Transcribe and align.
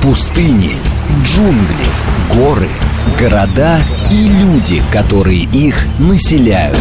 Пустыни, 0.00 0.76
джунгли, 1.24 1.88
горы, 2.32 2.68
города 3.18 3.80
и 4.12 4.28
люди, 4.28 4.80
которые 4.92 5.42
их 5.42 5.84
населяют. 5.98 6.78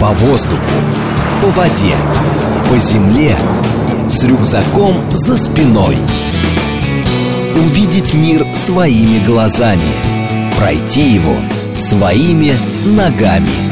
По 0.00 0.08
воздуху, 0.08 0.58
по 1.40 1.46
воде, 1.50 1.94
по 2.68 2.78
земле, 2.78 3.38
с 4.08 4.24
рюкзаком 4.24 5.08
за 5.12 5.38
спиной. 5.38 5.96
Увидеть 7.54 8.12
мир 8.12 8.44
своими 8.54 9.24
глазами, 9.24 9.94
пройти 10.58 11.12
его 11.12 11.36
своими 11.78 12.54
ногами. 12.84 13.70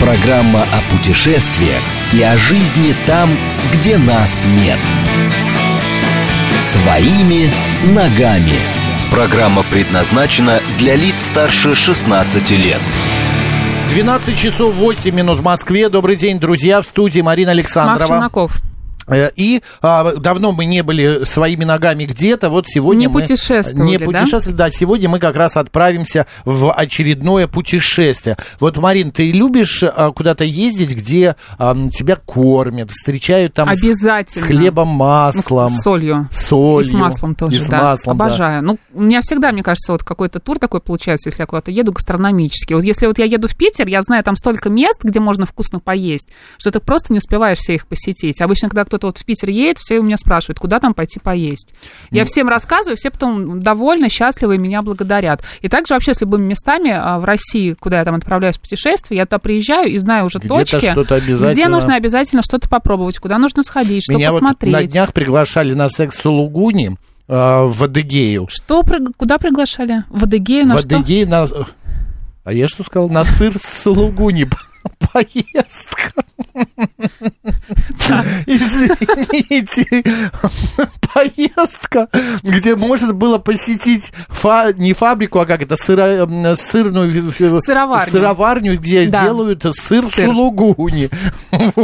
Программа 0.00 0.62
о 0.62 0.96
путешествиях 0.96 1.82
и 2.12 2.22
о 2.22 2.36
жизни 2.36 2.94
там, 3.06 3.30
где 3.72 3.98
нас 3.98 4.42
нет. 4.44 4.78
Своими 6.60 7.50
ногами. 7.94 8.54
Программа 9.10 9.62
предназначена 9.64 10.60
для 10.78 10.96
лиц 10.96 11.24
старше 11.24 11.74
16 11.74 12.50
лет. 12.52 12.80
12 13.88 14.38
часов 14.38 14.74
8 14.74 15.14
минут 15.14 15.38
в 15.38 15.42
Москве. 15.42 15.88
Добрый 15.88 16.16
день, 16.16 16.38
друзья. 16.38 16.80
В 16.80 16.86
студии 16.86 17.20
Марина 17.20 17.50
Александрова. 17.50 17.98
Макс 17.98 18.08
Шинаков. 18.08 18.69
Э, 19.10 19.30
И 19.36 19.62
а, 19.82 20.12
давно 20.16 20.52
мы 20.52 20.64
не 20.64 20.82
были 20.82 21.24
своими 21.24 21.64
ногами 21.64 22.04
где-то, 22.04 22.48
вот 22.50 22.66
сегодня 22.68 23.00
Не 23.02 23.08
мы... 23.08 23.20
путешествовали, 23.20 23.86
Не 23.88 23.98
да? 23.98 24.04
путешествовали, 24.04 24.56
да? 24.56 24.70
Сегодня 24.70 25.08
мы 25.08 25.18
как 25.18 25.36
раз 25.36 25.56
отправимся 25.56 26.26
в 26.44 26.72
очередное 26.72 27.46
путешествие. 27.46 28.36
Вот, 28.58 28.76
Марин, 28.78 29.10
ты 29.10 29.30
любишь 29.32 29.82
а, 29.84 30.10
куда-то 30.12 30.44
ездить, 30.44 30.92
где 30.96 31.36
а, 31.58 31.74
тебя 31.90 32.16
кормят, 32.16 32.90
встречают 32.90 33.54
там 33.54 33.68
Обязательно. 33.68 34.44
с 34.46 34.48
хлебом, 34.48 34.88
маслом, 34.88 35.72
Ну, 35.72 35.78
с 35.78 35.82
солью. 35.82 36.28
солью. 36.30 36.86
И 36.86 36.90
с 36.90 36.92
маслом 36.92 37.34
тоже, 37.34 37.56
И 37.56 37.58
с 37.58 37.66
да. 37.66 37.82
маслом, 37.82 38.16
да. 38.18 38.24
Обожаю. 38.26 38.62
Ну, 38.62 38.78
у 38.92 39.02
меня 39.02 39.20
всегда, 39.22 39.52
мне 39.52 39.62
кажется, 39.62 39.92
вот 39.92 40.04
какой-то 40.04 40.40
тур 40.40 40.58
такой 40.58 40.80
получается, 40.80 41.28
если 41.30 41.42
я 41.42 41.46
куда-то 41.46 41.70
еду 41.70 41.92
гастрономический. 41.92 42.74
Вот 42.74 42.84
если 42.84 43.06
вот 43.06 43.18
я 43.18 43.24
еду 43.24 43.48
в 43.48 43.56
Питер, 43.56 43.86
я 43.88 44.02
знаю 44.02 44.22
там 44.24 44.36
столько 44.36 44.68
мест, 44.70 45.00
где 45.02 45.20
можно 45.20 45.46
вкусно 45.46 45.80
поесть, 45.80 46.28
что 46.58 46.70
ты 46.70 46.80
просто 46.80 47.12
не 47.12 47.18
успеваешь 47.18 47.58
все 47.58 47.74
их 47.74 47.86
посетить. 47.86 48.40
Обычно, 48.40 48.68
когда 48.68 48.84
кто-то 48.84 48.99
вот 49.06 49.18
в 49.18 49.24
Питер 49.24 49.50
едет, 49.50 49.78
все 49.78 49.98
у 49.98 50.02
меня 50.02 50.16
спрашивают, 50.16 50.58
куда 50.58 50.80
там 50.80 50.94
пойти 50.94 51.18
поесть. 51.20 51.74
Я 52.10 52.24
всем 52.24 52.48
рассказываю, 52.48 52.96
все 52.96 53.10
потом 53.10 53.60
довольны, 53.60 54.08
счастливы 54.08 54.56
и 54.56 54.58
меня 54.58 54.82
благодарят. 54.82 55.42
И 55.60 55.68
также 55.68 55.94
вообще 55.94 56.14
с 56.14 56.20
любыми 56.20 56.46
местами 56.46 56.90
а, 56.92 57.18
в 57.18 57.24
России, 57.24 57.74
куда 57.74 57.98
я 57.98 58.04
там 58.04 58.14
отправляюсь 58.14 58.56
в 58.56 58.60
путешествие, 58.60 59.18
я 59.18 59.26
туда 59.26 59.38
приезжаю 59.38 59.90
и 59.92 59.98
знаю 59.98 60.26
уже 60.26 60.38
Где-то 60.38 60.54
точки, 60.54 60.90
что-то 60.90 61.16
где 61.20 61.32
обязательно. 61.32 61.68
нужно 61.68 61.94
обязательно 61.96 62.42
что-то 62.42 62.68
попробовать, 62.68 63.18
куда 63.18 63.38
нужно 63.38 63.62
сходить, 63.62 64.04
что 64.04 64.14
Меня 64.14 64.30
вот 64.32 64.40
посмотреть. 64.40 64.72
на 64.72 64.82
днях 64.84 65.12
приглашали 65.12 65.74
на 65.74 65.88
секс 65.88 66.16
в 66.16 66.20
Сулугуни, 66.20 66.90
э, 67.28 67.34
в 67.66 67.82
Адыгею. 67.82 68.46
Что, 68.50 68.84
куда 69.16 69.38
приглашали? 69.38 70.04
В 70.08 70.24
Адыгею 70.24 70.66
на 70.66 70.76
в 70.76 70.80
что? 70.80 70.96
Адыгее 70.96 71.26
на... 71.26 71.46
А 72.44 72.52
я 72.52 72.68
что 72.68 72.82
сказал? 72.82 73.08
На 73.08 73.24
сыр 73.24 73.54
с 73.56 73.82
Сулугуни 73.82 74.46
поездка. 75.12 76.24
Извините. 78.46 80.02
Поездка, 81.12 82.08
где 82.42 82.76
можно 82.76 83.12
было 83.12 83.38
посетить 83.38 84.12
фа- 84.28 84.72
не 84.72 84.92
фабрику, 84.92 85.40
а 85.40 85.46
как 85.46 85.60
это, 85.62 85.74
сыро- 85.74 86.54
сырную... 86.56 87.32
Сыроварню. 87.60 88.12
Сыроварню, 88.12 88.78
где 88.78 89.06
Да. 89.08 89.24
делают 89.24 89.62
сыр, 89.76 90.04
Сыр. 90.06 90.26
сулугуни. 90.26 91.10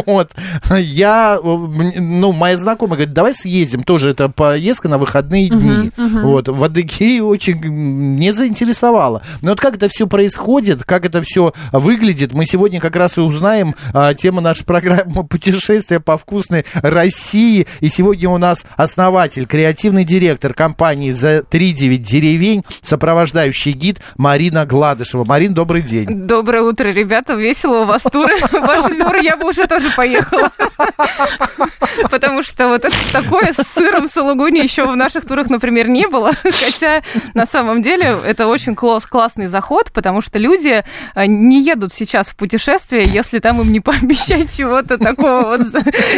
Вот. 0.06 0.30
Я, 0.78 1.38
э, 1.42 1.56
ну, 2.00 2.32
моя 2.32 2.56
знакомая 2.56 2.96
говорит, 2.96 3.12
давай 3.14 3.34
съездим. 3.34 3.82
Тоже 3.82 4.10
это 4.10 4.28
поездка 4.28 4.88
на 4.88 4.98
выходные 4.98 5.48
дни. 5.48 5.90
Вот. 5.96 6.48
В 6.48 6.62
Адыгее 6.64 7.22
очень 7.24 7.58
не 7.60 8.32
заинтересовало. 8.32 9.22
Но 9.42 9.50
вот 9.50 9.60
как 9.60 9.76
это 9.76 9.88
все 9.88 10.06
происходит, 10.06 10.84
как 10.84 11.04
это 11.04 11.20
все 11.22 11.52
выглядит, 11.72 12.32
мы 12.32 12.46
сегодня 12.46 12.80
как 12.80 12.96
раз 12.96 13.16
и 13.18 13.20
узнаем. 13.20 13.74
А, 13.92 14.14
Тема 14.14 14.40
нашей 14.40 14.64
программы 14.64 15.24
«Путешествия 15.26 16.00
по 16.00 16.15
вкусной 16.16 16.64
России». 16.74 17.66
И 17.80 17.88
сегодня 17.88 18.28
у 18.30 18.38
нас 18.38 18.64
основатель, 18.76 19.46
креативный 19.46 20.04
директор 20.04 20.54
компании 20.54 21.10
«За 21.10 21.38
3-9 21.38 21.96
деревень», 21.96 22.62
сопровождающий 22.82 23.72
гид 23.72 24.00
Марина 24.16 24.66
Гладышева. 24.66 25.24
Марин, 25.24 25.54
добрый 25.54 25.82
день. 25.82 26.06
Доброе 26.08 26.62
утро, 26.62 26.88
ребята. 26.88 27.34
Весело 27.34 27.82
у 27.82 27.86
вас 27.86 28.02
туры. 28.02 28.38
Ваши 28.52 28.94
туры 28.94 29.22
я 29.22 29.36
бы 29.36 29.48
уже 29.48 29.66
тоже 29.66 29.88
поехала. 29.96 30.50
Потому 32.10 32.42
что 32.42 32.68
вот 32.68 32.84
это 32.84 32.96
такое 33.12 33.52
с 33.52 33.74
сыром 33.74 34.08
сулугуни 34.08 34.60
еще 34.60 34.84
в 34.84 34.96
наших 34.96 35.26
турах, 35.26 35.48
например, 35.50 35.88
не 35.88 36.06
было. 36.06 36.32
Хотя 36.42 37.02
на 37.34 37.46
самом 37.46 37.82
деле 37.82 38.16
это 38.26 38.46
очень 38.46 38.74
класс, 38.74 39.06
классный 39.06 39.46
заход, 39.46 39.92
потому 39.92 40.20
что 40.20 40.38
люди 40.38 40.84
э, 41.14 41.26
не 41.26 41.62
едут 41.62 41.92
сейчас 41.92 42.28
в 42.28 42.36
путешествие, 42.36 43.04
если 43.04 43.38
там 43.38 43.60
им 43.60 43.72
не 43.72 43.80
пообещать 43.80 44.54
чего-то 44.56 44.98
такого 44.98 45.56
вот 45.56 45.60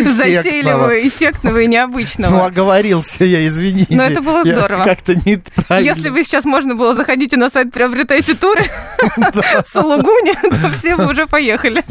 затейливого, 0.05 1.07
эффектного 1.07 1.59
и 1.59 1.67
необычного. 1.67 2.31
Ну, 2.31 2.45
оговорился 2.45 3.25
я, 3.25 3.47
извините. 3.47 3.97
Но 3.97 4.03
это 4.03 4.21
было 4.21 4.45
здорово. 4.45 4.85
Как-то 4.85 5.15
неправильно. 5.15 5.89
Если 5.89 6.09
бы 6.09 6.23
сейчас 6.25 6.45
можно 6.45 6.75
было, 6.75 6.95
заходите 6.95 7.37
на 7.37 7.51
сайт, 7.51 7.73
приобретайте 7.73 8.35
туры 8.35 8.65
Сулугуни, 9.73 10.35
то 10.51 10.71
все 10.79 10.97
бы 10.97 11.11
уже 11.11 11.27
поехали. 11.27 11.85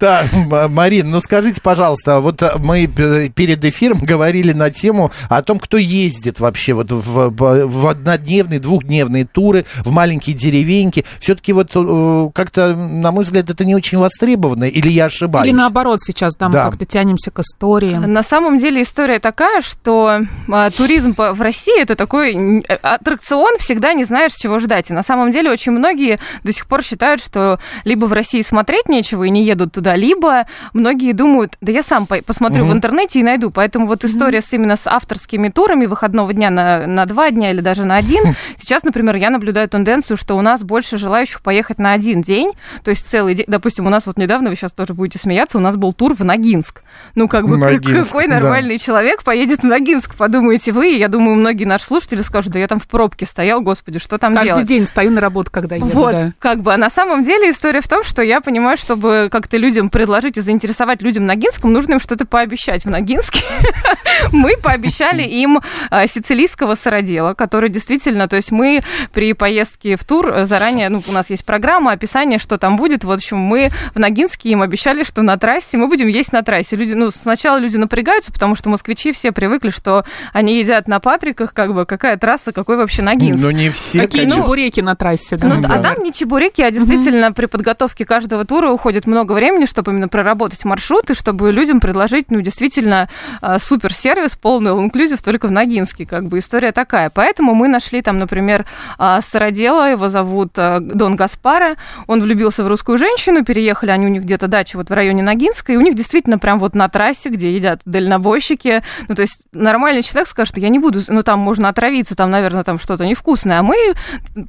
Так, 0.00 0.32
М- 0.32 0.72
Марин, 0.72 1.10
ну 1.10 1.20
скажите, 1.20 1.60
пожалуйста, 1.60 2.20
вот 2.20 2.42
э, 2.42 2.52
мы 2.58 2.86
перед 2.86 3.62
эфиром 3.64 3.98
говорили 4.00 4.52
на 4.54 4.70
тему 4.70 5.12
о 5.28 5.42
том, 5.42 5.58
кто 5.58 5.76
ездит 5.76 6.40
вообще 6.40 6.72
вот 6.72 6.90
в, 6.90 7.30
в- 7.30 7.86
однодневные, 7.86 8.58
двухдневные 8.60 9.26
туры, 9.26 9.66
в 9.84 9.90
маленькие 9.92 10.34
деревеньки. 10.34 11.04
Все-таки 11.20 11.52
вот 11.52 11.72
э, 11.74 12.30
как-то, 12.34 12.74
на 12.74 13.12
мой 13.12 13.24
взгляд, 13.24 13.50
это 13.50 13.64
не 13.66 13.74
очень 13.74 13.98
востребовано, 13.98 14.64
или 14.64 14.88
я 14.88 15.04
ошибаюсь? 15.04 15.46
Или 15.48 15.54
наоборот 15.54 16.00
сейчас, 16.00 16.34
да, 16.34 16.46
мы 16.46 16.52
Да. 16.54 16.64
как-то 16.70 16.86
тянемся 16.86 17.30
к 17.30 17.38
истории. 17.40 17.94
На 17.96 18.22
самом 18.22 18.58
деле 18.58 18.80
история 18.82 19.18
такая, 19.20 19.60
что 19.60 20.20
а, 20.50 20.70
туризм 20.70 21.14
в 21.14 21.42
России 21.42 21.78
это 21.78 21.94
такой 21.94 22.34
э, 22.34 22.74
аттракцион, 22.82 23.58
всегда 23.58 23.92
не 23.92 24.04
знаешь, 24.04 24.32
чего 24.32 24.58
ждать. 24.60 24.88
И 24.88 24.94
на 24.94 25.02
самом 25.02 25.30
деле 25.30 25.50
очень 25.50 25.72
многие 25.72 26.18
до 26.42 26.54
сих 26.54 26.66
пор 26.66 26.82
считают, 26.82 27.22
что 27.22 27.58
либо 27.84 28.06
в 28.06 28.14
России 28.14 28.40
смотреть 28.40 28.88
нечего 28.88 29.24
и 29.24 29.30
не 29.30 29.44
едут 29.44 29.72
туда, 29.72 29.89
либо 29.94 30.46
многие 30.72 31.12
думают, 31.12 31.56
да 31.60 31.72
я 31.72 31.82
сам 31.82 32.06
по- 32.06 32.22
посмотрю 32.22 32.64
в 32.64 32.72
интернете 32.72 33.20
и 33.20 33.22
найду. 33.22 33.50
Поэтому 33.50 33.86
вот 33.86 34.04
история 34.04 34.40
с 34.40 34.52
именно 34.52 34.76
с 34.76 34.86
авторскими 34.86 35.48
турами 35.48 35.86
выходного 35.86 36.32
дня 36.32 36.50
на, 36.50 36.86
на 36.86 37.06
два 37.06 37.30
дня 37.30 37.50
или 37.50 37.60
даже 37.60 37.84
на 37.84 37.96
один. 37.96 38.34
Сейчас, 38.58 38.82
например, 38.82 39.16
я 39.16 39.30
наблюдаю 39.30 39.68
тенденцию, 39.68 40.16
что 40.16 40.36
у 40.36 40.40
нас 40.42 40.62
больше 40.62 40.98
желающих 40.98 41.40
поехать 41.42 41.78
на 41.78 41.92
один 41.92 42.22
день, 42.22 42.52
то 42.84 42.90
есть 42.90 43.08
целый 43.08 43.34
день. 43.34 43.46
Допустим, 43.48 43.86
у 43.86 43.90
нас 43.90 44.06
вот 44.06 44.16
недавно, 44.18 44.50
вы 44.50 44.56
сейчас 44.56 44.72
тоже 44.72 44.94
будете 44.94 45.18
смеяться, 45.18 45.58
у 45.58 45.60
нас 45.60 45.76
был 45.76 45.92
тур 45.92 46.14
в 46.14 46.24
Ногинск. 46.24 46.82
Ну, 47.14 47.28
как 47.28 47.46
бы, 47.48 47.56
Ногинск, 47.56 48.08
какой 48.12 48.26
да. 48.28 48.34
нормальный 48.40 48.78
человек 48.78 49.22
поедет 49.24 49.60
в 49.60 49.64
Ногинск, 49.64 50.14
подумаете 50.16 50.72
вы. 50.72 50.94
И 50.94 50.98
Я 50.98 51.08
думаю, 51.08 51.36
многие 51.36 51.64
наши 51.64 51.84
слушатели 51.84 52.22
скажут, 52.22 52.52
да 52.52 52.58
я 52.58 52.68
там 52.68 52.78
в 52.80 52.86
пробке 52.88 53.26
стоял, 53.26 53.60
господи, 53.60 53.98
что 53.98 54.18
там 54.18 54.34
Каждый 54.34 54.48
делать? 54.48 54.66
день 54.66 54.86
стою 54.86 55.10
на 55.10 55.20
работу, 55.20 55.50
когда 55.50 55.76
еду, 55.76 55.86
Вот, 55.86 56.12
да. 56.12 56.32
как 56.38 56.60
бы, 56.62 56.72
а 56.74 56.76
на 56.76 56.90
самом 56.90 57.22
деле 57.24 57.50
история 57.50 57.80
в 57.80 57.88
том, 57.88 58.04
что 58.04 58.22
я 58.22 58.40
понимаю, 58.40 58.76
чтобы 58.76 59.28
как-то 59.30 59.56
людям 59.80 59.88
предложить 59.88 60.36
и 60.36 60.42
заинтересовать 60.42 61.00
людям 61.00 61.24
Ногинском, 61.24 61.72
нужно 61.72 61.94
им 61.94 62.00
что-то 62.00 62.26
пообещать 62.26 62.84
в 62.84 62.90
Ногинске. 62.90 63.40
Мы 64.32 64.56
пообещали 64.62 65.22
им 65.22 65.60
а, 65.88 66.06
сицилийского 66.06 66.74
сыродела, 66.74 67.32
который 67.32 67.70
действительно, 67.70 68.28
то 68.28 68.36
есть 68.36 68.52
мы 68.52 68.82
при 69.12 69.32
поездке 69.32 69.96
в 69.96 70.04
тур 70.04 70.28
э, 70.28 70.44
заранее, 70.44 70.90
ну, 70.90 71.02
у 71.06 71.12
нас 71.12 71.30
есть 71.30 71.46
программа, 71.46 71.92
описание, 71.92 72.38
что 72.38 72.58
там 72.58 72.76
будет. 72.76 73.04
В 73.04 73.10
общем, 73.10 73.38
мы 73.38 73.70
в 73.94 73.98
Ногинске 73.98 74.50
им 74.50 74.60
обещали, 74.60 75.04
что 75.04 75.22
на 75.22 75.38
трассе 75.38 75.78
мы 75.78 75.88
будем 75.88 76.08
есть 76.08 76.32
на 76.32 76.42
трассе. 76.42 76.76
Люди, 76.76 76.92
ну, 76.92 77.10
сначала 77.10 77.56
люди 77.58 77.78
напрягаются, 77.78 78.32
потому 78.32 78.56
что 78.56 78.68
москвичи 78.68 79.12
все 79.12 79.32
привыкли, 79.32 79.70
что 79.70 80.04
они 80.32 80.58
едят 80.58 80.88
на 80.88 81.00
Патриках, 81.00 81.54
как 81.54 81.72
бы, 81.74 81.86
какая 81.86 82.18
трасса, 82.18 82.52
какой 82.52 82.76
вообще 82.76 83.02
Ногинск. 83.02 83.40
Ну, 83.40 83.50
не 83.50 83.70
все, 83.70 84.02
Какие 84.02 84.22
конечно. 84.24 84.42
чебуреки 84.42 84.80
на 84.80 84.94
трассе, 84.94 85.36
да. 85.36 85.48
Ну, 85.48 85.62
да. 85.62 85.74
а 85.74 85.78
там 85.78 86.02
не 86.02 86.12
чебуреки, 86.12 86.60
а 86.60 86.70
действительно 86.70 87.32
при 87.32 87.46
подготовке 87.46 88.04
каждого 88.04 88.44
тура 88.44 88.70
уходит 88.70 89.06
много 89.06 89.32
времени, 89.32 89.64
чтобы 89.70 89.92
именно 89.92 90.08
проработать 90.08 90.64
маршрут 90.64 91.10
и 91.10 91.14
чтобы 91.14 91.52
людям 91.52 91.80
предложить, 91.80 92.30
ну, 92.30 92.40
действительно 92.40 93.08
а, 93.40 93.58
супер-сервис, 93.58 94.36
полный 94.36 94.72
all-inclusive 94.72 95.22
только 95.24 95.46
в 95.46 95.50
Ногинске, 95.50 96.06
как 96.06 96.26
бы 96.26 96.38
история 96.38 96.72
такая. 96.72 97.10
Поэтому 97.10 97.54
мы 97.54 97.68
нашли 97.68 98.02
там, 98.02 98.18
например, 98.18 98.66
а, 98.98 99.20
сыродела, 99.20 99.90
его 99.90 100.08
зовут 100.08 100.52
а, 100.56 100.80
Дон 100.80 101.16
Гаспара, 101.16 101.76
он 102.06 102.20
влюбился 102.20 102.64
в 102.64 102.68
русскую 102.68 102.98
женщину, 102.98 103.44
переехали 103.44 103.90
они 103.90 104.06
у 104.06 104.10
них 104.10 104.22
где-то 104.22 104.48
дача 104.48 104.76
вот 104.76 104.90
в 104.90 104.92
районе 104.92 105.22
Ногинска, 105.22 105.72
и 105.72 105.76
у 105.76 105.80
них 105.80 105.94
действительно 105.94 106.38
прям 106.38 106.58
вот 106.58 106.74
на 106.74 106.88
трассе, 106.88 107.30
где 107.30 107.54
едят 107.54 107.80
дальнобойщики, 107.84 108.82
ну, 109.08 109.14
то 109.14 109.22
есть 109.22 109.40
нормальный 109.52 110.02
человек 110.02 110.28
скажет, 110.28 110.58
я 110.58 110.68
не 110.68 110.78
буду, 110.78 111.00
ну, 111.08 111.22
там 111.22 111.38
можно 111.38 111.68
отравиться, 111.68 112.14
там, 112.14 112.30
наверное, 112.30 112.64
там 112.64 112.78
что-то 112.78 113.06
невкусное, 113.06 113.60
а 113.60 113.62
мы 113.62 113.94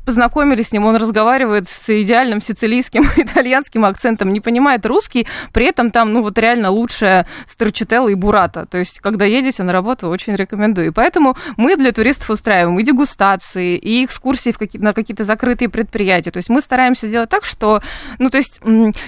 познакомились 0.06 0.70
с 0.70 0.72
ним, 0.72 0.86
он 0.86 0.96
разговаривает 0.96 1.70
с 1.70 1.90
идеальным 1.90 2.42
сицилийским 2.42 3.04
итальянским 3.18 3.86
акцентом, 3.86 4.34
не 4.34 4.40
понимает 4.40 4.86
русский, 4.86 5.11
Жуковский, 5.12 5.28
при 5.52 5.66
этом 5.66 5.92
там, 5.92 6.14
ну, 6.14 6.22
вот 6.22 6.38
реально 6.38 6.70
лучшая 6.70 7.28
строчителла 7.48 8.10
и 8.10 8.16
бурата. 8.16 8.66
То 8.66 8.78
есть, 8.78 9.00
когда 9.00 9.26
едете 9.26 9.64
на 9.64 9.74
работу, 9.74 10.08
очень 10.10 10.36
рекомендую. 10.36 10.88
И 10.88 10.92
поэтому 10.92 11.36
мы 11.58 11.76
для 11.76 11.92
туристов 11.92 12.30
устраиваем 12.30 12.80
и 12.80 12.84
дегустации, 12.84 13.78
и 13.78 14.06
экскурсии 14.06 14.52
в 14.52 14.58
какие- 14.58 14.82
на 14.82 14.94
какие-то 14.94 15.24
закрытые 15.24 15.70
предприятия. 15.70 16.32
То 16.32 16.38
есть 16.38 16.50
мы 16.50 16.62
стараемся 16.62 17.08
сделать 17.08 17.30
так, 17.30 17.46
что, 17.46 17.82
ну, 18.20 18.30
то 18.30 18.38
есть 18.38 18.62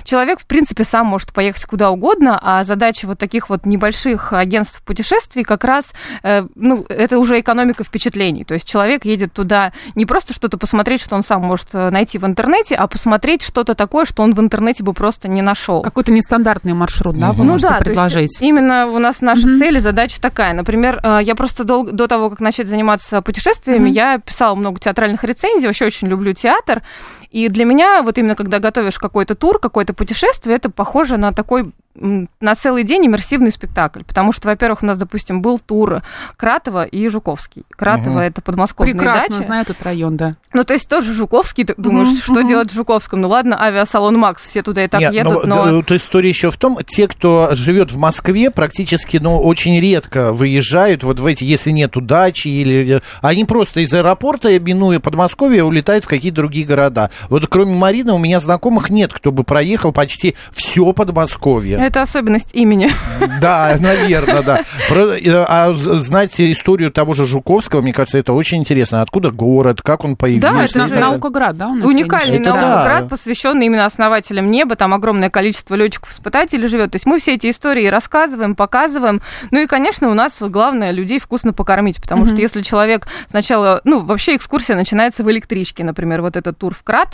человек, 0.03 0.39
в 0.39 0.45
принципе, 0.45 0.83
сам 0.83 1.07
может 1.07 1.33
поехать 1.33 1.65
куда 1.65 1.89
угодно, 1.89 2.39
а 2.41 2.63
задача 2.63 3.07
вот 3.07 3.19
таких 3.19 3.49
вот 3.49 3.65
небольших 3.65 4.33
агентств 4.33 4.81
путешествий 4.83 5.43
как 5.43 5.63
раз, 5.63 5.85
э, 6.23 6.43
ну, 6.55 6.85
это 6.89 7.19
уже 7.19 7.39
экономика 7.39 7.83
впечатлений. 7.83 8.43
То 8.43 8.53
есть 8.53 8.67
человек 8.67 9.05
едет 9.05 9.33
туда 9.33 9.71
не 9.95 10.05
просто 10.05 10.33
что-то 10.33 10.57
посмотреть, 10.57 11.01
что 11.01 11.15
он 11.15 11.23
сам 11.23 11.41
может 11.41 11.69
э, 11.73 11.89
найти 11.89 12.17
в 12.17 12.25
интернете, 12.25 12.75
а 12.75 12.87
посмотреть 12.87 13.43
что-то 13.43 13.75
такое, 13.75 14.05
что 14.05 14.23
он 14.23 14.33
в 14.33 14.39
интернете 14.39 14.83
бы 14.83 14.93
просто 14.93 15.27
не 15.27 15.41
нашел. 15.41 15.81
Какой-то 15.93 16.11
нестандартный 16.11 16.73
маршрут, 16.73 17.19
да, 17.19 17.33
вы 17.33 17.43
ну 17.43 17.51
можете 17.51 17.69
да, 17.69 17.77
то 17.77 17.83
предложить? 17.83 18.21
есть 18.21 18.41
именно 18.41 18.87
у 18.87 18.97
нас 18.97 19.21
наша 19.21 19.43
цель 19.59 19.77
и 19.77 19.79
задача 19.79 20.19
такая. 20.19 20.55
Например, 20.55 20.99
э, 21.03 21.19
я 21.21 21.35
просто 21.35 21.63
дол- 21.65 21.85
до 21.91 22.07
того, 22.07 22.31
как 22.31 22.39
начать 22.39 22.67
заниматься 22.67 23.21
путешествиями, 23.21 23.91
я 23.91 24.17
писала 24.17 24.55
много 24.55 24.79
театральных 24.79 25.23
рецензий, 25.23 25.67
вообще 25.67 25.85
очень 25.85 26.07
люблю 26.07 26.33
театр. 26.33 26.81
И 27.33 27.49
для 27.49 27.65
меня, 27.65 28.03
вот 28.03 28.17
именно 28.19 28.35
когда 28.35 28.59
готовишь 28.59 28.99
какой-то 28.99 29.33
тур, 29.35 29.59
какое-то 29.59 29.93
путешествие, 29.93 30.55
это 30.55 30.69
похоже 30.69 31.17
на 31.17 31.33
такой 31.33 31.71
на 31.95 32.55
целый 32.55 32.83
день 32.83 33.05
иммерсивный 33.05 33.51
спектакль. 33.51 34.01
Потому 34.03 34.31
что, 34.33 34.47
во-первых, 34.47 34.81
у 34.81 34.85
нас, 34.87 34.97
допустим, 34.97 35.41
был 35.43 35.59
тур 35.59 36.01
Кратова 36.37 36.85
и 36.85 37.07
Жуковский. 37.07 37.65
Кратово 37.69 38.21
это 38.21 38.41
подмосковные 38.41 38.95
Прекрасно 38.95 39.35
дачи. 39.37 39.45
знаю 39.45 39.61
этот 39.61 39.81
район, 39.83 40.17
да. 40.17 40.35
Ну, 40.53 40.63
то 40.63 40.73
есть 40.73 40.89
тоже 40.89 41.13
Жуковский, 41.13 41.65
ты 41.65 41.75
думаешь, 41.77 42.07
Мгм, 42.09 42.17
что 42.17 42.33
мгм. 42.33 42.47
делать 42.47 42.71
в 42.71 42.75
Жуковском? 42.75 43.21
Ну 43.21 43.27
ладно, 43.29 43.61
авиасалон 43.63 44.17
Макс, 44.17 44.43
все 44.43 44.63
туда 44.63 44.83
и 44.83 44.87
так 44.87 45.01
Нет, 45.01 45.13
едут, 45.13 45.43
ну, 45.45 45.55
но... 45.55 45.81
д- 45.81 45.83
то 45.83 45.95
история 45.95 46.29
еще 46.29 46.49
в 46.49 46.57
том, 46.57 46.79
те, 46.83 47.07
кто 47.07 47.49
живет 47.51 47.91
в 47.91 47.97
Москве, 47.99 48.49
практически, 48.49 49.17
ну, 49.17 49.39
очень 49.39 49.79
редко 49.79 50.33
выезжают 50.33 51.03
вот 51.03 51.19
в 51.19 51.25
эти, 51.27 51.43
если 51.43 51.69
нету 51.69 52.01
дачи, 52.01 52.47
или... 52.47 52.97
э, 52.97 53.01
Они 53.21 53.45
просто 53.45 53.81
из 53.81 53.93
аэропорта, 53.93 54.59
минуя 54.59 54.99
Подмосковье, 54.99 55.63
улетают 55.63 56.05
в 56.05 56.07
какие-то 56.07 56.37
другие 56.37 56.65
города. 56.65 57.11
Вот 57.29 57.47
кроме 57.47 57.73
Марины 57.75 58.13
у 58.13 58.17
меня 58.17 58.39
знакомых 58.39 58.89
нет, 58.89 59.13
кто 59.13 59.31
бы 59.31 59.43
проехал 59.43 59.91
почти 59.91 60.35
все 60.51 60.91
Подмосковье. 60.93 61.77
Это 61.77 62.01
особенность 62.01 62.49
имени. 62.53 62.91
Да, 63.41 63.75
наверное, 63.79 64.41
да. 64.41 64.61
Про- 64.89 65.15
э, 65.15 65.45
А 65.47 65.73
знать 65.73 66.39
историю 66.39 66.91
того 66.91 67.13
же 67.13 67.25
Жуковского, 67.25 67.81
мне 67.81 67.93
кажется, 67.93 68.17
это 68.17 68.33
очень 68.33 68.59
интересно. 68.59 69.01
Откуда 69.01 69.31
город, 69.31 69.81
как 69.81 70.03
он 70.03 70.15
появился? 70.15 70.53
Да, 70.55 70.63
это 70.63 70.79
далее. 70.79 70.99
Наукоград, 70.99 71.57
да, 71.57 71.67
у 71.67 71.75
нас? 71.75 71.87
Уникальный 71.87 72.37
Это 72.37 72.53
да. 72.53 72.59
наукоград, 72.59 73.09
посвященный 73.09 73.65
именно 73.65 73.85
основателям 73.85 74.51
неба. 74.51 74.75
Там 74.75 74.93
огромное 74.93 75.29
количество 75.29 75.75
летчиков-испытателей 75.75 76.67
живет. 76.67 76.91
То 76.91 76.95
есть 76.95 77.05
мы 77.05 77.19
все 77.19 77.35
эти 77.35 77.49
истории 77.49 77.87
рассказываем, 77.87 78.55
показываем. 78.55 79.21
Ну 79.51 79.59
и, 79.59 79.67
конечно, 79.67 80.09
у 80.09 80.13
нас 80.13 80.37
главное 80.39 80.91
людей 80.91 81.19
вкусно 81.19 81.53
покормить. 81.53 82.01
Потому 82.01 82.27
что 82.27 82.35
если 82.35 82.61
человек 82.61 83.07
сначала... 83.29 83.81
Ну, 83.83 84.01
вообще 84.01 84.35
экскурсия 84.35 84.75
начинается 84.75 85.23
в 85.23 85.31
электричке. 85.31 85.83
Например, 85.83 86.21
вот 86.21 86.35
этот 86.35 86.57
тур 86.57 86.73
в 86.73 86.83
Кратово. 86.83 87.12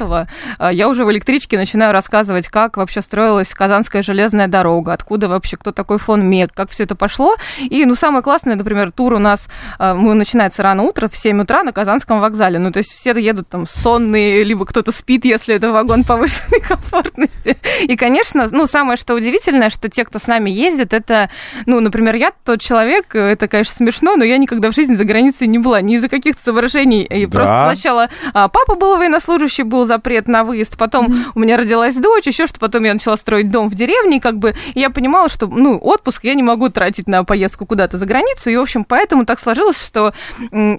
А, 0.58 0.72
Я 0.72 0.88
уже 0.90 1.06
в 1.06 1.12
электричке 1.12 1.58
начинаю 1.58 1.92
рассказывать, 1.94 2.48
как 2.48 2.78
вообще 2.78 3.02
строилась 3.02 3.50
Казанская 3.50 4.02
железная 4.04 4.48
дорога, 4.48 4.94
откуда 4.94 5.28
вообще, 5.28 5.58
кто 5.58 5.72
такой 5.72 5.98
фон 6.00 6.26
Мек, 6.28 6.52
как 6.54 6.70
все 6.72 6.84
это 6.84 6.96
пошло. 6.96 7.36
И, 7.60 7.86
ну, 7.86 7.96
самое 7.96 8.24
классное, 8.24 8.56
например, 8.56 8.92
тур 8.92 9.14
у 9.14 9.20
нас 9.20 9.48
а, 9.78 9.94
мы 9.94 10.14
начинается 10.14 10.64
рано 10.64 10.84
утро, 10.84 11.10
в 11.10 11.16
7 11.16 11.42
утра 11.42 11.64
на 11.64 11.72
Казанском 11.72 12.20
вокзале. 12.20 12.60
Ну, 12.60 12.72
то 12.72 12.80
есть 12.80 12.92
все 12.92 13.12
едут 13.18 13.50
там 13.50 13.68
сонные, 13.68 14.44
либо 14.44 14.66
кто-то 14.66 14.92
спит, 14.92 15.26
если 15.26 15.56
это 15.56 15.72
вагон 15.72 16.04
повышенной 16.04 16.60
комфортности. 16.68 17.58
И, 17.82 17.96
конечно, 17.96 18.48
ну, 18.52 18.66
самое 18.66 18.98
что 18.98 19.14
удивительное, 19.16 19.70
что 19.70 19.90
те, 19.90 20.06
кто 20.06 20.20
с 20.20 20.28
нами 20.28 20.50
ездит, 20.50 20.94
это, 20.94 21.30
ну, 21.66 21.80
например, 21.80 22.16
я 22.16 22.32
тот 22.46 22.62
человек, 22.62 23.16
это, 23.16 23.48
конечно, 23.48 23.76
смешно, 23.76 24.16
но 24.16 24.24
я 24.24 24.38
никогда 24.38 24.72
в 24.72 24.76
жизни 24.76 24.96
за 24.96 25.04
границей 25.04 25.48
не 25.48 25.60
была, 25.60 25.82
ни 25.82 25.96
из-за 25.96 26.10
каких-то 26.10 26.42
соображений. 26.44 27.04
И 27.04 27.26
Да. 27.26 27.32
просто 27.38 27.64
сначала 27.74 28.10
а, 28.34 28.48
папа 28.48 28.76
был 28.76 28.98
военнослужащий, 28.98 29.64
был 29.64 29.86
запрет 29.90 30.28
на 30.28 30.44
выезд, 30.44 30.78
потом 30.78 31.26
у 31.36 31.40
меня 31.40 31.58
родилась 31.58 31.96
дочь, 31.96 32.28
еще 32.28 32.48
что 32.48 32.60
потом 32.60 32.84
я 32.84 32.94
начала 32.94 33.18
строить 33.18 33.52
дом 33.52 33.70
в 33.70 33.76
деревне, 33.76 34.18
и 34.18 34.20
как 34.20 34.38
бы 34.38 34.56
я 34.76 34.90
понимала, 34.90 35.30
что, 35.30 35.48
ну, 35.48 35.78
отпуск 35.78 36.24
я 36.24 36.36
не 36.36 36.44
могу 36.44 36.70
тратить 36.70 37.08
на 37.08 37.24
поездку 37.24 37.66
куда-то 37.66 37.98
за 37.98 38.06
границу, 38.06 38.50
и, 38.50 38.56
в 38.56 38.62
общем, 38.62 38.84
поэтому 38.84 39.26
так 39.26 39.40
сложилось, 39.40 39.84
что... 39.84 40.14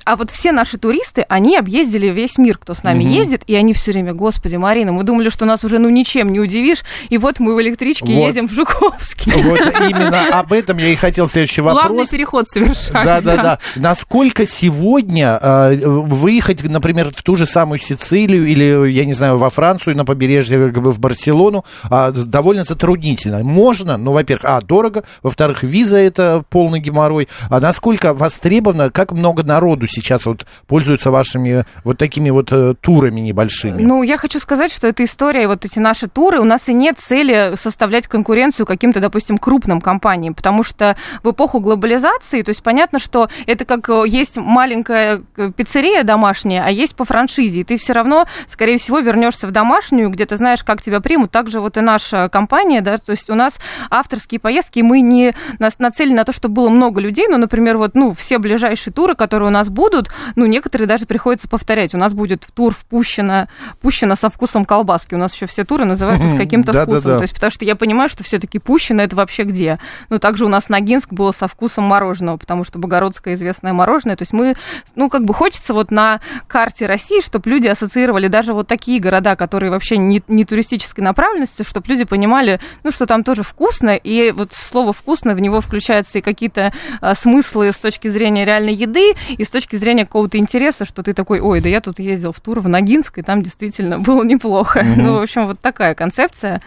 А 0.04 0.16
вот 0.16 0.30
все 0.30 0.52
наши 0.52 0.78
туристы, 0.78 1.26
они 1.28 1.56
объездили 1.56 2.06
весь 2.06 2.38
мир, 2.38 2.56
кто 2.56 2.74
с 2.74 2.82
нами 2.84 3.04
ездит, 3.04 3.42
и 3.46 3.54
они 3.54 3.74
все 3.74 3.92
время, 3.92 4.14
господи, 4.14 4.56
Марина, 4.56 4.92
мы 4.92 5.02
думали, 5.02 5.28
что 5.28 5.44
нас 5.44 5.64
уже, 5.64 5.78
ну, 5.78 5.88
ничем 5.90 6.32
не 6.32 6.38
удивишь, 6.40 6.82
и 7.08 7.18
вот 7.18 7.40
мы 7.40 7.54
в 7.54 7.60
электричке 7.60 8.06
Вот. 8.06 8.28
едем 8.28 8.48
в 8.48 8.52
Жуковский. 8.52 9.32
Вот 9.42 9.60
именно 9.90 10.26
об 10.38 10.52
этом 10.52 10.78
я 10.78 10.88
и 10.88 10.94
хотел 10.94 11.28
следующий 11.28 11.62
Главный 11.62 11.82
вопрос. 11.82 12.10
переход 12.10 12.48
совершать. 12.48 13.04
Да, 13.04 13.20
да, 13.20 13.36
да. 13.36 13.58
Насколько 13.76 14.46
сегодня 14.46 15.38
э, 15.40 15.76
выехать, 15.84 16.62
например, 16.62 17.10
в 17.10 17.22
ту 17.22 17.36
же 17.36 17.46
самую 17.46 17.78
Сицилию 17.80 18.46
или, 18.46 18.90
я 19.00 19.06
не 19.06 19.12
знаю, 19.12 19.36
во 19.36 19.50
Францию, 19.50 19.96
на 19.96 20.04
побережье, 20.04 20.70
как 20.70 20.82
бы 20.82 20.92
в 20.92 21.00
Барселону, 21.00 21.64
а, 21.84 22.10
довольно 22.10 22.64
затруднительно. 22.64 23.42
Можно, 23.42 23.96
ну, 23.96 24.12
во-первых, 24.12 24.44
а, 24.48 24.60
дорого, 24.60 25.04
во-вторых, 25.22 25.62
виза 25.62 25.96
это 25.96 26.44
полный 26.48 26.80
геморрой. 26.80 27.28
А 27.48 27.60
насколько 27.60 28.14
востребовано, 28.14 28.90
как 28.90 29.12
много 29.12 29.42
народу 29.42 29.86
сейчас 29.88 30.26
вот 30.26 30.46
пользуются 30.66 31.10
вашими 31.10 31.64
вот 31.84 31.98
такими 31.98 32.30
вот 32.30 32.52
э, 32.52 32.74
турами 32.80 33.20
небольшими? 33.20 33.82
Ну, 33.82 34.02
я 34.02 34.18
хочу 34.18 34.38
сказать, 34.38 34.72
что 34.72 34.86
эта 34.86 35.04
история, 35.04 35.48
вот 35.48 35.64
эти 35.64 35.78
наши 35.78 36.08
туры, 36.08 36.40
у 36.40 36.44
нас 36.44 36.68
и 36.68 36.74
нет 36.74 36.98
цели 36.98 37.54
составлять 37.60 38.06
конкуренцию 38.06 38.66
каким-то, 38.66 39.00
допустим, 39.00 39.38
крупным 39.38 39.80
компаниям, 39.80 40.34
потому 40.34 40.62
что 40.62 40.96
в 41.22 41.30
эпоху 41.30 41.60
глобализации, 41.60 42.42
то 42.42 42.50
есть 42.50 42.62
понятно, 42.62 42.98
что 42.98 43.28
это 43.46 43.64
как 43.64 43.88
э, 43.88 44.04
есть 44.06 44.36
маленькая 44.36 45.22
э, 45.36 45.52
пиццерия 45.56 46.02
домашняя, 46.02 46.64
а 46.64 46.70
есть 46.70 46.94
по 46.94 47.04
франшизе, 47.04 47.60
и 47.60 47.64
ты 47.64 47.76
все 47.76 47.92
равно, 47.92 48.26
скорее 48.48 48.78
всего, 48.80 49.00
вернешься 49.00 49.46
в 49.46 49.50
домашнюю, 49.50 50.10
где 50.10 50.26
ты 50.26 50.36
знаешь, 50.36 50.64
как 50.64 50.82
тебя 50.82 51.00
примут. 51.00 51.30
Также 51.30 51.60
вот 51.60 51.76
и 51.76 51.80
наша 51.80 52.28
компания, 52.28 52.80
да, 52.80 52.98
то 52.98 53.12
есть 53.12 53.30
у 53.30 53.34
нас 53.34 53.58
авторские 53.90 54.40
поездки, 54.40 54.80
мы 54.80 55.00
не 55.00 55.34
нас 55.58 55.78
нацелены 55.78 56.16
на 56.16 56.24
то, 56.24 56.32
чтобы 56.32 56.54
было 56.56 56.68
много 56.68 57.00
людей, 57.00 57.28
но, 57.28 57.36
например, 57.36 57.76
вот, 57.76 57.94
ну, 57.94 58.12
все 58.12 58.38
ближайшие 58.38 58.92
туры, 58.92 59.14
которые 59.14 59.48
у 59.48 59.52
нас 59.52 59.68
будут, 59.68 60.10
ну, 60.36 60.46
некоторые 60.46 60.88
даже 60.88 61.06
приходится 61.06 61.48
повторять. 61.48 61.94
У 61.94 61.98
нас 61.98 62.12
будет 62.12 62.46
тур 62.54 62.74
в 62.74 62.84
Пущино, 62.86 63.48
Пущино 63.80 64.16
со 64.16 64.30
вкусом 64.30 64.64
колбаски. 64.64 65.14
У 65.14 65.18
нас 65.18 65.34
еще 65.34 65.46
все 65.46 65.64
туры 65.64 65.84
называются 65.84 66.26
с 66.34 66.36
каким-то 66.36 66.72
вкусом. 66.72 67.18
То 67.18 67.22
есть, 67.22 67.34
потому 67.34 67.50
что 67.50 67.64
я 67.64 67.76
понимаю, 67.76 68.08
что 68.08 68.24
все-таки 68.24 68.58
Пущино 68.58 69.00
это 69.02 69.16
вообще 69.16 69.44
где. 69.44 69.78
Ну, 70.08 70.18
также 70.18 70.44
у 70.44 70.48
нас 70.48 70.68
Ногинск 70.68 71.12
было 71.12 71.32
со 71.32 71.48
вкусом 71.48 71.84
мороженого, 71.84 72.36
потому 72.36 72.64
что 72.64 72.78
Богородское 72.78 73.34
известное 73.34 73.72
мороженое. 73.72 74.16
То 74.16 74.22
есть 74.22 74.32
мы, 74.32 74.54
ну, 74.94 75.08
как 75.08 75.24
бы 75.24 75.34
хочется 75.34 75.74
вот 75.74 75.90
на 75.90 76.20
карте 76.46 76.86
России, 76.86 77.20
чтобы 77.22 77.50
люди 77.50 77.68
ассоциировали 77.68 78.28
даже 78.28 78.52
вот 78.52 78.68
такие 78.70 79.00
города, 79.00 79.34
которые 79.34 79.72
вообще 79.72 79.96
не, 79.96 80.22
не 80.28 80.44
туристической 80.44 81.02
направленности, 81.02 81.64
чтобы 81.64 81.88
люди 81.88 82.04
понимали, 82.04 82.60
ну, 82.84 82.92
что 82.92 83.04
там 83.04 83.24
тоже 83.24 83.42
вкусно, 83.42 83.96
и 83.96 84.30
вот 84.30 84.52
слово 84.52 84.92
«вкусно» 84.92 85.34
в 85.34 85.40
него 85.40 85.60
включаются 85.60 86.18
и 86.18 86.20
какие-то 86.20 86.72
а, 87.00 87.16
смыслы 87.16 87.72
с 87.72 87.78
точки 87.78 88.06
зрения 88.06 88.44
реальной 88.44 88.74
еды, 88.74 89.14
и 89.28 89.42
с 89.42 89.50
точки 89.50 89.74
зрения 89.74 90.06
какого-то 90.06 90.38
интереса, 90.38 90.84
что 90.84 91.02
ты 91.02 91.14
такой, 91.14 91.40
ой, 91.40 91.60
да 91.60 91.68
я 91.68 91.80
тут 91.80 91.98
ездил 91.98 92.32
в 92.32 92.38
тур 92.38 92.60
в 92.60 92.68
Ногинск, 92.68 93.18
и 93.18 93.22
там 93.22 93.42
действительно 93.42 93.98
было 93.98 94.22
неплохо. 94.22 94.86
Ну, 94.96 95.14
в 95.14 95.22
общем, 95.22 95.48
вот 95.48 95.58
такая 95.58 95.96
концепция. 95.96 96.62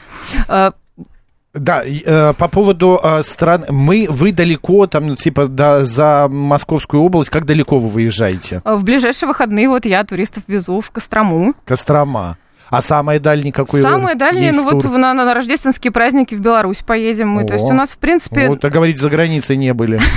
Да, 1.53 1.83
э, 1.83 2.33
по 2.33 2.48
поводу 2.48 3.00
э, 3.03 3.22
стран, 3.22 3.65
мы, 3.69 4.07
вы 4.10 4.31
далеко, 4.31 4.88
там, 4.88 5.15
типа, 5.15 5.48
да, 5.48 5.86
за 5.86 6.27
Московскую 6.27 7.03
область, 7.03 7.29
как 7.29 7.45
далеко 7.45 7.79
вы 7.79 7.89
выезжаете? 7.89 8.62
В 8.65 8.83
ближайшие 8.83 9.27
выходные 9.27 9.69
вот 9.69 9.86
я 9.86 10.03
туристов 10.03 10.43
везу 10.48 10.81
в 10.81 10.89
Кострому. 10.89 11.53
Кострома. 11.65 12.38
А 12.74 12.82
самый 12.82 13.20
дальний 13.20 13.51
какой 13.51 13.84
Самые 13.84 14.15
дальние, 14.15 14.48
есть 14.48 14.58
ну 14.58 14.63
вот 14.63 14.82
тур? 14.82 14.98
на, 14.98 15.13
на 15.13 15.32
рождественские 15.36 15.92
праздники 15.92 16.34
в 16.34 16.39
Беларусь 16.39 16.80
поедем 16.80 17.30
мы. 17.30 17.46
То 17.46 17.53
есть 17.53 17.65
О. 17.65 17.68
у 17.68 17.74
нас, 17.74 17.89
в 17.92 17.98
принципе... 18.00 18.48
Вот, 18.48 18.65
а 18.65 18.72
говорить, 18.72 18.98
за 18.98 19.12
границей 19.12 19.58
не 19.58 19.75
были. 19.75 20.01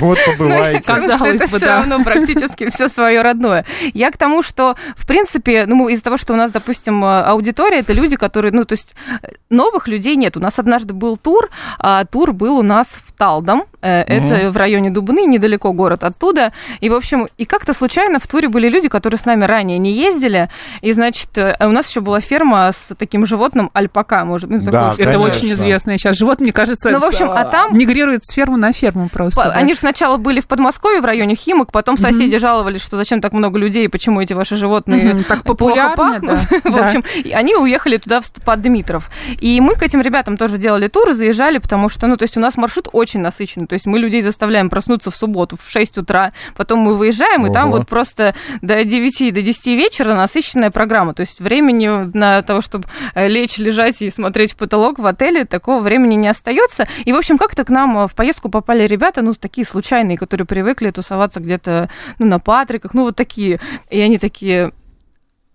Вот 0.00 0.18
побываете. 0.24 0.86
Казалось 0.86 1.40
бы, 1.40 1.46
все 1.48 1.58
да. 1.58 1.76
равно 1.78 2.02
практически 2.04 2.70
все 2.70 2.88
свое 2.88 3.22
родное. 3.22 3.66
Я 3.92 4.10
к 4.10 4.16
тому, 4.16 4.42
что, 4.42 4.76
в 4.96 5.06
принципе, 5.06 5.66
ну, 5.66 5.88
из-за 5.88 6.04
того, 6.04 6.16
что 6.16 6.32
у 6.32 6.36
нас, 6.36 6.52
допустим, 6.52 7.04
э, 7.04 7.22
аудитория, 7.22 7.80
это 7.80 7.92
люди, 7.92 8.16
которые, 8.16 8.52
ну, 8.52 8.64
то 8.64 8.74
есть 8.74 8.94
э, 9.22 9.26
новых 9.50 9.88
людей 9.88 10.14
нет. 10.14 10.36
У 10.36 10.40
нас 10.40 10.58
однажды 10.58 10.94
был 10.94 11.16
тур, 11.16 11.50
а 11.78 12.04
тур 12.04 12.32
был 12.32 12.58
у 12.58 12.62
нас 12.62 12.86
в 12.86 13.12
Талдом, 13.12 13.64
э, 13.82 14.02
это 14.02 14.50
в 14.50 14.56
районе 14.56 14.90
Дубны, 14.90 15.26
недалеко 15.26 15.72
город 15.72 16.04
оттуда. 16.04 16.52
И, 16.80 16.88
в 16.88 16.94
общем, 16.94 17.26
и 17.36 17.44
как-то 17.44 17.72
случайно 17.72 18.20
в 18.20 18.26
туре 18.28 18.48
были 18.48 18.68
люди, 18.68 18.88
которые 18.88 19.18
с 19.18 19.24
нами 19.24 19.44
ранее 19.44 19.78
не 19.78 19.92
ездили, 19.92 20.50
и, 20.82 20.92
значит, 20.92 21.30
у 21.36 21.70
нас 21.70 21.89
еще 21.90 22.00
была 22.00 22.20
ферма 22.20 22.70
с 22.72 22.88
таким 22.96 23.26
животным 23.26 23.70
альпака, 23.72 24.24
может, 24.24 24.48
ну, 24.50 24.58
Да, 24.60 24.90
такое- 24.90 25.06
Это 25.06 25.18
конечно. 25.18 25.20
очень 25.20 25.52
известное 25.54 25.96
сейчас 25.98 26.16
животное, 26.16 26.44
мне 26.46 26.52
кажется, 26.52 26.90
Ну, 26.90 26.98
в 26.98 27.04
общем, 27.04 27.30
а 27.30 27.44
там- 27.44 27.76
мигрирует 27.76 28.24
с 28.24 28.32
фермы 28.32 28.56
на 28.58 28.72
ферму 28.72 29.08
просто. 29.08 29.40
По- 29.42 29.48
да. 29.48 29.54
Они 29.54 29.74
же 29.74 29.80
сначала 29.80 30.16
были 30.16 30.40
в 30.40 30.46
Подмосковье 30.46 31.00
в 31.00 31.04
районе 31.04 31.34
Химок, 31.34 31.72
потом 31.72 31.98
соседи 31.98 32.38
жаловались, 32.38 32.82
что 32.82 32.96
зачем 32.96 33.20
так 33.20 33.32
много 33.32 33.58
людей, 33.58 33.88
почему 33.88 34.20
эти 34.20 34.32
ваши 34.32 34.56
животные 34.56 35.14
Мгм, 35.14 35.24
так 35.24 35.42
плохо 35.44 35.94
пахнут. 35.96 36.22
да, 36.22 36.34
В 36.70 36.74
да. 36.74 36.86
общем, 36.86 37.04
и 37.22 37.32
они 37.32 37.54
уехали 37.56 37.96
туда, 37.96 38.20
в- 38.20 38.30
под 38.44 38.62
Дмитров. 38.62 39.10
И 39.40 39.60
мы 39.60 39.74
к 39.74 39.82
этим 39.82 40.00
ребятам 40.00 40.36
тоже 40.36 40.58
делали 40.58 40.88
туры, 40.88 41.14
заезжали, 41.14 41.58
потому 41.58 41.88
что, 41.88 42.06
ну, 42.06 42.16
то 42.16 42.22
есть 42.24 42.36
у 42.36 42.40
нас 42.40 42.56
маршрут 42.56 42.88
очень 42.92 43.20
насыщенный. 43.20 43.66
То 43.66 43.74
есть 43.74 43.86
мы 43.86 43.98
людей 43.98 44.22
заставляем 44.22 44.70
проснуться 44.70 45.10
в 45.10 45.16
субботу 45.16 45.56
в 45.56 45.70
6 45.70 45.98
утра, 45.98 46.32
потом 46.56 46.78
мы 46.80 46.96
выезжаем, 46.96 47.46
и 47.46 47.52
там 47.52 47.68
Ого. 47.68 47.78
вот 47.78 47.88
просто 47.88 48.34
до 48.62 48.84
9, 48.84 49.32
до 49.32 49.42
10 49.42 49.76
вечера 49.76 50.14
насыщенная 50.14 50.70
программа. 50.70 51.14
То 51.14 51.22
есть 51.22 51.40
времени 51.40 51.79
на 51.88 52.42
того, 52.42 52.60
чтобы 52.60 52.86
э, 53.14 53.28
лечь, 53.28 53.58
лежать 53.58 54.02
и 54.02 54.10
смотреть 54.10 54.52
в 54.52 54.56
потолок 54.56 54.98
в 54.98 55.06
отеле, 55.06 55.44
такого 55.44 55.80
времени 55.82 56.14
не 56.14 56.28
остается. 56.28 56.86
И, 57.04 57.12
в 57.12 57.16
общем, 57.16 57.38
как-то 57.38 57.64
к 57.64 57.70
нам 57.70 57.98
э, 57.98 58.08
в 58.08 58.14
поездку 58.14 58.48
попали 58.48 58.86
ребята, 58.86 59.22
ну, 59.22 59.34
такие 59.34 59.66
случайные, 59.66 60.18
которые 60.18 60.46
привыкли 60.46 60.90
тусоваться 60.90 61.40
где-то, 61.40 61.90
ну, 62.18 62.26
на 62.26 62.38
Патриках, 62.38 62.94
ну, 62.94 63.04
вот 63.04 63.16
такие. 63.16 63.60
И 63.88 64.00
они 64.00 64.18
такие, 64.18 64.72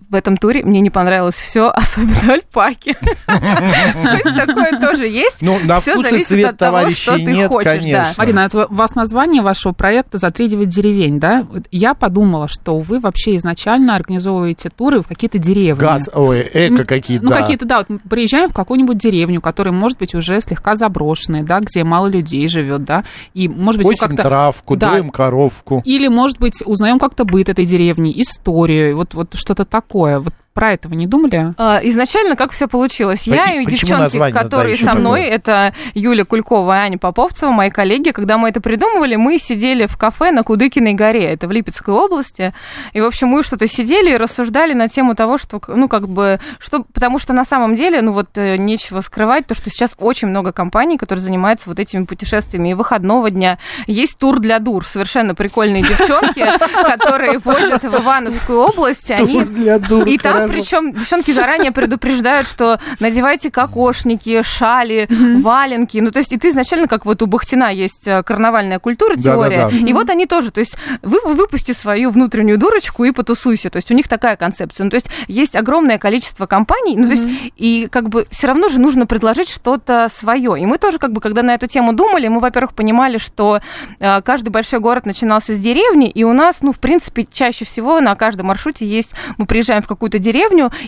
в 0.10 0.14
этом 0.14 0.38
туре 0.38 0.64
мне 0.64 0.82
не 0.82 0.90
понравилось 0.90 1.36
все, 1.36 1.70
особенно 1.74 2.34
альпаки. 2.34 2.96
То 3.26 4.14
есть 4.14 4.36
такое 4.46 4.80
тоже 4.80 5.08
есть. 5.08 5.38
Ну, 5.42 5.58
на 5.64 5.80
вкус 5.80 6.06
и 6.06 6.10
зависит 6.10 6.28
цвет 6.28 6.50
от 6.52 6.58
того, 6.58 6.78
товарищей 6.78 7.02
что 7.02 7.16
ты 7.16 7.24
нет, 7.24 7.48
хочешь, 7.48 7.66
да. 7.66 7.78
конечно. 7.78 8.14
Марина, 8.18 8.40
это 8.42 8.68
у 8.68 8.74
вас 8.74 8.96
название 8.96 9.42
вашего 9.42 9.74
проекта 9.74 10.18
«За 10.18 10.30
три 10.30 10.48
девять 10.48 10.70
деревень», 10.70 11.20
да? 11.20 11.46
Я 11.72 11.94
подумала, 11.94 12.48
что 12.48 12.78
вы 12.80 13.00
вообще 13.00 13.36
изначально 13.38 13.96
организовываете 13.96 14.70
туры 14.70 15.02
в 15.02 15.08
какие-то 15.08 15.38
деревни. 15.38 15.80
Газ, 15.80 16.10
ой, 16.14 16.48
эко 16.54 16.86
какие-то, 16.86 17.26
Ну, 17.26 17.32
какие-то, 17.32 17.66
да, 17.66 17.80
вот 17.80 17.90
мы 17.90 18.00
приезжаем 18.00 18.50
в 18.50 18.54
какую-нибудь 18.54 18.98
деревню, 18.98 19.42
которая, 19.42 19.74
может 19.74 19.98
быть, 19.98 20.14
уже 20.14 20.40
слегка 20.42 20.76
заброшенная, 20.76 21.44
да, 21.44 21.60
где 21.60 21.84
мало 21.84 22.08
людей 22.08 22.48
живет, 22.48 22.84
да, 22.84 23.04
и, 23.34 23.48
может 23.48 23.82
быть, 23.84 24.00
как-то... 24.00 24.24
травку, 24.24 24.76
Да. 24.76 24.92
доим 24.92 25.10
коровку. 25.10 25.82
Или, 25.86 26.08
может 26.08 26.40
быть, 26.40 26.62
узнаем 26.66 27.00
как-то 27.00 27.26
быт 27.26 27.50
этой 27.50 27.66
деревни, 27.66 28.14
историю, 28.22 28.96
вот, 28.98 29.14
вот 29.14 29.34
что-то 29.34 29.66
такое. 29.86 30.20
Вот 30.20 30.34
про 30.56 30.72
это 30.72 30.88
вы 30.88 30.96
не 30.96 31.06
думали? 31.06 31.54
А, 31.58 31.82
Изначально 31.84 32.38
как 32.38 32.52
все 32.52 32.68
получилось? 32.68 33.24
Я 33.28 33.52
и 33.52 33.62
и 33.62 33.66
девчонки, 33.66 34.18
да, 34.18 34.32
которые 34.32 34.74
ещё 34.74 34.86
со 34.86 34.94
мной, 34.96 35.24
такое? 35.24 35.36
это 35.36 35.76
Юля 35.94 36.24
Кулькова 36.24 36.72
и 36.72 36.76
Аня 36.78 36.98
Поповцева, 36.98 37.52
мои 37.52 37.70
коллеги, 37.70 38.12
когда 38.12 38.38
мы 38.38 38.48
это 38.50 38.62
придумывали, 38.62 39.18
мы 39.18 39.38
сидели 39.38 39.86
в 39.86 39.98
кафе 39.98 40.32
на 40.32 40.44
Кудыкиной 40.44 40.94
горе, 40.94 41.26
это 41.26 41.50
в 41.50 41.52
Липецкой 41.52 41.94
области, 41.94 42.54
и, 42.94 43.02
в 43.02 43.06
общем, 43.06 43.28
мы 43.28 43.44
что-то 43.44 43.68
сидели 43.68 44.12
и 44.12 44.18
рассуждали 44.18 44.74
на 44.74 44.88
тему 44.88 45.14
того, 45.14 45.38
что, 45.38 45.62
ну, 45.68 45.90
как 45.90 46.08
бы, 46.08 46.40
что, 46.60 46.86
потому 46.94 47.20
что 47.20 47.34
на 47.34 47.44
самом 47.44 47.76
деле, 47.76 48.02
ну, 48.02 48.14
вот, 48.14 48.30
э, 48.38 48.56
нечего 48.56 49.02
скрывать, 49.02 49.48
то, 49.48 49.56
что 49.56 49.70
сейчас 49.70 49.92
очень 49.98 50.30
много 50.30 50.54
компаний, 50.54 50.98
которые 50.98 51.22
занимаются 51.22 51.70
вот 51.70 51.80
этими 51.80 52.06
путешествиями, 52.06 52.70
и 52.70 52.74
выходного 52.74 53.30
дня 53.30 53.60
есть 53.88 54.18
тур 54.18 54.40
для 54.40 54.60
дур, 54.60 54.86
совершенно 54.86 55.36
прикольные 55.36 55.84
девчонки, 55.84 56.46
которые 56.88 57.40
возят 57.40 57.84
в 57.84 58.02
Ивановскую 58.02 58.60
область, 58.60 59.12
они... 59.12 59.42
Тур 59.42 59.50
для 59.50 59.80
дур, 59.80 60.08
И 60.08 60.18
там, 60.18 60.45
хорошо. 60.48 60.62
причем, 60.62 60.94
девчонки 60.94 61.32
заранее 61.32 61.72
предупреждают, 61.72 62.48
что 62.48 62.80
надевайте 63.00 63.52
кокошники, 63.52 64.42
шали, 64.44 65.08
валенки. 65.42 65.98
Ну, 65.98 66.12
то 66.12 66.20
есть, 66.20 66.34
и 66.34 66.38
ты 66.38 66.50
изначально, 66.50 66.88
как 66.88 67.06
вот 67.06 67.22
у 67.22 67.28
Бахтина 67.28 67.74
есть 67.74 68.08
э, 68.08 68.24
карнавальная 68.24 68.80
культура, 68.80 69.16
теория. 69.16 69.70
И 69.70 69.94
вот 69.94 70.10
они 70.10 70.26
тоже. 70.26 70.52
То 70.52 70.60
есть, 70.60 70.76
вы, 71.02 71.20
выпусти 71.36 71.74
свою 71.74 72.12
внутреннюю 72.12 72.58
дурочку 72.58 73.04
и 73.04 73.12
потусуйся. 73.12 73.70
То 73.70 73.78
есть, 73.78 73.92
у 73.92 73.94
них 73.94 74.08
такая 74.08 74.36
концепция. 74.36 74.86
Ну, 74.86 74.90
то 74.90 74.96
есть, 74.96 75.08
есть 75.28 75.56
огромное 75.56 75.98
количество 75.98 76.46
компаний, 76.46 76.96
ну, 76.98 77.06
то 77.06 77.12
есть, 77.12 77.28
и 77.56 77.88
как 77.90 78.10
бы 78.10 78.28
все 78.32 78.48
равно 78.48 78.70
же 78.70 78.80
нужно 78.80 79.06
предложить 79.06 79.50
что-то 79.50 80.08
свое. 80.12 80.60
И 80.60 80.66
мы 80.66 80.78
тоже, 80.78 81.00
как 81.00 81.12
бы, 81.12 81.22
когда 81.22 81.42
на 81.42 81.54
эту 81.54 81.68
тему 81.68 81.94
думали, 81.94 82.28
мы, 82.28 82.40
во-первых, 82.40 82.74
понимали, 82.74 83.18
что 83.18 83.62
э, 84.00 84.22
каждый 84.22 84.50
большой 84.50 84.80
город 84.80 85.06
начинался 85.06 85.56
с 85.56 85.60
деревни, 85.60 86.10
и 86.10 86.24
у 86.24 86.34
нас, 86.34 86.58
ну, 86.62 86.72
в 86.72 86.80
принципе, 86.80 87.28
чаще 87.32 87.66
всего 87.66 88.00
на 88.02 88.16
каждом 88.16 88.48
маршруте 88.48 88.86
есть, 88.86 89.14
мы 89.38 89.46
приезжаем 89.46 89.82
в 89.82 89.88
какую-то 89.88 90.20
деревню, 90.20 90.35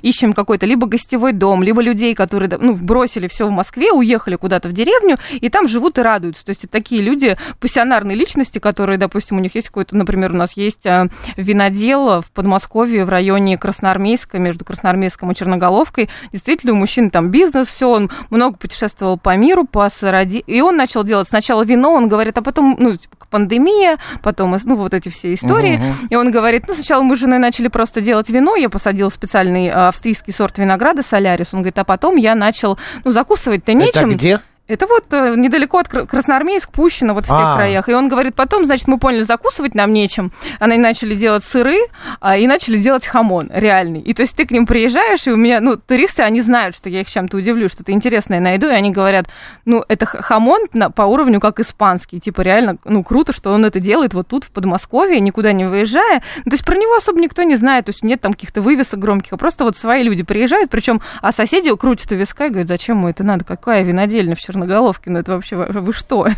ищем 0.01 0.33
какой-то 0.33 0.65
либо 0.65 0.87
гостевой 0.87 1.33
дом, 1.33 1.63
либо 1.63 1.81
людей, 1.81 2.15
которые, 2.15 2.49
ну, 2.59 2.75
бросили 2.75 3.27
все 3.27 3.47
в 3.47 3.51
Москве, 3.51 3.91
уехали 3.91 4.35
куда-то 4.35 4.69
в 4.69 4.73
деревню, 4.73 5.17
и 5.31 5.49
там 5.49 5.67
живут 5.67 5.97
и 5.97 6.01
радуются. 6.01 6.45
То 6.45 6.49
есть 6.51 6.63
это 6.63 6.73
такие 6.73 7.01
люди, 7.01 7.37
пассионарные 7.59 8.15
личности, 8.15 8.59
которые, 8.59 8.97
допустим, 8.97 9.37
у 9.37 9.39
них 9.39 9.55
есть 9.55 9.67
какой-то, 9.67 9.95
например, 9.95 10.31
у 10.31 10.35
нас 10.35 10.55
есть 10.55 10.85
а, 10.85 11.07
винодел 11.35 12.21
в 12.21 12.31
Подмосковье 12.31 13.05
в 13.05 13.09
районе 13.09 13.57
Красноармейска, 13.57 14.39
между 14.39 14.65
Красноармейском 14.65 15.31
и 15.31 15.35
Черноголовкой. 15.35 16.09
Действительно, 16.31 16.73
у 16.73 16.75
мужчины 16.75 17.09
там 17.09 17.29
бизнес, 17.29 17.67
все, 17.67 17.89
он 17.89 18.09
много 18.29 18.57
путешествовал 18.57 19.17
по 19.17 19.35
миру, 19.35 19.65
по 19.65 19.89
сороди... 19.89 20.43
И 20.47 20.61
он 20.61 20.77
начал 20.77 21.03
делать 21.03 21.27
сначала 21.27 21.63
вино, 21.63 21.91
он 21.93 22.07
говорит, 22.07 22.37
а 22.37 22.41
потом, 22.41 22.75
ну, 22.79 22.95
типа, 22.95 23.15
пандемия, 23.29 23.97
потом, 24.21 24.55
ну, 24.63 24.75
вот 24.75 24.93
эти 24.93 25.09
все 25.09 25.33
истории. 25.33 25.79
И 26.09 26.15
он 26.15 26.31
говорит, 26.31 26.65
ну, 26.67 26.73
сначала 26.73 27.01
мы 27.03 27.15
с 27.15 27.19
женой 27.19 27.39
начали 27.39 27.67
просто 27.67 28.01
делать 28.01 28.29
вино, 28.29 28.55
я 28.55 28.69
посадил 28.69 29.09
специальный 29.11 29.36
а, 29.69 29.89
австрийский 29.89 30.33
сорт 30.33 30.57
винограда 30.57 31.03
солярис, 31.03 31.47
он 31.53 31.61
говорит, 31.61 31.77
а 31.79 31.83
потом 31.83 32.15
я 32.15 32.35
начал, 32.35 32.77
ну, 33.03 33.11
закусывать-то 33.11 33.71
Это 33.71 33.79
нечем. 33.81 34.09
где? 34.09 34.39
Это 34.67 34.85
вот 34.85 35.05
э, 35.11 35.35
недалеко 35.37 35.77
от 35.79 35.87
Кра- 35.87 36.05
Красноармейск, 36.05 36.71
Пущино, 36.71 37.13
вот 37.13 37.23
в 37.25 37.29
тех 37.29 37.37
А. 37.39 37.55
краях. 37.55 37.87
И 37.87 37.93
он 37.93 38.09
говорит, 38.09 38.35
потом, 38.35 38.65
значит, 38.65 38.87
мы 38.87 38.97
поняли, 38.99 39.23
закусывать 39.23 39.75
нам 39.75 39.93
нечем. 39.93 40.31
Они 40.59 40.77
начали 40.77 41.15
делать 41.15 41.45
сыры 41.45 41.77
а, 42.19 42.37
и 42.37 42.47
начали 42.47 42.77
делать 42.77 43.05
хамон 43.05 43.49
реальный. 43.53 44.01
И 44.01 44.13
то 44.13 44.23
есть 44.23 44.35
ты 44.35 44.45
к 44.45 44.51
ним 44.51 44.65
приезжаешь, 44.65 45.25
и 45.25 45.31
у 45.31 45.37
меня, 45.37 45.61
ну, 45.61 45.77
туристы, 45.77 46.23
они 46.23 46.41
знают, 46.41 46.75
что 46.75 46.89
я 46.89 47.01
их 47.01 47.07
чем-то 47.09 47.37
удивлю, 47.37 47.69
что-то 47.69 47.93
интересное 47.93 48.39
найду, 48.41 48.67
и 48.67 48.71
они 48.73 48.91
говорят, 48.91 49.27
ну, 49.63 49.85
это 49.87 50.05
хамон 50.05 50.61
на- 50.73 50.89
по 50.91 51.03
уровню 51.03 51.39
как 51.39 51.59
испанский. 51.61 52.19
Типа 52.19 52.41
реально, 52.41 52.77
ну, 52.83 53.03
круто, 53.03 53.31
что 53.31 53.51
он 53.53 53.63
это 53.63 53.79
делает 53.79 54.13
вот 54.13 54.27
тут, 54.27 54.43
в 54.43 54.51
Подмосковье, 54.51 55.19
никуда 55.21 55.53
не 55.53 55.65
выезжая. 55.65 56.21
Ну, 56.43 56.49
то 56.51 56.55
есть 56.55 56.65
про 56.65 56.75
него 56.75 56.95
особо 56.97 57.21
никто 57.21 57.43
не 57.43 57.55
знает, 57.55 57.85
то 57.85 57.91
есть 57.91 58.03
нет 58.03 58.19
там 58.19 58.33
каких-то 58.33 58.61
вывесок 58.61 58.99
громких, 58.99 59.31
а 59.31 59.37
просто 59.37 59.63
вот 59.63 59.77
свои 59.77 60.03
люди 60.03 60.23
приезжают, 60.23 60.69
причем, 60.69 61.01
а 61.21 61.31
соседи 61.31 61.73
крутят 61.75 62.11
у 62.11 62.15
виска 62.15 62.47
и 62.47 62.49
говорят, 62.49 62.67
зачем 62.67 62.97
ему 62.97 63.07
это 63.07 63.23
надо, 63.23 63.45
какая 63.45 63.83
винодельня 63.83 64.35
в 64.35 64.41
Черноголовке, 64.61 65.09
ну 65.11 65.19
это 65.19 65.33
вообще, 65.33 65.55
вы 65.55 65.93
что? 65.93 66.27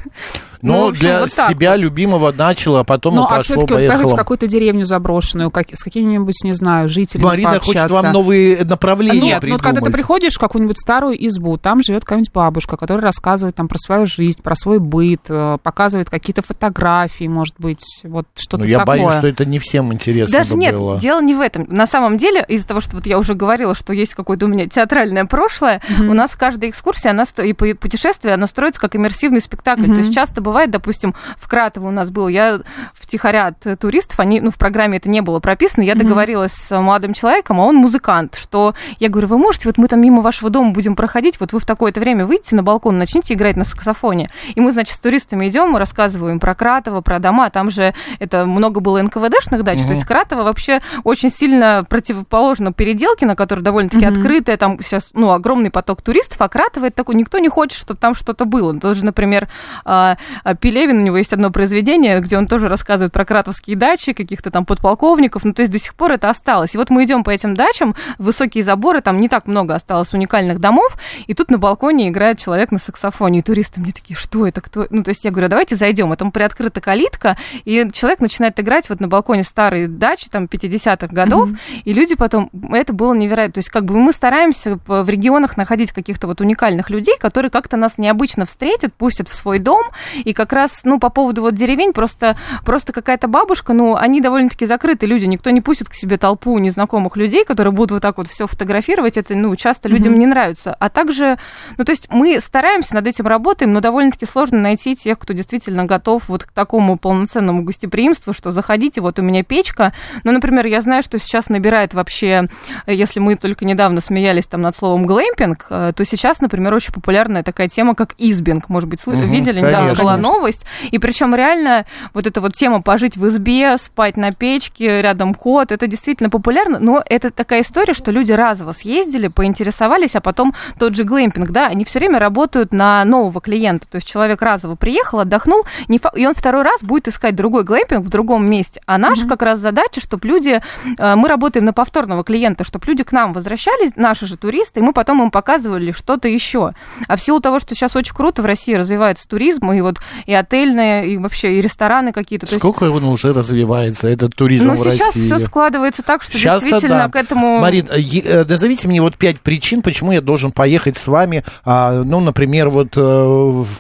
Ну, 0.62 0.88
Ну, 0.88 0.92
для 0.92 1.22
вот 1.22 1.34
так 1.34 1.52
себя 1.52 1.78
любимого 1.78 2.34
начала, 2.34 2.82
а 2.82 2.84
потом 2.84 3.16
Ну, 3.16 3.22
и 3.22 3.26
а 3.28 3.30
пошло, 3.30 3.44
все-таки 3.44 3.62
вот 3.76 3.80
поехало. 3.80 4.14
в 4.14 4.16
какую-то 4.18 4.46
деревню 4.48 4.84
заброшенную, 4.84 5.52
как, 5.52 5.68
с 5.74 5.82
какими-нибудь, 5.82 6.36
не 6.44 6.52
знаю, 6.52 6.90
жителями 6.90 7.26
Марина 7.28 7.52
хочет 7.52 7.64
пообщаться. 7.66 7.94
вам 7.94 8.12
новые 8.12 8.66
направления 8.66 9.22
Нет, 9.22 9.44
ну 9.44 9.52
вот 9.54 9.62
когда 9.62 9.76
ты 9.80 9.86
придумать. 9.86 9.94
приходишь 9.94 10.34
в 10.36 10.40
какую-нибудь 10.40 10.78
старую 10.78 11.16
избу, 11.28 11.56
там 11.56 11.82
живет 11.82 12.04
какая-нибудь 12.04 12.34
бабушка, 12.34 12.76
которая 12.76 13.04
рассказывает 13.04 13.56
там 13.56 13.70
про 13.70 13.78
свою 13.78 14.06
жизнь, 14.06 14.42
про 14.44 14.54
свой 14.54 14.80
быт, 14.80 15.22
э, 15.30 15.60
показывает 15.64 16.10
какие-то 16.10 16.42
фотографии, 16.42 17.30
может 17.30 17.56
быть, 17.58 17.86
вот 18.04 18.26
что-то 18.36 18.64
Ну, 18.64 18.70
я 18.70 18.80
такое. 18.80 18.98
боюсь, 18.98 19.14
что 19.16 19.28
это 19.28 19.46
не 19.46 19.60
всем 19.60 19.94
интересно 19.94 20.40
Даже 20.40 20.56
бы 20.56 20.60
нет, 20.60 20.76
было. 20.76 21.00
дело 21.00 21.22
не 21.22 21.36
в 21.36 21.40
этом. 21.40 21.68
На 21.70 21.88
самом 21.88 22.18
деле, 22.18 22.44
из-за 22.50 22.68
того, 22.68 22.82
что 22.82 22.98
вот 22.98 23.06
я 23.06 23.18
уже 23.18 23.34
говорила, 23.34 23.76
что 23.76 23.94
есть 23.94 24.14
какое-то 24.14 24.46
у 24.46 24.50
меня 24.50 24.68
театральное 24.68 25.24
прошлое, 25.24 25.82
у 26.02 26.14
нас 26.14 26.36
каждая 26.36 26.70
экскурсия, 26.70 27.12
она 27.12 27.24
сто- 27.24 27.44
и 27.44 27.54
по- 27.54 27.74
путешествие, 28.10 28.34
она 28.34 28.48
строится 28.48 28.82
как 28.82 28.96
иммерсивный 28.96 29.42
спектакль. 29.42 29.86
То 29.86 29.96
есть 29.96 30.14
часто 30.14 30.42
бывает, 30.42 30.72
допустим, 30.72 31.14
в 31.38 31.48
Кратово 31.48 31.88
у 31.88 31.92
нас 31.92 32.10
был, 32.10 32.28
я 32.28 32.60
втихаря 32.94 33.48
от 33.48 33.80
туристов, 33.80 34.20
они, 34.20 34.42
ну, 34.42 34.52
в 34.52 34.58
программе 34.58 34.98
это 34.98 35.10
не 35.10 35.22
было 35.22 35.40
прописано, 35.40 35.84
я 35.84 35.96
договорилась 35.96 36.54
с 36.54 36.80
молодым 36.80 37.14
человеком, 37.14 37.60
а 37.60 37.66
он 37.66 37.76
музыкант, 37.76 38.36
что 38.36 38.74
я 39.00 39.10
говорю, 39.10 39.28
вы 39.28 39.38
можете, 39.38 39.68
вот 39.68 39.78
мы 39.78 39.88
там 39.88 40.02
мимо 40.02 40.22
вашего 40.22 40.50
дома 40.50 40.72
будем 40.72 40.96
проходить, 40.96 41.40
вот 41.40 41.54
вы 41.54 41.60
в 41.60 41.66
такое-то 41.66 42.00
время 42.00 42.26
выйдете 42.26 42.56
на 42.56 42.64
балкон, 42.64 42.98
начните 42.98 43.34
играть 43.34 43.56
на 43.56 43.64
саксофоне. 43.64 44.30
И 44.56 44.62
мы, 44.62 44.72
значит, 44.72 44.96
с 44.96 45.00
туристами 45.00 45.48
идем, 45.48 45.70
мы 45.70 45.80
рассказываем 45.80 46.40
про 46.40 46.56
Кратово, 46.56 47.02
про 47.02 47.20
дома, 47.20 47.50
там 47.50 47.70
же 47.70 47.94
это 48.20 48.46
много 48.46 48.80
было 48.80 49.02
НКВДшных 49.02 49.64
дач, 49.64 49.82
то 49.84 49.90
есть 49.90 50.06
Кратово 50.06 50.44
вообще 50.44 50.82
очень 51.04 51.32
сильно 51.32 51.86
противоположно 51.88 52.74
Переделкино, 52.74 53.36
которое 53.36 53.62
довольно-таки 53.62 54.06
открытое, 54.06 54.58
там 54.58 54.80
сейчас, 54.82 55.10
ну, 55.14 55.32
огромный 55.32 55.72
поток 55.72 56.02
туристов, 56.02 56.38
а 56.40 56.50
Кратово 56.50 56.86
это 56.86 56.96
такой, 56.96 57.16
никто 57.16 57.40
не 57.40 57.50
хочет, 57.50 57.78
чтобы 57.78 57.99
там 58.00 58.16
что-то 58.16 58.46
было. 58.46 58.78
Тоже, 58.80 59.04
например, 59.04 59.48
а, 59.84 60.18
а, 60.44 60.56
Пелевин, 60.56 60.98
у 60.98 61.02
него 61.02 61.18
есть 61.18 61.34
одно 61.34 61.52
произведение, 61.52 62.20
где 62.22 62.38
он 62.38 62.48
тоже 62.48 62.68
рассказывает 62.68 63.12
про 63.12 63.26
кратовские 63.26 63.76
дачи, 63.76 64.14
каких-то 64.14 64.52
там 64.52 64.66
подполковников, 64.66 65.44
ну, 65.44 65.54
то 65.54 65.62
есть 65.62 65.72
до 65.72 65.80
сих 65.80 65.96
пор 65.96 66.12
это 66.12 66.30
осталось. 66.30 66.76
И 66.76 66.78
вот 66.78 66.90
мы 66.90 67.04
идем 67.06 67.24
по 67.24 67.32
этим 67.32 67.56
дачам, 67.56 67.96
высокие 68.18 68.64
заборы, 68.64 69.02
там 69.02 69.20
не 69.20 69.28
так 69.28 69.48
много 69.48 69.76
осталось 69.76 70.14
уникальных 70.14 70.60
домов, 70.60 70.98
и 71.28 71.34
тут 71.34 71.52
на 71.52 71.58
балконе 71.58 72.10
играет 72.10 72.40
человек 72.40 72.72
на 72.72 72.80
саксофоне, 72.80 73.40
и 73.40 73.42
туристы 73.42 73.82
мне 73.82 73.92
такие, 73.92 74.16
что 74.16 74.48
это, 74.48 74.62
кто? 74.62 74.88
Ну, 74.90 75.04
то 75.04 75.10
есть 75.10 75.26
я 75.26 75.32
говорю, 75.32 75.50
давайте 75.50 75.76
зайдем, 75.76 76.12
а 76.12 76.16
там 76.16 76.32
приоткрыта 76.32 76.82
калитка, 76.82 77.38
и 77.66 77.90
человек 77.92 78.20
начинает 78.20 78.60
играть 78.60 78.90
вот 78.90 79.00
на 79.00 79.08
балконе 79.08 79.44
старой 79.44 79.88
дачи, 79.88 80.30
там, 80.30 80.46
50-х 80.46 81.08
годов, 81.08 81.50
и 81.84 81.94
люди 81.94 82.16
потом, 82.16 82.50
это 82.72 82.94
было 82.94 83.14
невероятно, 83.14 83.54
то 83.54 83.60
есть 83.60 83.70
как 83.70 83.86
бы 83.86 83.96
мы 83.96 84.14
стараемся 84.14 84.80
в 84.86 85.10
в 85.10 85.12
регионах 85.12 85.58
находить 85.58 85.92
каких-то 85.92 86.28
вот 86.28 86.40
уникальных 86.40 86.92
людей, 86.92 87.16
которые 87.20 87.50
как-то 87.50 87.78
нас 87.78 87.89
нас 87.90 87.98
необычно 87.98 88.46
встретят, 88.46 88.94
пустят 88.94 89.28
в 89.28 89.34
свой 89.34 89.60
дом, 89.60 89.84
и 90.24 90.34
как 90.34 90.54
раз, 90.54 90.82
ну, 90.84 91.00
по 91.00 91.10
поводу 91.10 91.42
вот 91.42 91.56
деревень, 91.56 91.92
просто, 91.94 92.38
просто 92.64 92.94
какая-то 92.94 93.28
бабушка, 93.28 93.74
ну, 93.74 93.96
они 93.96 94.22
довольно-таки 94.22 94.66
закрытые 94.66 95.10
люди, 95.10 95.26
никто 95.26 95.50
не 95.50 95.62
пустит 95.62 95.90
к 95.90 95.96
себе 95.96 96.18
толпу 96.18 96.58
незнакомых 96.60 97.18
людей, 97.18 97.44
которые 97.44 97.74
будут 97.74 97.92
вот 97.92 98.02
так 98.02 98.18
вот 98.18 98.28
все 98.28 98.46
фотографировать, 98.46 99.18
это, 99.18 99.36
ну, 99.36 99.56
часто 99.56 99.90
людям 99.90 100.14
mm-hmm. 100.14 100.18
не 100.18 100.28
нравится. 100.28 100.76
А 100.80 100.90
также, 100.90 101.38
ну, 101.78 101.84
то 101.84 101.92
есть 101.92 102.08
мы 102.10 102.40
стараемся, 102.40 102.96
над 103.00 103.08
этим 103.08 103.28
работаем, 103.28 103.74
но 103.74 103.80
довольно-таки 103.80 104.26
сложно 104.26 104.60
найти 104.60 104.96
тех, 104.96 105.18
кто 105.18 105.34
действительно 105.34 105.86
готов 105.86 106.28
вот 106.30 106.44
к 106.44 106.52
такому 106.52 106.98
полноценному 106.98 107.64
гостеприимству, 107.64 108.34
что 108.34 108.52
заходите, 108.52 109.02
вот 109.02 109.20
у 109.20 109.22
меня 109.22 109.44
печка. 109.44 109.94
Ну, 110.24 110.32
например, 110.32 110.66
я 110.66 110.82
знаю, 110.82 111.02
что 111.02 111.18
сейчас 111.18 111.50
набирает 111.50 111.94
вообще, 111.94 112.50
если 112.86 113.20
мы 113.20 113.36
только 113.36 113.66
недавно 113.66 114.02
смеялись 114.02 114.46
там 114.46 114.62
над 114.62 114.76
словом 114.76 115.06
глэмпинг, 115.06 115.68
э, 115.70 115.94
то 115.96 116.06
сейчас, 116.06 116.42
например, 116.42 116.74
очень 116.74 116.94
популярная 116.94 117.44
такая 117.44 117.70
тема, 117.70 117.79
как 117.96 118.16
избинг. 118.18 118.70
Может 118.70 118.90
быть, 118.90 119.06
угу, 119.06 119.16
видели? 119.16 119.62
Конечно, 119.62 119.96
да, 119.96 120.02
была 120.02 120.18
новость. 120.18 120.66
И 120.92 121.00
причем 121.00 121.34
реально 121.36 121.86
вот 122.14 122.28
эта 122.28 122.42
вот 122.42 122.54
тема 122.54 122.82
пожить 122.82 123.18
в 123.18 123.28
избе, 123.28 123.78
спать 123.78 124.18
на 124.18 124.32
печке, 124.32 125.02
рядом 125.02 125.34
кот, 125.34 125.72
это 125.72 125.88
действительно 125.88 126.30
популярно, 126.30 126.80
но 126.80 127.04
это 127.06 127.32
такая 127.32 127.62
история, 127.62 127.94
что 127.94 128.12
люди 128.12 128.32
разово 128.32 128.74
съездили, 128.74 129.28
поинтересовались, 129.28 130.16
а 130.16 130.22
потом 130.22 130.54
тот 130.78 130.96
же 130.96 131.04
глэмпинг, 131.04 131.52
да, 131.52 131.68
они 131.68 131.86
все 131.86 132.00
время 132.00 132.20
работают 132.20 132.74
на 132.74 133.04
нового 133.06 133.42
клиента. 133.42 133.88
То 133.88 133.96
есть 133.96 134.08
человек 134.08 134.42
разово 134.42 134.76
приехал, 134.76 135.20
отдохнул, 135.20 135.66
и 135.88 136.26
он 136.26 136.34
второй 136.34 136.64
раз 136.64 136.82
будет 136.82 137.08
искать 137.08 137.36
другой 137.36 137.64
глэмпинг 137.64 138.06
в 138.06 138.10
другом 138.10 138.50
месте. 138.50 138.82
А 138.86 138.98
наша 138.98 139.24
mm-hmm. 139.24 139.30
как 139.30 139.42
раз 139.42 139.60
задача, 139.60 140.02
чтобы 140.02 140.28
люди, 140.28 140.62
э, 140.98 141.16
мы 141.16 141.28
работаем 141.28 141.66
на 141.66 141.74
повторного 141.74 142.24
клиента, 142.24 142.64
чтобы 142.64 142.86
люди 142.88 143.04
к 143.04 143.12
нам 143.12 143.34
возвращались, 143.34 143.96
наши 143.96 144.26
же 144.26 144.38
туристы, 144.38 144.80
и 144.80 144.84
мы 144.84 144.94
потом 144.94 145.22
им 145.24 145.32
показывали 145.32 145.92
что-то 145.92 146.28
еще. 146.28 146.74
А 147.08 147.16
в 147.16 147.22
силу 147.22 147.40
того, 147.40 147.60
что 147.60 147.69
сейчас 147.76 147.96
очень 147.96 148.14
круто 148.14 148.42
в 148.42 148.46
России 148.46 148.74
развивается 148.74 149.28
туризм, 149.28 149.72
и 149.72 149.82
вот 149.82 149.98
и 150.26 150.34
отельные, 150.34 151.10
и 151.10 151.18
вообще 151.18 151.58
и 151.58 151.62
рестораны 151.62 152.12
какие-то. 152.12 152.48
Сколько 152.48 152.86
есть... 152.86 152.98
он 152.98 153.04
уже 153.06 153.34
развивается, 153.34 154.08
этот 154.08 154.36
туризм 154.36 154.70
ну, 154.70 154.76
в 154.76 154.84
России? 154.84 155.00
Сейчас 155.00 155.16
все 155.16 155.40
складывается 155.40 156.04
так, 156.04 156.24
что 156.24 156.34
сейчас 156.34 156.62
действительно 156.62 157.04
да. 157.04 157.10
к 157.10 157.16
этому... 157.16 157.60
Марин, 157.60 157.88
э, 157.90 158.00
э, 158.24 158.46
назовите 158.46 158.88
мне 158.88 159.02
вот 159.02 159.18
пять 159.18 159.40
причин, 159.40 159.82
почему 159.82 160.12
я 160.12 160.22
должен 160.22 160.52
поехать 160.52 160.98
с 160.98 161.08
вами, 161.08 161.44
а, 161.66 162.04
ну, 162.04 162.20
например, 162.20 162.70
вот 162.70 162.90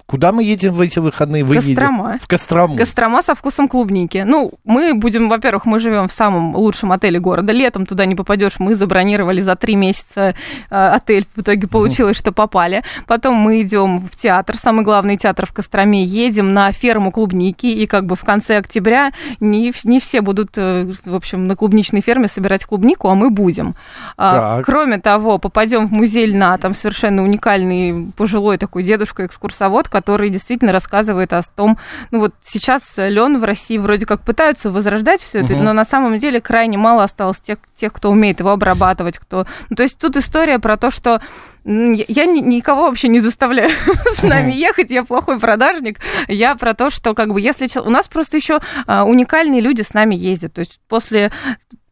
куда 0.05 0.31
мы 0.31 0.43
едем 0.43 0.73
в 0.73 0.81
эти 0.81 0.99
выходные? 0.99 1.43
Вы 1.43 1.55
Кострома. 1.55 2.07
Едете? 2.09 2.25
В 2.25 2.27
Кострому. 2.27 2.75
Кострома 2.77 3.21
со 3.21 3.35
вкусом 3.35 3.67
клубники. 3.67 4.23
Ну, 4.25 4.53
мы 4.65 4.93
будем, 4.93 5.29
во-первых, 5.29 5.65
мы 5.65 5.79
живем 5.79 6.07
в 6.07 6.13
самом 6.13 6.55
лучшем 6.55 6.91
отеле 6.91 7.19
города. 7.19 7.51
Летом 7.51 7.85
туда 7.85 8.05
не 8.05 8.15
попадешь. 8.15 8.59
Мы 8.59 8.75
забронировали 8.75 9.41
за 9.41 9.55
три 9.55 9.75
месяца 9.75 10.35
э, 10.69 10.75
отель. 10.75 11.25
В 11.35 11.41
итоге 11.41 11.67
получилось, 11.67 12.17
что 12.17 12.31
попали. 12.31 12.83
Потом 13.07 13.35
мы 13.35 13.63
идем 13.69 14.07
в 14.11 14.15
театр, 14.15 14.57
самый 14.57 14.83
главный 14.83 15.17
театр 15.17 15.45
в 15.45 15.53
Костроме. 15.53 16.03
Едем 16.03 16.53
на 16.53 16.71
ферму 16.71 17.11
клубники. 17.11 17.67
И 17.67 17.85
как 17.87 18.05
бы 18.05 18.15
в 18.15 18.23
конце 18.23 18.57
октября 18.57 19.11
не, 19.39 19.71
не 19.83 19.99
все 19.99 20.21
будут, 20.21 20.57
э, 20.57 20.91
в 21.05 21.15
общем, 21.15 21.47
на 21.47 21.55
клубничной 21.55 22.01
ферме 22.01 22.27
собирать 22.27 22.65
клубнику, 22.65 23.09
а 23.09 23.15
мы 23.15 23.29
будем. 23.29 23.75
А, 24.17 24.57
так. 24.57 24.65
Кроме 24.65 24.99
того, 24.99 25.37
попадем 25.37 25.87
в 25.87 25.91
музей 25.91 26.25
льна. 26.25 26.57
Там 26.57 26.73
совершенно 26.73 27.23
уникальный 27.23 28.11
пожилой 28.17 28.57
такой 28.57 28.83
дедушка-экскурсовод, 28.83 29.87
который 29.87 30.29
действительно 30.29 30.71
рассказывает 30.71 31.33
о 31.33 31.41
том, 31.43 31.77
ну 32.11 32.19
вот 32.19 32.33
сейчас 32.41 32.81
лен 32.97 33.39
в 33.39 33.43
России 33.43 33.77
вроде 33.77 34.05
как 34.05 34.21
пытаются 34.21 34.71
возрождать 34.71 35.21
все 35.21 35.39
это, 35.39 35.53
угу. 35.53 35.63
но 35.63 35.73
на 35.73 35.85
самом 35.85 36.17
деле 36.17 36.41
крайне 36.41 36.77
мало 36.77 37.03
осталось 37.03 37.39
тех, 37.39 37.59
тех, 37.75 37.93
кто 37.93 38.09
умеет 38.09 38.39
его 38.39 38.51
обрабатывать, 38.51 39.17
кто... 39.17 39.45
Ну, 39.69 39.75
то 39.75 39.83
есть 39.83 39.97
тут 39.97 40.17
история 40.17 40.59
про 40.59 40.77
то, 40.77 40.91
что 40.91 41.21
я 41.65 42.25
никого 42.25 42.83
вообще 42.83 43.07
не 43.07 43.19
заставляю 43.19 43.69
с 44.15 44.23
нами 44.23 44.51
ехать, 44.55 44.91
я 44.91 45.03
плохой 45.03 45.39
продажник. 45.39 45.99
Я 46.27 46.55
про 46.55 46.73
то, 46.73 46.89
что 46.89 47.13
как 47.13 47.33
бы 47.33 47.41
если 47.41 47.67
у 47.79 47.89
нас 47.89 48.07
просто 48.07 48.37
еще 48.37 48.59
а, 48.87 49.05
уникальные 49.05 49.61
люди 49.61 49.81
с 49.81 49.93
нами 49.93 50.15
ездят. 50.15 50.53
То 50.53 50.59
есть 50.59 50.79
после 50.87 51.31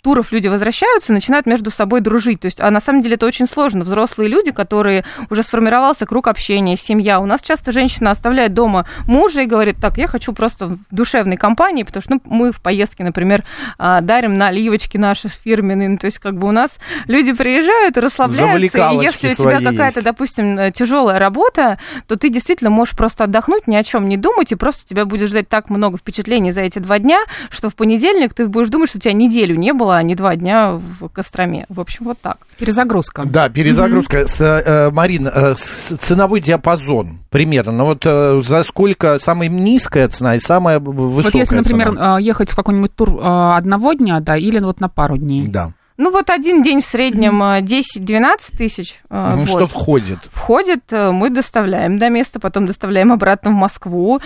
туров 0.07 0.31
люди 0.31 0.47
возвращаются, 0.47 1.11
начинают 1.11 1.47
между 1.47 1.69
собой 1.69 1.99
дружить. 1.99 2.39
То 2.39 2.45
есть, 2.45 2.61
а 2.61 2.71
на 2.71 2.79
самом 2.79 3.01
деле 3.01 3.15
это 3.15 3.25
очень 3.25 3.45
сложно. 3.45 3.83
Взрослые 3.83 4.29
люди, 4.29 4.53
которые 4.53 5.03
уже 5.29 5.43
сформировался 5.43 6.05
круг 6.05 6.29
общения, 6.29 6.77
семья. 6.77 7.19
У 7.19 7.25
нас 7.25 7.41
часто 7.41 7.73
женщина 7.73 8.11
оставляет 8.11 8.53
дома 8.53 8.87
мужа 9.05 9.41
и 9.41 9.45
говорит, 9.45 9.79
так, 9.81 9.97
я 9.97 10.07
хочу 10.07 10.31
просто 10.31 10.67
в 10.67 10.77
душевной 10.91 11.35
компании, 11.35 11.83
потому 11.83 12.01
что 12.01 12.13
ну, 12.13 12.21
мы 12.23 12.53
в 12.53 12.61
поездке, 12.61 13.03
например, 13.03 13.43
а, 13.77 13.99
дарим 13.99 14.37
наливочки 14.37 14.95
наши 14.95 15.27
фирменные. 15.27 15.89
Ну, 15.89 15.97
то 15.97 16.05
есть, 16.05 16.19
как 16.19 16.37
бы 16.37 16.47
у 16.47 16.51
нас 16.51 16.77
люди 17.07 17.33
приезжают 17.33 17.97
и 17.97 17.99
расслабляются. 17.99 18.89
И 18.93 19.03
если 19.03 19.27
у 19.27 19.35
тебя 19.35 19.59
какая-то, 19.59 20.01
допустим, 20.01 20.71
тяжелая 20.71 21.19
работа, 21.19 21.79
то 22.07 22.15
ты 22.15 22.29
действительно 22.29 22.69
можешь 22.69 22.95
просто 22.95 23.25
отдохнуть, 23.25 23.67
ни 23.67 23.75
о 23.75 23.83
чем 23.83 24.07
не 24.07 24.15
думать, 24.15 24.53
и 24.53 24.55
просто 24.55 24.87
тебя 24.87 25.03
будет 25.03 25.27
ждать 25.27 25.49
так 25.49 25.69
много 25.69 25.97
впечатлений 25.97 26.53
за 26.53 26.61
эти 26.61 26.79
два 26.79 26.97
дня, 26.97 27.19
что 27.49 27.69
в 27.69 27.75
понедельник 27.75 28.33
ты 28.33 28.47
будешь 28.47 28.69
думать, 28.69 28.87
что 28.87 28.99
у 28.99 29.01
тебя 29.01 29.11
неделю 29.11 29.57
не 29.57 29.73
было, 29.73 29.96
а 29.97 30.03
не 30.03 30.15
два 30.15 30.35
дня 30.35 30.73
в 30.73 31.09
Костроме. 31.09 31.65
В 31.69 31.79
общем, 31.79 32.05
вот 32.05 32.19
так. 32.21 32.37
Перезагрузка. 32.57 33.23
Да, 33.25 33.49
перезагрузка. 33.49 34.21
Mm-hmm. 34.21 34.27
С, 34.27 34.41
э, 34.41 34.91
Марин, 34.91 35.27
э, 35.27 35.55
ценовой 35.99 36.41
диапазон 36.41 37.19
примерно. 37.29 37.71
Ну 37.71 37.85
вот 37.85 38.05
э, 38.05 38.41
за 38.41 38.63
сколько 38.63 39.19
самая 39.19 39.49
низкая 39.49 40.07
цена 40.07 40.35
и 40.35 40.39
самая 40.39 40.79
высокая 40.79 41.23
Вот 41.23 41.35
если, 41.35 41.55
например, 41.55 41.89
цена? 41.89 42.19
ехать 42.19 42.49
в 42.49 42.55
какой-нибудь 42.55 42.95
тур 42.95 43.19
одного 43.21 43.93
дня, 43.93 44.19
да, 44.19 44.37
или 44.37 44.59
вот 44.59 44.79
на 44.79 44.89
пару 44.89 45.17
дней. 45.17 45.47
Да. 45.47 45.73
Ну 45.97 46.11
вот 46.11 46.29
один 46.29 46.61
день 46.61 46.81
в 46.81 46.85
среднем 46.85 47.41
10-12 47.41 48.55
тысяч. 48.55 49.01
Ну, 49.09 49.35
вот. 49.37 49.49
Что 49.49 49.67
входит? 49.67 50.19
Входит, 50.31 50.83
мы 50.91 51.31
доставляем 51.31 51.97
до 51.97 52.09
места, 52.09 52.39
потом 52.39 52.67
доставляем 52.67 53.11
обратно 53.11 53.49
в 53.49 53.55
Москву 53.55 54.19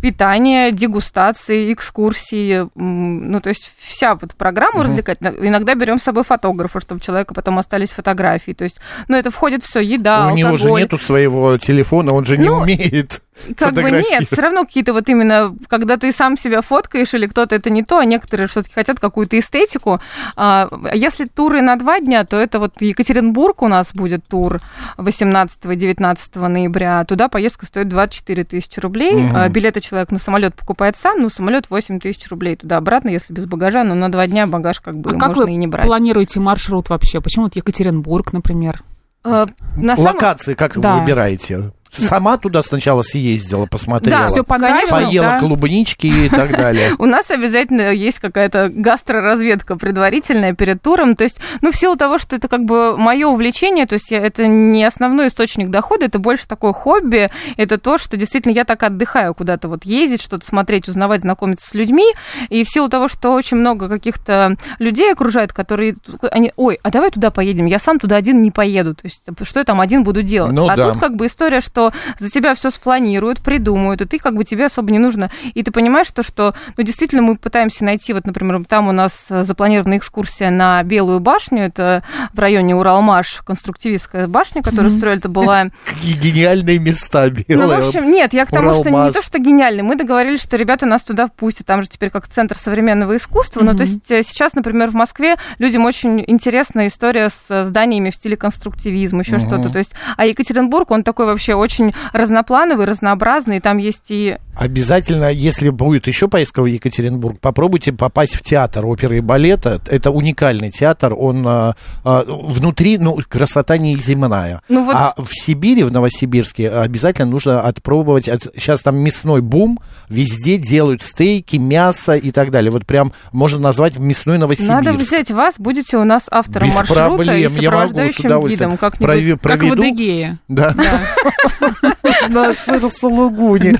питание, 0.00 0.72
дегустации, 0.72 1.72
экскурсии, 1.72 2.68
ну, 2.74 3.40
то 3.40 3.48
есть 3.48 3.70
вся 3.78 4.14
вот 4.14 4.34
программа 4.34 4.76
угу. 4.76 4.82
развлекательная. 4.84 5.34
Иногда 5.48 5.74
берем 5.74 5.98
с 5.98 6.02
собой 6.02 6.24
фотографа, 6.24 6.80
чтобы 6.80 7.00
человека 7.00 7.34
потом 7.34 7.58
остались 7.58 7.90
фотографии. 7.90 8.52
То 8.52 8.66
ну, 9.08 9.16
это 9.16 9.30
входит 9.30 9.62
все, 9.64 9.80
еда, 9.80 10.26
У 10.26 10.30
алкоголь. 10.30 10.38
него 10.38 10.56
же 10.56 10.70
нету 10.72 10.98
своего 10.98 11.58
телефона, 11.58 12.12
он 12.12 12.24
же 12.24 12.36
не 12.38 12.48
ну, 12.48 12.58
умеет 12.58 13.20
как 13.56 13.74
бы 13.74 13.90
нет, 13.90 14.26
все 14.26 14.40
равно 14.40 14.64
какие-то 14.64 14.92
вот 14.92 15.08
именно, 15.08 15.54
когда 15.68 15.96
ты 15.96 16.12
сам 16.12 16.36
себя 16.36 16.62
фоткаешь 16.62 17.12
или 17.14 17.26
кто-то, 17.26 17.54
это 17.54 17.70
не 17.70 17.82
то, 17.82 17.98
а 17.98 18.04
некоторые 18.04 18.48
все-таки 18.48 18.74
хотят 18.74 19.00
какую-то 19.00 19.38
эстетику. 19.38 20.00
А, 20.36 20.68
если 20.92 21.26
туры 21.26 21.62
на 21.62 21.76
два 21.76 22.00
дня, 22.00 22.24
то 22.24 22.36
это 22.36 22.58
вот 22.58 22.80
Екатеринбург 22.80 23.62
у 23.62 23.68
нас 23.68 23.88
будет 23.92 24.26
тур 24.26 24.60
18-19 24.98 26.48
ноября. 26.48 27.04
Туда 27.04 27.28
поездка 27.28 27.66
стоит 27.66 27.88
24 27.88 28.44
тысячи 28.44 28.80
рублей. 28.80 29.14
Угу. 29.14 29.50
Билеты 29.50 29.80
человек 29.90 30.12
на 30.12 30.18
самолет 30.18 30.54
покупает 30.54 30.96
сам, 30.96 31.20
но 31.20 31.28
самолет 31.28 31.68
8 31.68 31.98
тысяч 31.98 32.28
рублей 32.30 32.56
туда-обратно, 32.56 33.08
если 33.08 33.32
без 33.32 33.46
багажа, 33.46 33.82
но 33.82 33.94
на 33.94 34.10
два 34.10 34.26
дня 34.26 34.46
багаж 34.46 34.80
как 34.80 34.96
бы 34.96 35.10
а 35.10 35.14
можно 35.14 35.34
как 35.34 35.48
и 35.48 35.56
не 35.56 35.66
брать. 35.66 35.86
планируете 35.86 36.38
маршрут 36.38 36.88
вообще? 36.88 37.20
Почему 37.20 37.44
вот 37.44 37.56
Екатеринбург, 37.56 38.32
например? 38.32 38.82
Э, 39.24 39.46
на 39.76 39.94
Локации 39.98 40.54
как 40.54 40.78
да. 40.78 40.94
вы 40.94 41.00
выбираете? 41.00 41.72
Сама 41.90 42.38
туда 42.38 42.62
сначала 42.62 43.02
съездила, 43.02 43.66
посмотрела. 43.66 44.22
Да, 44.22 44.26
все 44.28 44.44
понравилось. 44.44 44.90
Поела 44.90 45.26
да. 45.26 45.38
клубнички 45.38 46.06
и 46.06 46.28
так 46.28 46.56
далее. 46.56 46.94
У 46.98 47.06
нас 47.06 47.30
обязательно 47.30 47.92
есть 47.92 48.18
какая-то 48.18 48.68
гастроразведка 48.68 49.76
предварительная 49.76 50.54
перед 50.54 50.80
туром. 50.82 51.16
То 51.16 51.24
есть, 51.24 51.38
ну, 51.60 51.72
в 51.72 51.76
силу 51.76 51.96
того, 51.96 52.18
что 52.18 52.36
это 52.36 52.48
как 52.48 52.64
бы 52.64 52.96
мое 52.96 53.26
увлечение, 53.26 53.86
то 53.86 53.94
есть 53.94 54.12
это 54.12 54.46
не 54.46 54.84
основной 54.84 55.28
источник 55.28 55.70
дохода, 55.70 56.06
это 56.06 56.18
больше 56.18 56.46
такое 56.46 56.72
хобби. 56.72 57.30
Это 57.56 57.78
то, 57.78 57.98
что 57.98 58.16
действительно 58.16 58.52
я 58.52 58.64
так 58.64 58.82
отдыхаю 58.82 59.34
куда-то 59.34 59.68
вот 59.68 59.84
ездить, 59.84 60.22
что-то 60.22 60.46
смотреть, 60.46 60.88
узнавать, 60.88 61.22
знакомиться 61.22 61.68
с 61.68 61.74
людьми. 61.74 62.14
И 62.48 62.62
в 62.64 62.68
силу 62.68 62.88
того, 62.88 63.08
что 63.08 63.32
очень 63.32 63.56
много 63.56 63.88
каких-то 63.88 64.56
людей 64.78 65.12
окружает, 65.12 65.52
которые, 65.52 65.96
они, 66.30 66.52
ой, 66.56 66.78
а 66.82 66.90
давай 66.90 67.10
туда 67.10 67.30
поедем, 67.30 67.66
я 67.66 67.78
сам 67.78 67.98
туда 67.98 68.16
один 68.16 68.42
не 68.42 68.50
поеду. 68.50 68.94
То 68.94 69.02
есть, 69.04 69.22
что 69.42 69.60
я 69.60 69.64
там 69.64 69.80
один 69.80 70.04
буду 70.04 70.22
делать? 70.22 70.52
Ну, 70.52 70.68
а 70.68 70.76
да. 70.76 70.90
тут 70.90 71.00
как 71.00 71.16
бы 71.16 71.26
история, 71.26 71.60
что 71.60 71.79
что 71.80 71.92
за 72.18 72.28
тебя 72.28 72.54
все 72.54 72.70
спланируют, 72.70 73.40
придумают, 73.40 74.02
и 74.02 74.04
ты 74.04 74.18
как 74.18 74.34
бы 74.34 74.44
тебе 74.44 74.66
особо 74.66 74.90
не 74.90 74.98
нужно. 74.98 75.30
И 75.54 75.62
ты 75.62 75.70
понимаешь 75.70 76.10
то, 76.10 76.22
что, 76.22 76.54
ну, 76.76 76.84
действительно, 76.84 77.22
мы 77.22 77.36
пытаемся 77.36 77.84
найти, 77.84 78.12
вот, 78.12 78.26
например, 78.26 78.62
там 78.68 78.88
у 78.88 78.92
нас 78.92 79.12
запланирована 79.28 79.96
экскурсия 79.96 80.50
на 80.50 80.82
Белую 80.82 81.20
башню, 81.20 81.62
это 81.62 82.02
в 82.34 82.38
районе 82.38 82.74
Уралмаш, 82.76 83.42
конструктивистская 83.46 84.26
башня, 84.26 84.62
которую 84.62 84.90
строили, 84.90 85.18
это 85.18 85.28
была... 85.28 85.66
Какие 85.84 86.16
гениальные 86.16 86.78
места 86.78 87.30
белые. 87.30 87.56
Ну, 87.56 87.68
в 87.68 87.86
общем, 87.86 88.10
нет, 88.10 88.32
я 88.32 88.44
к 88.44 88.50
тому, 88.50 88.74
что 88.74 88.90
не 88.90 89.12
то, 89.12 89.22
что 89.22 89.38
гениальные, 89.38 89.82
мы 89.82 89.96
договорились, 89.96 90.42
что 90.42 90.56
ребята 90.56 90.86
нас 90.86 91.02
туда 91.02 91.26
впустят, 91.26 91.66
там 91.66 91.82
же 91.82 91.88
теперь 91.88 92.10
как 92.10 92.28
центр 92.28 92.56
современного 92.56 93.16
искусства, 93.16 93.62
но 93.62 93.74
то 93.74 93.84
есть 93.84 94.10
э, 94.10 94.22
сейчас, 94.22 94.54
например, 94.54 94.90
в 94.90 94.94
Москве 94.94 95.36
людям 95.58 95.84
очень 95.84 96.24
интересна 96.26 96.86
история 96.86 97.30
с 97.30 97.64
зданиями 97.64 98.10
в 98.10 98.14
стиле 98.14 98.36
конструктивизма, 98.36 99.20
еще 99.20 99.38
что-то, 99.38 99.70
то 99.70 99.78
есть, 99.78 99.92
а 100.16 100.26
Екатеринбург, 100.26 100.90
он 100.90 101.04
такой 101.04 101.26
вообще 101.26 101.54
очень 101.54 101.69
очень 101.70 101.94
разноплановый, 102.12 102.86
разнообразный, 102.86 103.60
там 103.60 103.78
есть 103.78 104.06
и... 104.08 104.38
Обязательно, 104.60 105.30
если 105.32 105.70
будет 105.70 106.06
еще 106.06 106.28
поездка 106.28 106.60
в 106.60 106.66
Екатеринбург, 106.66 107.40
попробуйте 107.40 107.94
попасть 107.94 108.34
в 108.36 108.42
театр 108.42 108.84
оперы 108.84 109.16
и 109.16 109.20
балета. 109.20 109.80
Это 109.86 110.10
уникальный 110.10 110.70
театр, 110.70 111.14
он 111.16 111.42
а, 111.48 111.74
а, 112.04 112.24
внутри, 112.26 112.98
ну, 112.98 113.18
красота 113.26 113.78
неземная. 113.78 114.60
Ну 114.68 114.84
вот- 114.84 114.94
А 114.94 115.14
в 115.16 115.28
Сибири, 115.32 115.82
в 115.82 115.90
Новосибирске, 115.90 116.68
обязательно 116.68 117.30
нужно 117.30 117.62
отпробовать. 117.62 118.28
от- 118.28 118.48
Сейчас 118.54 118.80
там 118.82 118.98
мясной 118.98 119.40
бум, 119.40 119.78
везде 120.10 120.58
делают 120.58 121.00
стейки, 121.02 121.56
мясо 121.56 122.14
и 122.14 122.30
так 122.30 122.50
далее. 122.50 122.70
Вот 122.70 122.84
прям 122.84 123.12
можно 123.32 123.58
назвать 123.60 123.96
мясной 123.98 124.36
Новосибирск. 124.36 124.70
Надо 124.74 124.92
взять 124.92 125.30
вас, 125.30 125.54
будете 125.56 125.96
у 125.96 126.04
нас 126.04 126.24
автором 126.30 126.68
Без 126.68 126.74
маршрута 126.74 127.06
проблем, 127.06 127.56
и 127.56 127.62
я 127.62 127.70
могу 127.70 127.98
с 128.12 128.18
удовольствием. 128.20 128.72
гидом. 128.72 128.76
Как-нибудь. 128.76 129.16
Прови- 129.16 129.30
Как 129.30 129.38
в 129.38 129.40
проведу. 129.40 129.82
Адыгее. 129.82 130.38
Да. 130.48 130.74
На 132.28 132.52
Сыр-Сулугуне. 132.52 133.78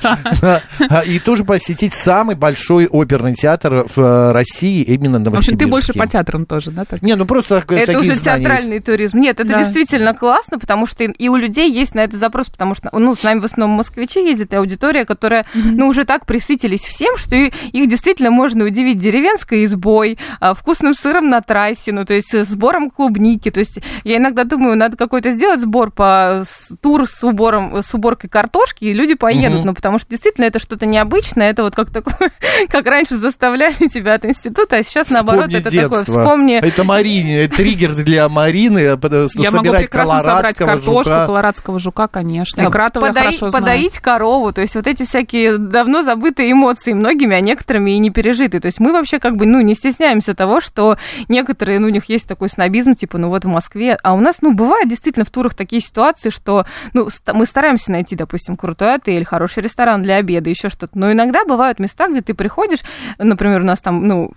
А, 0.88 1.00
И 1.00 1.18
тоже 1.18 1.44
посетить 1.44 1.92
самый 1.94 2.36
большой 2.36 2.86
оперный 2.86 3.34
театр 3.34 3.84
в 3.86 3.98
э, 3.98 4.32
России, 4.32 4.82
именно 4.82 5.18
В 5.30 5.34
общем, 5.34 5.56
ты 5.56 5.66
больше 5.66 5.92
по 5.92 6.06
театрам 6.06 6.46
тоже, 6.46 6.70
да? 6.70 6.84
так? 6.84 7.02
Не, 7.02 7.14
ну 7.16 7.24
просто 7.26 7.60
так- 7.60 7.72
Это 7.72 7.92
такие 7.94 8.12
уже 8.12 8.20
театральный 8.20 8.80
туризм. 8.80 9.18
Нет, 9.18 9.40
это 9.40 9.48
Да. 9.50 9.58
действительно 9.64 10.14
классно, 10.14 10.58
потому 10.58 10.86
что 10.86 11.04
и 11.04 11.28
у 11.28 11.36
людей 11.36 11.70
есть 11.70 11.94
на 11.94 12.00
это 12.00 12.16
запрос, 12.16 12.48
потому 12.48 12.74
что, 12.74 12.88
ну, 12.92 13.14
с 13.14 13.22
нами 13.22 13.40
в 13.40 13.44
основном 13.44 13.76
москвичи 13.76 14.20
ездят, 14.24 14.52
и 14.52 14.56
аудитория, 14.56 15.04
которая, 15.04 15.46
ну, 15.54 15.88
уже 15.88 16.04
так 16.04 16.26
присытились 16.26 16.80
всем, 16.80 17.16
что 17.16 17.34
и- 17.36 17.50
их 17.72 17.88
действительно 17.88 18.30
можно 18.30 18.64
удивить 18.64 18.98
деревенской 18.98 19.64
избой, 19.64 20.18
а, 20.40 20.54
вкусным 20.54 20.94
сыром 20.94 21.28
на 21.28 21.40
трассе, 21.40 21.92
ну, 21.92 22.04
то 22.04 22.14
есть 22.14 22.34
с 22.34 22.44
сбором 22.46 22.90
клубники. 22.90 23.50
То 23.50 23.60
есть 23.60 23.78
я 24.04 24.16
иногда 24.18 24.44
думаю, 24.44 24.76
надо 24.76 24.96
какой-то 24.96 25.30
сделать 25.32 25.60
сбор 25.60 25.90
по 25.90 26.44
тур 26.80 27.06
с 27.08 27.22
убором, 27.24 27.82
с 27.82 27.92
уборкой 27.94 28.30
картошки, 28.30 28.84
и 28.84 28.92
люди 28.92 29.14
поедут, 29.14 29.58
Мгм. 29.58 29.66
ну, 29.68 29.74
потому 29.74 29.98
что 29.98 30.08
действительно 30.10 30.44
это 30.44 30.58
что-то 30.60 30.86
необычное, 30.86 31.50
это 31.50 31.62
вот 31.64 31.74
как 31.74 31.90
такое, 31.90 32.30
как 32.70 32.86
раньше 32.86 33.16
заставляли 33.16 33.88
тебя 33.88 34.14
от 34.14 34.24
института, 34.24 34.76
а 34.76 34.82
сейчас 34.82 35.10
наоборот 35.10 35.42
Вспомни 35.46 35.60
это 35.60 35.70
детство. 35.70 35.98
такое, 36.04 36.04
вспомни 36.22 36.54
Это 36.56 36.84
Марине, 36.84 37.48
триггер 37.48 37.94
для 37.94 38.28
Марины, 38.28 38.78
э, 38.78 38.96
под- 38.96 39.12
Я 39.34 39.50
могу 39.50 39.64
собирать 39.66 39.82
прекрасно 39.82 40.20
собрать 40.22 40.56
картошку, 40.56 41.04
жука. 41.04 41.26
колорадского 41.26 41.78
жука, 41.78 42.06
конечно. 42.08 42.62
Да, 42.62 42.68
И 42.68 42.70
Кратова 42.72 43.06
я 43.06 43.10
подаи- 43.12 43.18
хорошо 43.22 43.50
знаю. 43.50 43.64
подоить 43.64 43.98
корову, 43.98 44.52
то 44.52 44.60
есть 44.60 44.74
вот 44.76 44.86
эти 44.86 45.04
всякие 45.04 45.58
давно 45.58 46.02
забытые 46.02 46.52
эмоции 46.52 46.92
многими, 46.92 47.34
а 47.36 47.40
некоторыми 47.40 47.92
и 47.92 47.98
не 47.98 48.10
пережиты. 48.10 48.60
То 48.60 48.66
есть 48.66 48.78
мы 48.80 48.92
вообще 48.92 49.18
как 49.18 49.36
бы, 49.36 49.46
ну, 49.46 49.60
не 49.60 49.74
стесняемся 49.74 50.34
того, 50.34 50.60
что 50.60 50.96
некоторые, 51.28 51.78
ну, 51.80 51.86
у 51.88 51.90
них 51.90 52.08
есть 52.08 52.26
такой 52.26 52.48
снобизм, 52.48 52.94
типа, 52.94 53.18
ну, 53.18 53.28
вот 53.28 53.44
в 53.44 53.48
Москве, 53.48 53.98
а 54.02 54.14
у 54.14 54.20
нас, 54.20 54.36
ну, 54.40 54.52
бывает 54.52 54.88
действительно 54.88 55.24
в 55.24 55.30
турах 55.30 55.54
такие 55.54 55.82
ситуации, 55.82 56.30
что, 56.30 56.64
ну, 56.92 57.10
ст- 57.10 57.32
мы 57.32 57.44
стараемся 57.46 57.90
найти, 57.90 58.16
допустим, 58.16 58.56
крутой 58.56 58.94
отель, 58.94 59.24
хороший 59.24 59.62
ресторан 59.62 60.02
для 60.02 60.16
обеда, 60.16 60.39
еще 60.48 60.70
что-то, 60.70 60.98
но 60.98 61.12
иногда 61.12 61.44
бывают 61.44 61.78
места, 61.78 62.08
где 62.08 62.22
ты 62.22 62.32
приходишь, 62.32 62.80
например, 63.18 63.60
у 63.60 63.64
нас 63.64 63.80
там, 63.80 64.06
ну, 64.06 64.32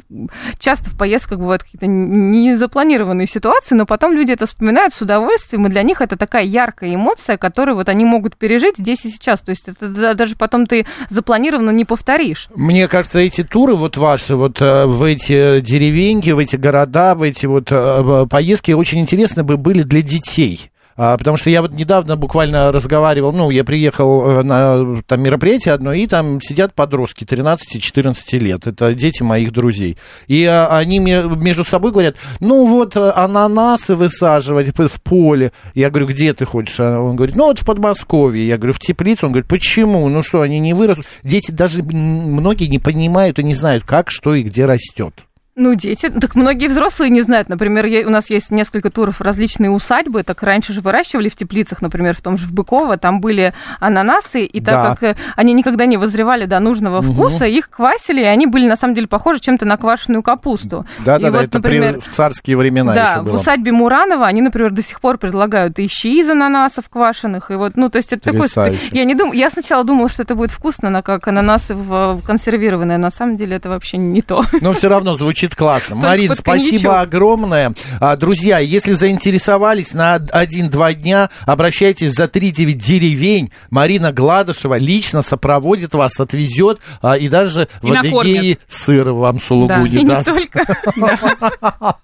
часто 0.59 0.89
в 0.89 0.97
поездках 0.97 1.39
бывают 1.39 1.63
какие-то 1.63 1.87
незапланированные 1.87 3.27
ситуации, 3.27 3.75
но 3.75 3.85
потом 3.85 4.13
люди 4.13 4.31
это 4.31 4.45
вспоминают 4.45 4.93
с 4.93 5.01
удовольствием, 5.01 5.65
и 5.67 5.69
для 5.69 5.83
них 5.83 6.01
это 6.01 6.17
такая 6.17 6.43
яркая 6.43 6.93
эмоция, 6.93 7.37
которую 7.37 7.75
вот 7.75 7.89
они 7.89 8.03
могут 8.05 8.37
пережить 8.37 8.77
здесь 8.77 9.05
и 9.05 9.09
сейчас. 9.09 9.39
То 9.41 9.51
есть 9.51 9.67
это 9.67 9.87
да- 9.87 10.13
даже 10.13 10.35
потом 10.35 10.65
ты 10.65 10.85
запланированно 11.09 11.71
не 11.71 11.85
повторишь. 11.85 12.47
Мне 12.55 12.87
кажется, 12.87 13.19
эти 13.19 13.43
туры 13.43 13.75
вот 13.75 13.97
ваши, 13.97 14.35
вот 14.35 14.61
э, 14.61 14.85
в 14.85 15.03
эти 15.03 15.61
деревеньки, 15.61 16.31
в 16.31 16.39
эти 16.39 16.55
города, 16.55 17.15
в 17.15 17.23
эти 17.23 17.45
вот 17.45 17.67
э, 17.71 18.25
поездки 18.29 18.71
очень 18.71 18.99
интересны 18.99 19.43
бы 19.43 19.57
были 19.57 19.83
для 19.83 20.01
детей. 20.01 20.71
А, 20.95 21.17
потому 21.17 21.37
что 21.37 21.49
я 21.49 21.61
вот 21.61 21.73
недавно 21.73 22.15
буквально 22.15 22.71
разговаривал, 22.71 23.31
ну, 23.31 23.49
я 23.49 23.63
приехал 23.63 24.29
э, 24.29 24.43
на 24.43 25.01
там 25.07 25.21
мероприятие 25.21 25.73
одно, 25.73 25.93
и 25.93 26.05
там 26.07 26.41
сидят 26.41 26.73
подростки 26.73 27.23
13-14 27.23 28.15
лет, 28.39 28.67
это 28.67 28.93
дети 28.93 29.23
моих 29.23 29.51
друзей. 29.51 29.97
И 30.27 30.45
а, 30.45 30.67
они 30.77 30.99
ме- 30.99 31.23
между 31.23 31.65
собой 31.65 31.91
говорят, 31.91 32.15
ну, 32.39 32.65
вот 32.65 32.95
э, 32.95 33.11
ананасы 33.15 33.95
высаживать 33.95 34.73
в 34.77 35.01
поле. 35.01 35.51
Я 35.73 35.89
говорю, 35.89 36.07
где 36.07 36.33
ты 36.33 36.45
хочешь? 36.45 36.79
А 36.79 36.99
Он 36.99 37.15
говорит, 37.15 37.35
ну, 37.35 37.45
вот 37.45 37.59
в 37.59 37.65
Подмосковье. 37.65 38.47
Я 38.47 38.57
говорю, 38.57 38.73
в 38.73 38.79
теплицу. 38.79 39.25
Он 39.25 39.31
говорит, 39.31 39.49
почему? 39.49 40.07
Ну, 40.09 40.23
что, 40.23 40.41
они 40.41 40.59
не 40.59 40.73
вырастут? 40.73 41.05
Дети 41.23 41.51
даже 41.51 41.83
многие 41.83 42.67
не 42.67 42.79
понимают 42.79 43.39
и 43.39 43.43
не 43.43 43.55
знают, 43.55 43.83
как, 43.83 44.11
что 44.11 44.35
и 44.35 44.43
где 44.43 44.65
растет. 44.65 45.25
Ну, 45.55 45.75
дети, 45.75 46.09
так 46.09 46.33
многие 46.33 46.67
взрослые 46.67 47.11
не 47.11 47.21
знают. 47.21 47.47
Например, 47.47 47.85
у 48.07 48.09
нас 48.09 48.27
есть 48.31 48.49
несколько 48.49 48.89
туров 48.89 49.21
различные 49.21 49.69
усадьбы, 49.69 50.23
так 50.23 50.41
раньше 50.41 50.73
же 50.73 50.81
выращивали 50.81 51.29
в 51.29 51.35
теплицах, 51.35 51.83
например, 51.83 52.15
в 52.15 52.21
том 52.21 52.37
же 52.37 52.47
в 52.47 52.51
Быково, 52.51 52.97
там 52.97 53.21
были 53.21 53.53
ананасы, 53.79 54.45
и 54.45 54.59
так 54.61 54.73
Да. 54.73 54.89
как 54.95 55.03
э, 55.03 55.15
они 55.35 55.53
никогда 55.53 55.85
не 55.85 55.97
возревали 55.97 56.45
до 56.45 56.59
нужного 56.59 57.03
вкуса, 57.03 57.45
их 57.45 57.69
квасили, 57.69 58.21
и 58.21 58.25
они 58.25 58.47
были 58.47 58.67
на 58.67 58.75
самом 58.75 58.95
деле 58.95 59.07
похожи 59.07 59.39
чем-то 59.41 59.65
на 59.65 59.77
квашеную 59.77 60.23
капусту. 60.23 60.87
Да-да-да, 61.05 61.27
И 61.27 61.31
вот, 61.31 61.41
это 61.43 61.57
например, 61.59 61.93
при- 61.93 61.99
в 61.99 62.09
царские 62.09 62.57
времена 62.57 62.93
да, 62.95 63.11
еще 63.11 63.21
в 63.21 63.25
было. 63.25 63.35
усадьбе 63.39 63.71
Муранова 63.71 64.25
они, 64.25 64.41
например, 64.41 64.71
до 64.71 64.81
сих 64.81 65.01
пор 65.01 65.19
предлагают 65.19 65.77
и 65.77 65.87
щи 65.87 66.19
из 66.19 66.29
ананасов 66.31 66.89
квашеных, 66.89 67.51
и 67.51 67.55
вот, 67.55 67.73
ну, 67.75 67.89
то 67.91 67.97
есть 67.97 68.11
это 68.11 68.23
такой... 68.23 68.39
Потрясающе. 68.41 68.87
Я 68.91 69.05
не 69.05 69.13
думаю, 69.13 69.37
я 69.37 69.51
сначала 69.51 69.83
думала, 69.83 70.09
что 70.09 70.23
это 70.23 70.33
будет 70.33 70.49
вкусно, 70.49 70.89
но 70.89 71.03
как 71.03 71.27
ананасы 71.27 71.75
в, 71.75 72.15
в 72.15 72.21
консервированные, 72.25 72.97
на 72.97 73.11
самом 73.11 73.37
деле 73.37 73.57
это 73.57 73.69
вообще 73.69 73.97
не 73.97 74.23
то. 74.23 74.43
Но 74.61 74.73
все 74.73 74.89
равно 74.89 75.13
звучит 75.13 75.42
классно. 75.55 75.95
Только 75.95 76.07
Марин, 76.07 76.35
спасибо 76.35 77.01
огромное. 77.01 77.73
А, 77.99 78.15
друзья, 78.17 78.59
если 78.59 78.93
заинтересовались 78.93 79.93
на 79.93 80.15
один-два 80.15 80.93
дня, 80.93 81.29
обращайтесь 81.45 82.13
за 82.13 82.25
3-9 82.25 82.73
деревень. 82.73 83.51
Марина 83.69 84.11
Гладышева 84.11 84.77
лично 84.77 85.21
сопроводит 85.21 85.93
вас, 85.93 86.19
отвезет 86.19 86.79
а, 87.01 87.17
и 87.17 87.27
даже 87.27 87.67
И 87.81 87.91
в 87.91 87.93
Адыгее 87.93 88.57
сыр 88.67 89.09
вам 89.09 89.37
И 89.37 89.39
сулугуни 89.39 89.97
не 89.97 90.05
даст. 90.05 90.25
только. 90.25 90.65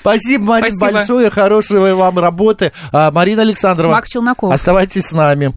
Спасибо, 0.00 0.44
Марин, 0.44 0.78
большое, 0.78 1.30
хорошей 1.30 1.94
вам 1.94 2.18
работы. 2.18 2.72
А, 2.92 3.10
Марина 3.10 3.42
Александрова, 3.42 3.92
Макс 3.92 4.08
Челноков. 4.10 4.52
оставайтесь 4.52 5.06
с 5.06 5.12
нами. 5.12 5.52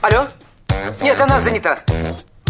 Алло? 0.00 0.26
Нет, 1.02 1.20
она 1.20 1.40
занята. 1.40 1.78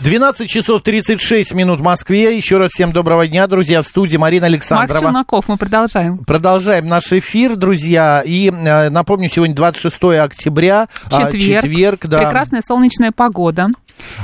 12 0.00 0.48
часов 0.48 0.82
36 0.82 1.54
минут 1.54 1.80
в 1.80 1.82
Москве. 1.82 2.36
Еще 2.36 2.58
раз 2.58 2.70
всем 2.70 2.92
доброго 2.92 3.26
дня, 3.26 3.48
друзья. 3.48 3.82
В 3.82 3.86
студии 3.86 4.16
Марина 4.16 4.46
Макс 4.46 4.54
Александрова. 4.54 5.00
Челноков, 5.00 5.48
мы 5.48 5.56
продолжаем. 5.56 6.18
Продолжаем 6.18 6.86
наш 6.86 7.12
эфир, 7.12 7.56
друзья. 7.56 8.22
И 8.24 8.48
э, 8.48 8.90
напомню, 8.90 9.28
сегодня 9.28 9.56
26 9.56 10.04
октября, 10.20 10.88
а, 11.10 11.32
Четверг. 11.32 11.62
четверг, 11.62 12.06
да. 12.06 12.18
Прекрасная 12.20 12.62
солнечная 12.64 13.10
погода. 13.10 13.68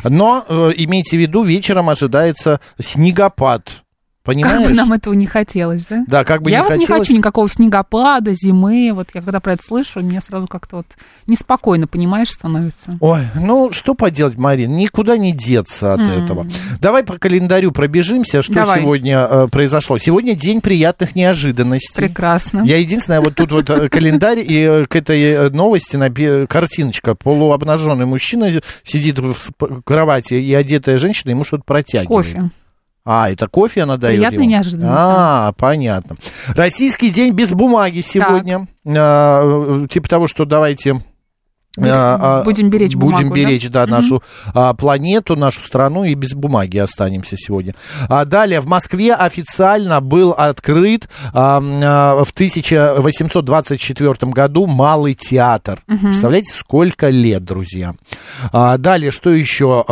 Но 0.05 0.45
э, 0.49 0.73
имейте 0.77 1.17
в 1.17 1.21
виду, 1.21 1.43
вечером 1.43 1.91
ожидается 1.91 2.61
снегопад. 2.79 3.84
Понимаешь? 4.25 4.59
Как 4.59 4.71
бы 4.71 4.75
нам 4.75 4.93
этого 4.95 5.13
не 5.13 5.27
хотелось, 5.27 5.85
да? 5.85 6.03
Да, 6.07 6.25
как 6.25 6.41
бы 6.41 6.51
я 6.51 6.59
не 6.59 6.63
вот 6.63 6.73
хотелось. 6.73 6.89
не 6.89 6.99
хочу 6.99 7.17
никакого 7.19 7.47
снегопада, 7.47 8.33
зимы. 8.33 8.91
Вот 8.95 9.09
я 9.13 9.21
когда 9.21 9.39
про 9.39 9.53
это 9.53 9.63
слышу, 9.63 10.01
мне 10.01 10.23
сразу 10.23 10.47
как-то 10.47 10.77
вот 10.77 10.87
неспокойно, 11.27 11.87
понимаешь, 11.87 12.31
становится. 12.31 12.97
Ой, 13.01 13.21
ну 13.35 13.71
что 13.71 13.95
поделать, 13.95 14.39
Марин, 14.39 14.77
никуда 14.77 15.19
не 15.19 15.33
деться 15.33 15.93
от 15.93 16.01
этого. 16.01 16.47
Давай 16.81 17.05
по 17.05 17.19
календарю 17.19 17.71
пробежимся, 17.71 18.41
что 18.41 18.55
Давай. 18.55 18.81
сегодня 18.81 19.29
э, 19.31 19.49
произошло. 19.49 19.99
Сегодня 19.99 20.35
день 20.35 20.63
приятных 20.63 21.15
неожиданностей. 21.15 21.95
Прекрасно. 21.95 22.63
Я 22.65 22.79
единственное, 22.79 23.21
вот 23.21 23.35
тут 23.35 23.53
вот 23.53 23.69
э, 23.69 23.89
календарь, 23.91 24.39
и 24.39 24.59
э, 24.61 24.87
к 24.87 24.97
этой 24.97 25.21
э, 25.21 25.51
новости 25.51 25.99
картиночка. 26.47 27.15
Полуобнаженный 27.15 28.07
мужчина 28.07 28.51
сидит 28.85 29.19
в 29.19 29.53
кровати, 29.85 30.35
и 30.35 30.55
одетая 30.55 30.97
женщина 30.97 31.33
ему 31.33 31.45
что-то 31.45 31.65
протягивает. 31.65 32.09
Кофе. 32.09 32.51
А, 33.07 33.31
это 33.31 33.49
кофе 33.49 33.83
она 33.83 33.99
дает 33.99 34.17
Приятная 34.17 34.40
ему? 34.40 34.51
неожиданность, 34.51 34.88
А, 34.90 35.53
понятно. 35.59 36.17
Российский 36.49 37.11
день 37.11 37.35
без 37.35 37.51
бумаги 37.51 38.01
сегодня. 38.01 38.67
А, 38.87 39.83
э, 39.85 39.88
типа 39.88 40.09
того, 40.09 40.27
что 40.27 40.47
давайте 40.47 41.03
а, 41.77 42.45
Будем 42.45 42.71
беречь 42.71 42.95
бумагу, 42.95 43.17
Будем 43.17 43.29
да? 43.31 43.35
беречь, 43.35 43.69
да, 43.69 43.87
нашу 43.87 44.23
а, 44.55 44.75
планету, 44.75 45.37
нашу 45.37 45.61
страну 45.61 46.05
и 46.05 46.14
без 46.14 46.35
бумаги 46.35 46.79
останемся 46.79 47.37
сегодня. 47.37 47.75
А 48.09 48.25
далее, 48.25 48.61
в 48.61 48.67
Москве 48.67 49.12
официально 49.12 50.01
был 50.01 50.31
открыт 50.31 51.09
а, 51.33 51.61
а, 51.61 52.25
в 52.25 52.31
1824 52.31 54.33
году 54.33 54.67
Малый 54.67 55.14
театр. 55.14 55.81
Представляете, 55.87 56.55
сколько 56.57 57.09
лет, 57.09 57.45
друзья. 57.45 57.95
А, 58.53 58.79
далее, 58.79 59.11
что 59.11 59.31
еще? 59.31 59.85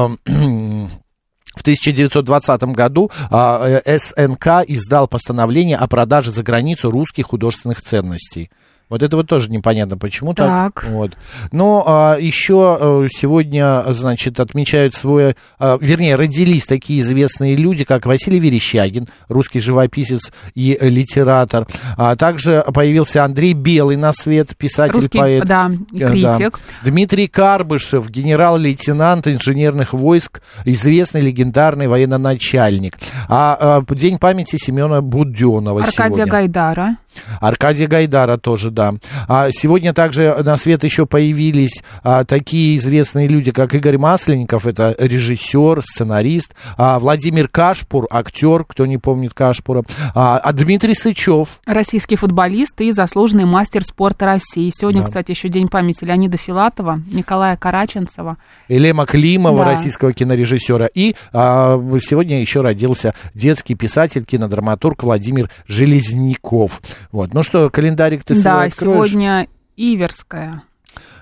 В 1.54 1.60
1920 1.60 2.62
году 2.74 3.10
а, 3.30 3.80
э, 3.84 3.98
СНК 3.98 4.64
издал 4.66 5.06
постановление 5.06 5.76
о 5.76 5.86
продаже 5.86 6.32
за 6.32 6.42
границу 6.42 6.90
русских 6.90 7.26
художественных 7.26 7.82
ценностей. 7.82 8.50
Вот 8.92 9.02
это 9.02 9.16
вот 9.16 9.26
тоже 9.26 9.50
непонятно, 9.50 9.96
почему 9.96 10.34
так. 10.34 10.74
Так. 10.74 10.84
Вот. 10.90 11.16
Но 11.50 11.82
а, 11.86 12.18
еще 12.18 12.76
а, 12.78 13.06
сегодня, 13.10 13.84
значит, 13.88 14.38
отмечают 14.38 14.94
свой, 14.94 15.34
а, 15.58 15.78
вернее, 15.80 16.14
родились 16.14 16.66
такие 16.66 17.00
известные 17.00 17.56
люди, 17.56 17.84
как 17.84 18.04
Василий 18.04 18.38
Верещагин, 18.38 19.08
русский 19.28 19.60
живописец 19.60 20.30
и 20.54 20.76
э, 20.78 20.90
литератор. 20.90 21.66
А 21.96 22.16
также 22.16 22.62
появился 22.74 23.24
Андрей 23.24 23.54
Белый 23.54 23.96
на 23.96 24.12
свет, 24.12 24.54
писатель, 24.58 24.96
Русский, 24.96 25.18
поэт. 25.18 25.46
да, 25.46 25.70
Э, 25.94 26.10
критик. 26.10 26.60
Дмитрий 26.84 27.28
Карбышев, 27.28 28.10
генерал-лейтенант 28.10 29.26
инженерных 29.26 29.94
войск, 29.94 30.42
известный 30.66 31.22
легендарный 31.22 31.88
военноначальник. 31.88 32.98
А, 33.30 33.82
а, 33.88 33.94
день 33.94 34.18
памяти 34.18 34.56
Семена 34.56 35.00
Буденова 35.00 35.80
Аркадия 35.80 36.08
сегодня. 36.08 36.26
Гайдара. 36.26 36.96
Аркадия 37.40 37.86
Гайдара 37.86 38.36
тоже, 38.36 38.70
да. 38.70 38.94
А 39.28 39.48
сегодня 39.52 39.92
также 39.92 40.34
на 40.44 40.56
свет 40.56 40.84
еще 40.84 41.06
появились 41.06 41.82
а, 42.02 42.24
такие 42.24 42.76
известные 42.78 43.28
люди, 43.28 43.50
как 43.50 43.74
Игорь 43.74 43.98
Масленников, 43.98 44.66
это 44.66 44.94
режиссер, 44.98 45.82
сценарист, 45.82 46.54
а, 46.76 46.98
Владимир 46.98 47.48
Кашпур, 47.48 48.06
актер, 48.10 48.64
кто 48.64 48.86
не 48.86 48.98
помнит 48.98 49.34
Кашпура, 49.34 49.84
а, 50.14 50.38
а 50.38 50.52
Дмитрий 50.52 50.94
Сычев, 50.94 51.60
Российский 51.66 52.16
футболист 52.16 52.80
и 52.80 52.92
заслуженный 52.92 53.44
мастер 53.44 53.82
спорта 53.84 54.26
России. 54.26 54.70
Сегодня, 54.76 55.00
Да. 55.00 55.06
кстати, 55.06 55.30
еще 55.32 55.48
день 55.48 55.68
памяти 55.68 56.04
Леонида 56.04 56.36
Филатова, 56.36 57.00
Николая 57.10 57.56
Караченцева. 57.56 58.36
Элема 58.68 59.06
Климова, 59.06 59.64
Да. 59.64 59.72
российского 59.72 60.12
кинорежиссера. 60.12 60.86
И 60.94 61.14
а, 61.32 61.78
сегодня 62.00 62.40
еще 62.40 62.60
родился 62.60 63.14
детский 63.34 63.74
писатель, 63.74 64.24
кинодраматург 64.24 65.02
Владимир 65.02 65.50
Железняков. 65.66 66.80
Вот. 67.10 67.34
Ну 67.34 67.42
что, 67.42 67.70
календарик 67.70 68.24
ты 68.24 68.34
свой 68.34 68.44
да, 68.44 68.62
откроешь? 68.62 69.10
сегодня 69.10 69.48
Иверская. 69.76 70.62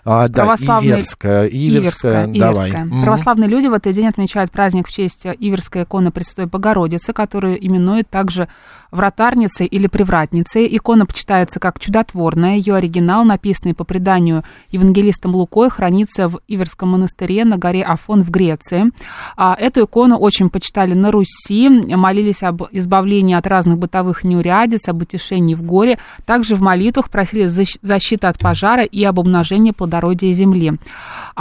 А, 0.04 0.28
да, 0.28 0.44
православный- 0.44 0.92
Иверская, 0.92 1.46
Иверская, 1.46 2.26
давай. 2.26 2.70
Иверская. 2.70 2.84
Мгм. 2.86 3.02
Православные 3.02 3.48
люди 3.48 3.66
в 3.66 3.74
этот 3.74 3.94
день 3.94 4.06
отмечают 4.06 4.50
праздник 4.50 4.88
в 4.88 4.92
честь 4.92 5.26
Иверской 5.26 5.82
иконы 5.84 6.10
Пресвятой 6.10 6.46
Богородицы, 6.46 7.12
которую 7.12 7.64
именуют 7.64 8.08
также 8.08 8.48
вратарницей 8.90 9.66
или 9.66 9.86
привратницей. 9.86 10.68
Икона 10.76 11.06
почитается 11.06 11.60
как 11.60 11.78
чудотворная. 11.78 12.56
Ее 12.56 12.74
оригинал, 12.74 13.24
написанный 13.24 13.74
по 13.74 13.84
преданию 13.84 14.44
евангелистом 14.70 15.34
Лукой, 15.34 15.70
хранится 15.70 16.28
в 16.28 16.40
Иверском 16.48 16.90
монастыре 16.90 17.44
на 17.44 17.56
горе 17.56 17.82
Афон 17.82 18.22
в 18.22 18.30
Греции. 18.30 18.90
А 19.36 19.56
эту 19.58 19.84
икону 19.84 20.16
очень 20.16 20.50
почитали 20.50 20.94
на 20.94 21.10
Руси, 21.10 21.68
молились 21.68 22.42
об 22.42 22.62
избавлении 22.72 23.34
от 23.34 23.46
разных 23.46 23.78
бытовых 23.78 24.24
неурядиц, 24.24 24.88
об 24.88 25.02
утешении 25.02 25.54
в 25.54 25.62
горе. 25.62 25.98
Также 26.24 26.56
в 26.56 26.62
молитвах 26.62 27.10
просили 27.10 27.46
защ- 27.46 27.78
защиты 27.82 28.26
от 28.26 28.38
пожара 28.38 28.82
и 28.82 29.02
об 29.04 29.18
умножении 29.18 29.72
плодородия 29.72 30.32
земли. 30.32 30.72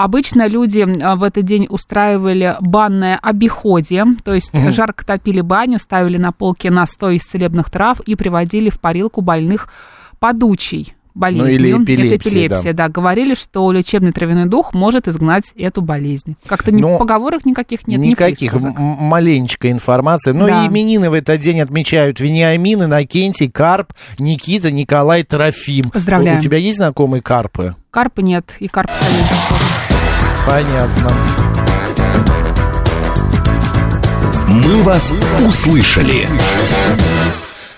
Обычно 0.01 0.47
люди 0.47 0.85
в 1.17 1.23
этот 1.23 1.43
день 1.43 1.67
устраивали 1.69 2.55
банное 2.61 3.19
обиходие, 3.21 4.05
то 4.23 4.33
есть 4.33 4.53
жарко 4.71 5.05
топили 5.05 5.41
баню, 5.41 5.77
ставили 5.77 6.17
на 6.17 6.31
полке 6.31 6.71
настой 6.71 7.17
из 7.17 7.23
целебных 7.23 7.69
трав 7.69 7.99
и 8.01 8.15
приводили 8.15 8.69
в 8.69 8.79
парилку 8.79 9.19
больных 9.19 9.67
подучей 10.19 10.93
болезнью. 11.15 11.47
Ну, 11.47 11.51
или 11.51 11.69
Это 11.73 11.83
эпилепсией, 11.83 12.45
эпилепсия, 12.47 12.73
да. 12.73 12.87
Говорили, 12.87 13.33
что 13.33 13.69
лечебный 13.73 14.13
травяной 14.13 14.45
дух 14.45 14.73
может 14.73 15.09
изгнать 15.09 15.51
эту 15.57 15.81
болезнь. 15.81 16.37
Как-то 16.45 16.71
ни 16.71 16.81
поговорок 16.81 17.45
никаких 17.45 17.85
нет, 17.85 17.99
ни 17.99 18.07
Никаких, 18.07 18.53
м- 18.53 18.73
маленечко 18.77 19.69
информации. 19.69 20.31
Ну 20.31 20.47
Да. 20.47 20.63
и 20.63 20.67
именины 20.69 21.09
в 21.09 21.13
этот 21.13 21.41
день 21.41 21.59
отмечают 21.59 22.21
Вениамин, 22.21 22.83
Иннокентий, 22.85 23.49
Карп, 23.51 23.91
Никита, 24.17 24.71
Николай, 24.71 25.23
Трофим. 25.23 25.89
Поздравляем. 25.89 26.39
У, 26.39 26.41
тебя 26.41 26.57
есть 26.57 26.77
знакомые 26.77 27.21
Карпы? 27.21 27.75
Карпа 27.91 28.21
нет, 28.21 28.45
и 28.59 28.69
карп 28.69 28.89
советов. 28.89 29.88
Понятно. 30.49 31.11
«Мы 34.47 34.81
вас 34.81 35.13
услышали». 35.47 36.27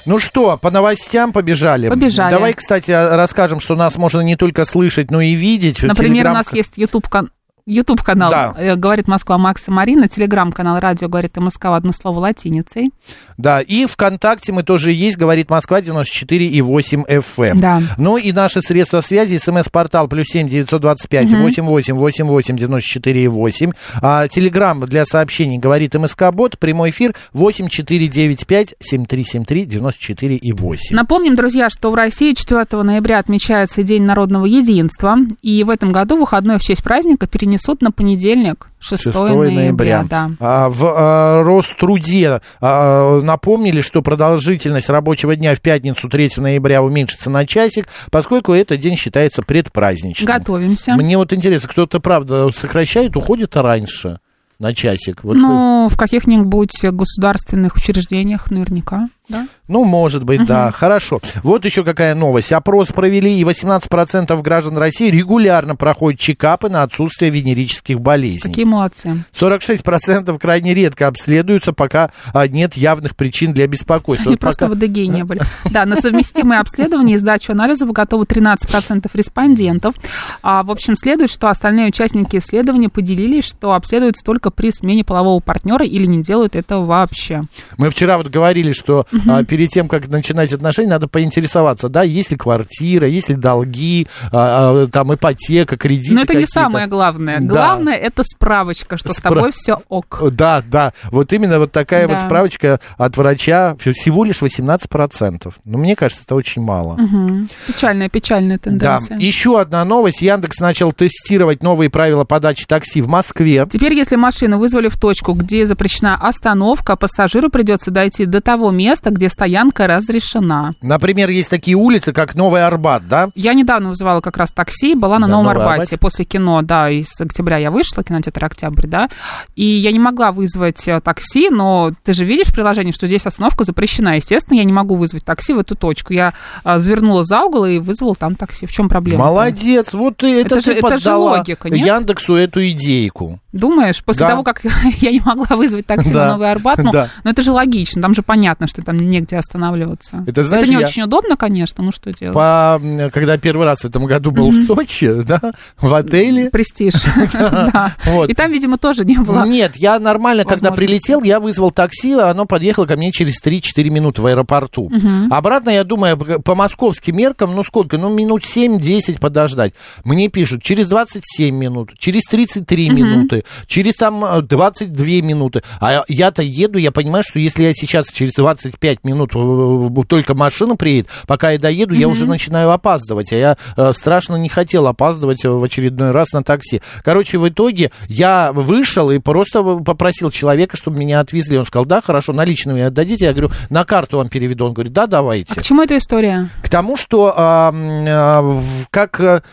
Ну 0.06 0.20
что, 0.20 0.58
по 0.58 0.72
новостям 0.72 1.34
побежали? 1.34 1.90
Побежали. 1.90 2.32
Давай, 2.32 2.54
кстати, 2.54 2.92
расскажем, 2.92 3.60
что 3.60 3.76
нас 3.76 3.98
можно 3.98 4.22
не 4.22 4.38
только 4.38 4.64
слышать, 4.64 5.12
но 5.12 5.20
и 5.20 5.34
видеть. 5.34 5.84
Например, 5.84 6.14
Телеграм- 6.24 6.32
у 6.32 6.38
нас 6.38 6.54
есть 6.54 6.78
YouTube 6.78 7.10
канал. 7.10 7.30
YouTube 7.66 8.02
канал 8.02 8.32
Да. 8.32 8.54
э, 8.58 8.76
«Говорит 8.76 9.08
Москва» 9.08 9.38
Макс 9.38 9.68
и 9.68 9.72
Марина, 9.72 10.08
телеграм-канал 10.08 10.80
«Радио 10.80 11.08
говорит 11.08 11.36
МСК» 11.38 11.66
в 11.66 11.74
одно 11.74 11.92
слово 11.94 12.20
латиницей. 12.20 12.92
Да, 13.38 13.62
и 13.62 13.86
ВКонтакте 13.86 14.52
мы 14.52 14.64
тоже 14.64 14.92
есть, 14.92 15.18
говорит 15.18 15.50
Москва 15.50 15.82
94 15.82 16.48
и 16.48 16.62
8 16.62 17.04
FM. 17.04 17.60
Да. 17.60 17.82
Ну 17.98 18.18
и 18.18 18.32
наши 18.32 18.62
средства 18.62 19.02
связи, 19.02 19.38
смс-портал 19.38 20.08
плюс 20.08 20.28
семь 20.28 20.48
девятьсот 20.48 20.82
двадцать 20.82 21.10
пять 21.10 21.32
восемь 21.32 21.64
восемь 21.64 21.96
восемь 21.96 22.26
восемь 22.26 22.58
девяносто 22.58 22.88
четыре 22.90 23.24
и 23.24 23.28
восемь. 23.28 23.72
А, 24.02 24.28
Телеграмм 24.28 24.82
для 24.86 25.06
сообщений 25.06 25.58
говорит 25.58 25.94
МСК 25.96 26.32
Бот, 26.32 26.58
прямой 26.60 26.90
эфир 26.92 27.14
восемь 27.34 27.68
четыре 27.68 28.08
девять 28.08 28.46
пять 28.48 28.76
семь 28.80 29.06
три 29.06 29.24
семь 29.24 29.46
три 29.46 29.66
девяносто 29.66 30.02
четыре 30.02 30.36
и 30.36 30.52
восемь. 30.54 30.96
Напомним, 30.96 31.36
друзья, 31.36 31.70
что 31.70 31.92
в 31.92 31.96
России 31.96 32.34
4 32.34 32.66
ноября 32.84 33.20
отмечается 33.20 33.84
День 33.84 34.04
народного 34.04 34.46
единства, 34.46 35.18
и 35.42 35.64
в 35.64 35.70
этом 35.70 35.92
году 35.92 36.18
выходной 36.18 36.58
в 36.58 36.62
честь 36.62 36.84
праздника 36.84 37.28
перенесут 37.52 37.82
на 37.82 37.92
понедельник, 37.92 38.70
6, 38.80 39.04
6 39.04 39.16
ноября. 39.16 39.56
ноября. 39.56 40.06
да. 40.10 40.32
А, 40.40 40.70
в 40.70 40.86
а, 40.86 41.44
Роструде 41.44 42.42
а, 42.62 43.20
напомнили, 43.22 43.82
что 43.82 44.02
продолжительность 44.02 44.90
рабочего 44.90 45.36
дня 45.36 45.54
в 45.54 45.62
пятницу 45.62 46.08
3 46.08 46.32
ноября 46.38 46.82
уменьшится 46.82 47.30
на 47.30 47.46
часик, 47.46 47.88
поскольку 48.10 48.54
этот 48.54 48.80
день 48.80 48.96
считается 48.96 49.42
предпраздничным. 49.44 50.26
Готовимся. 50.26 50.94
Мне 50.96 51.18
вот 51.18 51.34
интересно, 51.34 51.68
кто-то, 51.68 52.00
правда, 52.00 52.50
сокращает, 52.52 53.16
уходит 53.16 53.56
раньше 53.56 54.20
на 54.60 54.74
часик? 54.74 55.24
Вот, 55.24 55.36
Ну, 55.36 55.90
в 55.92 55.98
каких-нибудь 55.98 56.84
государственных 56.84 57.76
учреждениях 57.76 58.50
наверняка, 58.50 59.10
да? 59.32 59.48
Ну, 59.68 59.84
может 59.86 60.24
быть, 60.24 60.46
да. 60.46 60.72
Хорошо. 60.72 61.20
Вот 61.44 61.66
еще 61.66 61.84
какая 61.84 62.14
новость. 62.16 62.52
Опрос 62.52 62.90
провели, 62.90 63.40
и 63.40 63.44
18% 63.44 64.42
граждан 64.42 64.78
России 64.78 65.10
регулярно 65.10 65.76
проходят 65.76 66.20
чекапы 66.20 66.70
на 66.70 66.84
отсутствие 66.84 67.32
венерических 67.32 68.00
болезней. 68.02 68.50
Какие 68.50 68.66
молодцы. 68.66 69.24
46% 69.34 70.38
крайне 70.40 70.74
редко 70.74 71.08
обследуются, 71.08 71.74
пока 71.74 72.12
а, 72.34 72.48
нет 72.48 72.76
явных 72.76 73.16
причин 73.16 73.54
для 73.54 73.68
беспокойства. 73.68 74.28
Они 74.30 74.36
Вот 74.36 74.40
просто 74.42 74.66
пока- 74.68 74.76
в 74.76 74.84
АДГ 74.84 74.98
не 74.98 75.24
были. 75.24 75.42
Да, 75.72 75.86
на 75.86 75.96
совместимые 75.96 76.60
обследования 76.60 77.16
и 77.16 77.18
сдачу 77.18 77.52
анализов 77.54 77.92
готовы 77.92 78.26
13% 78.26 79.10
респондентов. 79.14 79.96
А, 80.44 80.64
в 80.64 80.72
общем, 80.72 80.96
следует, 80.96 81.32
что 81.32 81.48
остальные 81.50 81.88
участники 81.88 82.38
исследования 82.38 82.90
поделились, 82.90 83.46
что 83.46 83.74
обследуются 83.74 84.24
только 84.26 84.52
при 84.52 84.72
смене 84.72 85.04
полового 85.04 85.40
партнера 85.40 85.86
или 85.86 86.06
не 86.06 86.22
делают 86.24 86.56
этого 86.56 86.86
вообще. 86.86 87.44
Мы 87.78 87.90
вчера 87.90 88.18
вот 88.18 88.28
говорили, 88.28 88.74
что 88.74 89.06
а, 89.28 89.44
перед 89.44 89.70
тем, 89.70 89.88
как 89.88 90.08
начинать 90.08 90.54
отношения, 90.54 90.90
надо 90.90 91.08
поинтересоваться, 91.08 91.90
да, 91.90 92.04
есть 92.04 92.32
ли 92.32 92.38
квартира, 92.38 93.08
есть 93.08 93.30
ли 93.30 93.36
долги, 93.36 94.08
а, 94.32 94.84
а, 94.84 94.88
там 94.88 95.14
ипотека, 95.14 95.78
кредиты 95.78 96.16
Но 96.16 96.22
это 96.22 96.34
не 96.36 96.46
самое 96.46 96.88
главное. 96.88 97.40
Да. 97.40 97.46
Главное 97.48 97.96
это 97.96 98.24
справочка, 98.24 98.98
что 98.98 99.14
с 99.14 99.20
Спра- 99.20 99.34
тобой 99.36 99.52
все 99.54 99.80
ок. 99.90 100.22
Да, 100.32 100.64
да, 100.66 100.94
вот 101.12 101.32
именно 101.34 101.60
вот 101.60 101.72
такая 101.72 102.08
вот 102.08 102.18
Да. 102.18 102.26
справочка 102.26 102.80
от 102.98 103.18
врача, 103.18 103.76
всего 103.78 104.24
лишь 104.24 104.42
18%. 104.42 105.54
Ну, 105.66 105.78
мне 105.78 105.96
кажется, 105.96 106.24
это 106.26 106.36
очень 106.36 106.62
мало. 106.62 106.96
Мгм. 106.98 107.50
Печальная, 107.68 108.10
печальная 108.10 108.58
Да, 108.64 108.70
тенденция. 109.00 109.18
еще 109.18 109.60
одна 109.60 109.84
новость. 109.86 110.22
Яндекс 110.22 110.60
начал 110.60 110.92
тестировать 110.92 111.64
новые 111.64 111.90
правила 111.90 112.24
подачи 112.24 112.66
такси 112.66 113.02
в 113.02 113.08
Москве. 113.08 113.68
Теперь, 113.72 113.94
если 113.94 114.16
машину 114.16 114.58
вызвали 114.58 114.88
в 114.88 114.98
точку, 115.00 115.34
где 115.34 115.66
запрещена 115.66 116.16
остановка, 116.16 116.96
пассажиру 116.96 117.50
придется 117.50 117.92
дойти 117.92 118.26
до 118.26 118.42
того 118.42 118.72
места, 118.72 119.11
где 119.12 119.30
стоянка 119.30 119.88
разрешена. 119.88 120.72
Например, 120.82 121.30
есть 121.30 121.50
такие 121.50 121.76
улицы, 121.76 122.14
как 122.14 122.36
Новый 122.36 122.64
Арбат, 122.66 123.08
да? 123.08 123.30
Я 123.36 123.54
недавно 123.54 123.90
вызывала 123.90 124.22
как 124.22 124.38
раз 124.38 124.52
такси, 124.52 124.96
была 124.96 125.20
на 125.20 125.28
Да, 125.28 125.34
Новом 125.34 125.54
Новый 125.54 125.62
Арбате. 125.74 125.98
После 125.98 126.26
кино, 126.26 126.62
да, 126.62 126.90
из 126.90 127.10
октября 127.20 127.58
я 127.58 127.72
вышла, 127.72 128.04
кинотеатр 128.04 128.46
«Октябрь», 128.46 128.88
да, 128.88 129.10
и 129.56 129.66
я 129.66 129.92
не 129.92 130.00
могла 130.00 130.32
вызвать 130.32 130.88
э, 130.88 131.00
такси, 131.02 131.50
но 131.50 131.92
ты 132.04 132.14
же 132.14 132.26
видишь 132.26 132.48
в 132.48 132.54
приложении, 132.54 132.92
что 132.92 133.08
здесь 133.08 133.26
остановка 133.26 133.64
запрещена. 133.64 134.16
Естественно, 134.16 134.58
я 134.58 134.64
не 134.64 134.74
могу 134.74 134.96
вызвать 134.96 135.24
такси 135.26 135.54
в 135.54 135.60
эту 135.60 135.76
точку. 135.76 136.14
Я 136.14 136.34
завернула 136.64 137.24
за 137.24 137.42
угол 137.44 137.66
и 137.66 137.80
вызвала 137.80 138.16
там 138.16 138.36
такси. 138.36 138.66
В 138.66 138.72
чем 138.72 138.90
проблема? 138.90 139.26
Молодец, 139.26 139.94
вот 139.94 140.18
ты, 140.18 140.42
это, 140.42 140.56
Это 140.56 140.56
ты 140.56 140.62
же- 140.62 140.72
это 140.78 140.88
же 140.90 140.96
поддала 140.96 141.38
логика, 141.38 141.70
нет? 141.70 141.86
Яндексу 141.86 142.36
эту 142.36 142.68
идейку. 142.70 143.40
Думаешь, 143.52 144.04
после 144.04 144.22
Да. 144.26 144.30
того, 144.32 144.44
как 144.44 144.62
я 145.02 145.12
не 145.12 145.20
могла 145.20 145.56
вызвать 145.58 145.86
такси 145.86 146.12
Да. 146.14 146.26
на 146.26 146.32
Новый 146.34 146.52
Арбат, 146.52 146.78
ну, 146.80 146.92
Да. 146.94 147.10
ну, 147.24 147.32
это 147.32 147.42
же 147.44 147.52
логично, 147.52 148.02
там 148.02 148.16
же 148.16 148.22
понятно, 148.22 148.68
что 148.68 148.82
там 148.82 148.98
негде 149.10 149.38
останавливаться. 149.38 150.24
Это, 150.28 150.44
знаешь, 150.44 150.68
не 150.68 150.76
я- 150.80 150.88
очень 150.88 151.04
удобно, 151.04 151.36
конечно, 151.36 151.84
ну 151.84 151.92
что 151.92 152.12
делать? 152.14 152.34
По, 152.34 152.82
когда 153.14 153.38
первый 153.38 153.66
раз 153.66 153.80
в 153.80 153.86
этом 153.86 154.06
году 154.06 154.32
был 154.32 154.50
в 154.50 154.66
Сочи, 154.66 155.12
да, 155.24 155.40
в 155.78 155.94
отеле. 155.94 156.50
Престиж. 156.50 156.94
Да. 157.32 157.96
И 158.28 158.34
там, 158.34 158.52
видимо, 158.52 158.78
тоже 158.78 159.06
не 159.06 159.18
было. 159.18 159.46
Нет, 159.46 159.76
я 159.76 160.00
нормально, 160.00 160.46
когда 160.46 160.72
прилетел, 160.72 161.24
я 161.24 161.40
вызвал 161.40 161.72
такси, 161.72 162.14
оно 162.14 162.46
подъехало 162.46 162.86
ко 162.86 162.96
мне 162.98 163.12
через 163.12 163.42
3-4 163.44 163.90
минуты 163.90 164.22
в 164.22 164.26
аэропорту. 164.26 164.92
Обратно, 165.30 165.70
я 165.70 165.84
думаю, 165.84 166.18
по 166.18 166.56
московским 166.56 167.18
меркам, 167.18 167.56
ну 167.56 167.64
сколько, 167.64 167.98
ну 167.98 168.14
минут 168.14 168.44
7-10 168.44 169.20
подождать. 169.20 169.74
Мне 170.04 170.30
пишут, 170.30 170.64
через 170.64 170.88
27 170.88 171.56
минут, 171.56 171.92
через 171.98 172.24
33 172.24 172.90
минуты, 172.90 173.44
через 173.68 173.96
там 173.96 174.24
э, 174.24 174.42
22 174.42 175.06
минуты. 175.22 175.64
А 175.80 176.04
я-то 176.08 176.42
еду, 176.44 176.78
я 176.78 176.92
понимаю, 176.92 177.24
что 177.28 177.40
если 177.40 177.64
я 177.64 177.74
сейчас 177.74 178.08
через 178.12 178.38
25 178.82 179.04
минут 179.04 179.32
э, 179.36 180.02
э, 180.02 180.04
только 180.08 180.34
машина 180.34 180.76
приедет, 180.76 181.10
пока 181.28 181.52
я 181.52 181.60
доеду, 181.60 181.94
я 181.94 182.08
уже 182.08 182.26
начинаю 182.26 182.72
опаздывать. 182.72 183.32
А 183.32 183.36
я 183.36 183.58
э, 183.78 183.94
страшно 183.94 184.36
не 184.36 184.50
хотел 184.50 184.88
опаздывать 184.88 185.46
э, 185.46 185.50
в 185.50 185.64
очередной 185.64 186.12
раз 186.12 186.34
на 186.34 186.44
такси. 186.44 186.82
Короче, 187.04 187.38
в 187.38 187.48
итоге 187.48 187.92
я 188.08 188.52
вышел 188.52 189.12
и 189.12 189.20
просто 189.20 189.64
попросил 189.64 190.32
человека, 190.32 190.76
чтобы 190.78 190.98
меня 190.98 191.20
отвезли. 191.20 191.58
Он 191.58 191.66
сказал, 191.66 191.86
да, 191.86 192.02
хорошо, 192.02 192.34
наличными 192.34 192.82
отдадите. 192.82 193.26
Я 193.26 193.32
говорю, 193.34 193.52
на 193.70 193.86
карту 193.86 194.18
вам 194.18 194.30
переведу. 194.30 194.66
Он 194.66 194.74
говорит, 194.74 194.94
да, 194.94 195.06
давайте. 195.06 195.54
А 195.56 195.60
к 195.60 195.64
чему 195.64 195.84
эта 195.84 195.98
история? 195.98 196.50
К 196.64 196.70
тому, 196.70 196.98
что 196.98 197.34
а, 197.36 197.72
в- 197.72 198.88
как... 198.90 199.44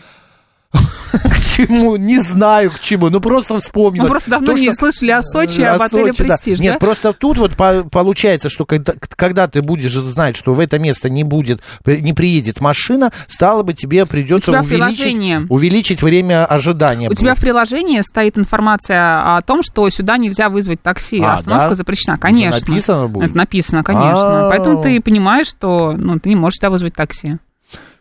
а, 0.73 0.77
К 1.29 1.39
чему? 1.39 1.95
Не 1.95 2.19
знаю 2.19 2.71
к 2.71 2.79
чему. 2.79 3.09
Ну, 3.09 3.19
просто 3.19 3.59
вспомнил. 3.59 4.03
Мы 4.03 4.09
просто 4.09 4.29
давно 4.29 4.53
не 4.53 4.73
слышали 4.73 5.11
о 5.11 5.21
Сочи 5.21 5.59
и 5.59 5.63
об 5.63 5.81
отеле 5.81 6.13
«Престиж», 6.13 6.59
Нет, 6.59 6.73
да? 6.73 6.79
просто 6.79 7.13
тут 7.13 7.37
вот 7.37 7.55
по- 7.55 7.83
получается, 7.83 8.49
что 8.49 8.65
когда, 8.65 8.93
когда 9.15 9.47
ты 9.47 9.61
будешь 9.61 9.93
знать, 9.93 10.37
что 10.37 10.53
в 10.53 10.59
это 10.59 10.79
место 10.79 11.09
не 11.09 11.23
будет, 11.23 11.61
не 11.85 12.13
приедет 12.13 12.61
машина, 12.61 13.11
стало 13.27 13.63
бы 13.63 13.73
тебе 13.73 14.05
придется 14.05 14.51
увеличить, 14.51 15.49
увеличить 15.49 16.01
время 16.01 16.45
ожидания. 16.45 17.09
У 17.09 17.13
тебя 17.13 17.35
в 17.35 17.39
приложении 17.39 18.01
стоит 18.01 18.37
информация 18.37 19.37
о 19.37 19.41
том, 19.41 19.63
что 19.63 19.89
сюда 19.89 20.17
нельзя 20.17 20.49
вызвать 20.49 20.81
такси, 20.81 21.19
А, 21.21 21.35
остановка 21.35 21.69
да? 21.69 21.75
запрещена. 21.75 22.17
Конечно. 22.17 22.67
написано 22.67 23.07
будет? 23.07 23.29
Это 23.29 23.37
написано, 23.37 23.83
конечно. 23.83 24.47
А. 24.47 24.49
Поэтому 24.49 24.81
ты 24.83 25.01
понимаешь, 25.01 25.47
что 25.47 25.93
ну, 25.93 26.19
ты 26.19 26.29
не 26.29 26.35
можешь 26.35 26.57
сюда 26.57 26.69
вызвать 26.69 26.93
такси. 26.93 27.37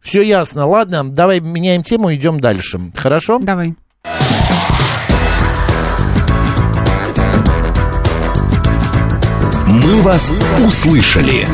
Все 0.00 0.22
ясно. 0.22 0.66
Ладно, 0.66 1.08
давай 1.08 1.40
меняем 1.40 1.82
тему, 1.82 2.14
идем 2.14 2.40
дальше. 2.40 2.78
Хорошо? 2.96 3.38
Давай. 3.40 3.74
«Мы 9.66 10.00
вас 10.02 10.30
услышали». 10.66 11.46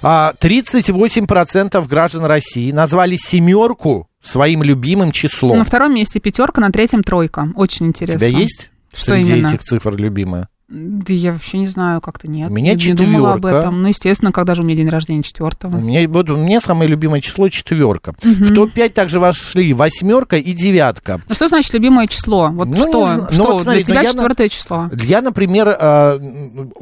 А 0.00 0.32
38% 0.40 1.88
граждан 1.88 2.24
России 2.24 2.70
назвали 2.70 3.16
семерку 3.16 4.08
своим 4.20 4.62
любимым 4.62 5.10
числом. 5.10 5.58
На 5.58 5.64
втором 5.64 5.94
месте 5.94 6.20
пятерка, 6.20 6.60
на 6.60 6.70
третьем 6.70 7.02
тройка. 7.02 7.48
Очень 7.56 7.86
У 7.86 7.88
интересно. 7.88 8.18
тебя 8.20 8.28
есть 8.28 8.70
Что 8.94 9.14
среди 9.14 9.32
именно? 9.38 9.48
этих 9.48 9.62
цифр 9.64 9.96
любимая? 9.96 10.48
Да 10.70 11.14
я 11.14 11.32
вообще 11.32 11.56
не 11.56 11.66
знаю, 11.66 12.02
как-то 12.02 12.28
нет. 12.28 12.50
У 12.50 12.52
меня 12.52 12.74
не, 12.74 12.84
не 12.88 12.92
думала 12.92 13.30
об 13.32 13.36
четверка. 13.38 13.58
этом. 13.60 13.80
Ну, 13.80 13.88
естественно, 13.88 14.32
когда 14.32 14.54
же 14.54 14.60
у 14.60 14.66
меня 14.66 14.76
день 14.76 14.90
рождения 14.90 15.20
У 15.20 15.22
четвертого. 15.22 15.74
меня, 15.78 16.06
вот, 16.06 16.28
у 16.28 16.36
меня 16.36 16.60
самое 16.60 16.90
любимое 16.90 17.22
число 17.22 17.48
четверка. 17.48 18.12
В 18.22 18.52
топ-5 18.52 18.90
также 18.90 19.18
вошли 19.18 19.72
восьмерка 19.72 20.36
и 20.36 20.52
девятка. 20.52 21.22
Ну, 21.26 21.34
что 21.34 21.48
значит 21.48 21.72
любимое 21.72 22.06
число? 22.06 22.50
Вот 22.52 22.68
Ну, 22.68 22.76
что? 22.76 23.14
Ну, 23.14 23.26
что 23.32 23.44
вот 23.54 23.62
смотри, 23.62 23.82
для 23.84 23.94
ну, 23.94 24.00
тебя 24.00 24.02
я 24.02 24.08
на- 24.08 24.12
четвертое 24.12 24.48
число? 24.50 24.90
Я, 25.04 25.22
например, 25.22 25.74
э, 25.80 26.18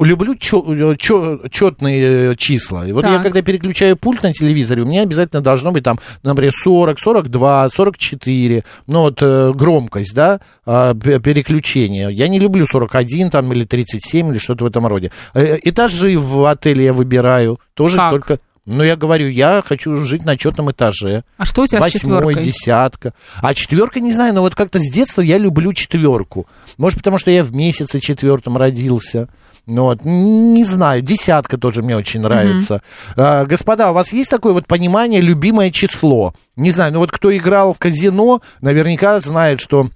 люблю 0.01 0.35
четные 0.35 2.35
числа. 2.35 2.85
И 2.87 2.91
вот 2.91 3.05
я, 3.05 3.13
Так. 3.15 3.23
когда 3.23 3.41
переключаю 3.41 3.95
пульт 3.95 4.23
на 4.23 4.33
телевизоре, 4.33 4.81
у 4.81 4.85
меня 4.85 5.03
обязательно 5.03 5.41
должно 5.41 5.71
быть 5.71 5.83
там, 5.85 5.97
например, 6.23 6.51
40, 6.63 6.99
42, 6.99 7.69
44. 7.69 8.63
Ну, 8.87 9.01
вот 9.03 9.19
э, 9.21 9.53
громкость, 9.55 10.13
да, 10.13 10.39
э, 10.65 10.93
п- 11.01 11.19
переключение. 11.19 12.11
Я 12.11 12.27
не 12.27 12.39
люблю 12.39 12.65
41 12.69 13.29
там 13.29 13.51
или 13.53 13.63
37 13.83 14.29
или 14.31 14.37
что-то 14.39 14.63
в 14.63 14.67
этом 14.67 14.87
роде. 14.87 15.11
Э, 15.33 15.57
Этажи 15.61 16.17
в 16.17 16.45
отеле 16.49 16.85
я 16.85 16.93
выбираю. 16.93 17.59
Тоже 17.75 17.97
Как? 17.97 18.11
только... 18.11 18.39
Ну, 18.65 18.83
я 18.83 18.97
говорю, 18.97 19.29
я 19.29 19.63
хочу 19.65 19.95
жить 19.95 20.25
на 20.25 20.35
четном 20.35 20.71
этаже. 20.71 21.23
А 21.37 21.45
что 21.45 21.61
у 21.61 21.67
тебя 21.67 21.79
с 21.79 21.83
Восьмой, 21.83 22.17
четверкой? 22.19 22.43
десятка. 22.43 23.13
А 23.41 23.53
четверка, 23.53 24.01
не 24.01 24.11
знаю, 24.11 24.33
но 24.33 24.41
вот 24.41 24.55
как-то 24.55 24.79
с 24.79 24.91
детства 24.91 25.21
я 25.21 25.37
люблю 25.37 25.71
четверку. 25.71 26.47
Может, 26.77 26.97
потому 26.97 27.17
что 27.17 27.31
я 27.31 27.45
в 27.45 27.53
месяце 27.53 28.01
четвертом 28.01 28.57
родился. 28.57 29.29
Ну 29.67 29.83
вот, 29.83 29.99
не 30.03 30.65
знаю, 30.65 31.01
десятка 31.01 31.57
тоже 31.57 31.81
мне 31.81 31.95
очень 31.95 32.19
нравится. 32.19 32.81
А, 33.15 33.45
господа, 33.45 33.91
у 33.91 33.93
вас 33.93 34.11
есть 34.11 34.29
такое 34.29 34.51
вот 34.51 34.67
понимание, 34.67 35.21
любимое 35.21 35.71
число? 35.71 36.33
Не 36.57 36.71
знаю, 36.71 36.91
ну 36.91 36.99
вот 36.99 37.11
кто 37.11 37.35
играл 37.35 37.73
в 37.73 37.77
казино, 37.77 38.41
наверняка 38.59 39.19
знает, 39.21 39.61
что 39.61 39.89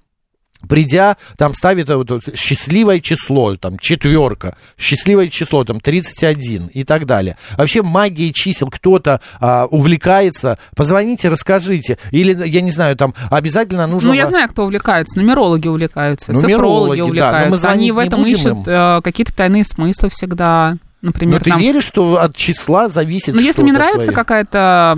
придя, 0.67 1.17
там 1.37 1.53
ставит 1.53 1.89
вот, 1.89 2.23
счастливое 2.35 2.99
число, 2.99 3.55
там, 3.55 3.77
четверка, 3.79 4.55
счастливое 4.77 5.29
число, 5.29 5.63
там, 5.63 5.79
31 5.79 6.67
и 6.67 6.83
так 6.83 7.05
далее. 7.05 7.37
Вообще 7.57 7.81
магией 7.81 8.33
чисел 8.33 8.69
кто-то 8.69 9.21
а, 9.39 9.65
увлекается, 9.65 10.57
позвоните, 10.75 11.29
расскажите. 11.29 11.97
Или, 12.11 12.47
я 12.47 12.61
не 12.61 12.71
знаю, 12.71 12.95
там, 12.95 13.13
обязательно 13.29 13.87
нужно... 13.87 14.09
Ну, 14.09 14.15
я 14.15 14.27
знаю, 14.27 14.49
кто 14.49 14.63
увлекается. 14.63 15.19
Нумерологи 15.19 15.67
увлекаются, 15.67 16.31
Нумерологи, 16.31 16.51
цифрологи 16.53 16.99
да, 16.99 17.05
увлекаются. 17.05 17.69
Они 17.69 17.91
звонить 17.91 17.91
в 17.91 17.97
этом 17.97 18.25
ищут 18.25 18.45
им? 18.45 18.63
э, 18.65 19.01
какие-то 19.01 19.35
тайные 19.35 19.63
смыслы 19.63 20.09
всегда. 20.09 20.75
Например, 21.01 21.39
Но 21.39 21.43
ты 21.43 21.49
там... 21.49 21.59
веришь, 21.59 21.83
что 21.83 22.17
от 22.21 22.35
числа 22.35 22.87
зависит 22.87 23.33
Ну, 23.33 23.41
если 23.41 23.63
мне 23.63 23.71
нравится 23.73 23.99
твоей- 24.01 24.13
какая-то 24.15 24.95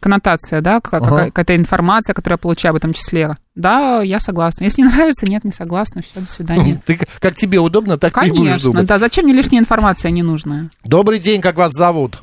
коннотация, 0.00 0.60
да, 0.60 0.80
ка- 0.80 0.98
Ага. 0.98 1.24
какая-то 1.26 1.56
информация, 1.56 2.12
которую 2.12 2.34
я 2.34 2.38
получаю 2.42 2.70
об 2.72 2.76
этом 2.76 2.92
числе, 2.92 3.36
да, 3.54 4.02
я 4.02 4.20
согласна. 4.20 4.64
Если 4.64 4.82
не 4.82 4.88
нравится, 4.88 5.24
нет, 5.26 5.44
не 5.44 5.52
согласна, 5.52 6.02
все, 6.02 6.20
до 6.20 6.26
свидания. 6.26 6.78
Ты, 6.86 6.98
как 7.20 7.34
тебе 7.36 7.58
удобно, 7.58 7.96
так 7.96 8.12
ты 8.20 8.26
и 8.26 8.30
будешь 8.30 8.50
Конечно, 8.50 8.70
думать. 8.70 8.86
да, 8.86 8.98
зачем 8.98 9.24
мне 9.24 9.32
лишняя 9.34 9.60
информация 9.60 10.10
ненужная? 10.10 10.68
Добрый 10.84 11.18
день, 11.20 11.40
как 11.40 11.56
вас 11.56 11.70
зовут? 11.72 12.18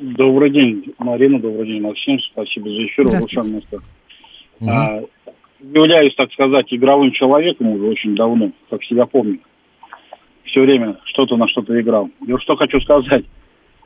Добрый 0.00 0.50
день, 0.50 0.92
Марина, 0.98 1.40
добрый 1.40 1.66
день, 1.66 1.80
Максим. 1.80 2.18
Спасибо 2.32 2.68
за 2.68 2.84
эфир. 2.86 3.06
Здравствуйте. 3.08 3.36
Лучшее 3.38 3.54
место. 3.54 3.78
А, 4.68 5.00
являюсь, 5.62 6.14
так 6.16 6.30
сказать, 6.32 6.66
игровым 6.70 7.12
человеком 7.12 7.68
уже 7.68 7.84
очень 7.86 8.14
давно, 8.16 8.50
как 8.70 8.82
себя 8.84 9.06
помню. 9.06 9.38
Все 10.54 10.60
время 10.60 10.98
что-то 11.06 11.36
на 11.36 11.48
что-то 11.48 11.78
играл. 11.80 12.10
И 12.24 12.30
вот 12.30 12.40
что 12.42 12.54
хочу 12.54 12.80
сказать. 12.80 13.24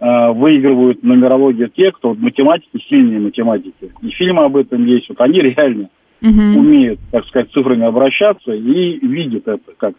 А, 0.01 0.33
выигрывают 0.33 1.03
нумерологию 1.03 1.71
те, 1.71 1.91
кто 1.93 2.11
вот 2.11 2.19
математики, 2.19 2.79
сильные 2.91 3.21
математики. 3.21 3.91
И 4.03 4.11
фильмы 4.11 4.45
об 4.45 4.55
этом 4.55 4.85
есть. 4.85 5.09
Вот 5.09 5.19
они 5.23 5.41
реально 5.41 5.89
Мгм. 6.21 6.59
умеют, 6.59 7.01
так 7.11 7.25
сказать, 7.27 7.51
цифрами 7.53 7.87
обращаться 7.87 8.53
и 8.53 8.99
видят 9.07 9.49
это 9.49 9.73
как. 9.79 9.95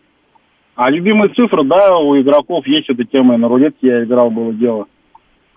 А 0.75 0.91
любимые 0.91 1.29
цифры, 1.29 1.63
да, 1.63 1.97
у 1.97 2.15
игроков 2.21 2.67
есть 2.67 2.87
эта 2.87 3.03
тема, 3.03 3.33
и 3.33 3.37
на 3.39 3.47
рулетке 3.47 3.87
я 3.87 4.03
играл, 4.03 4.29
было 4.29 4.53
дело. 4.53 4.85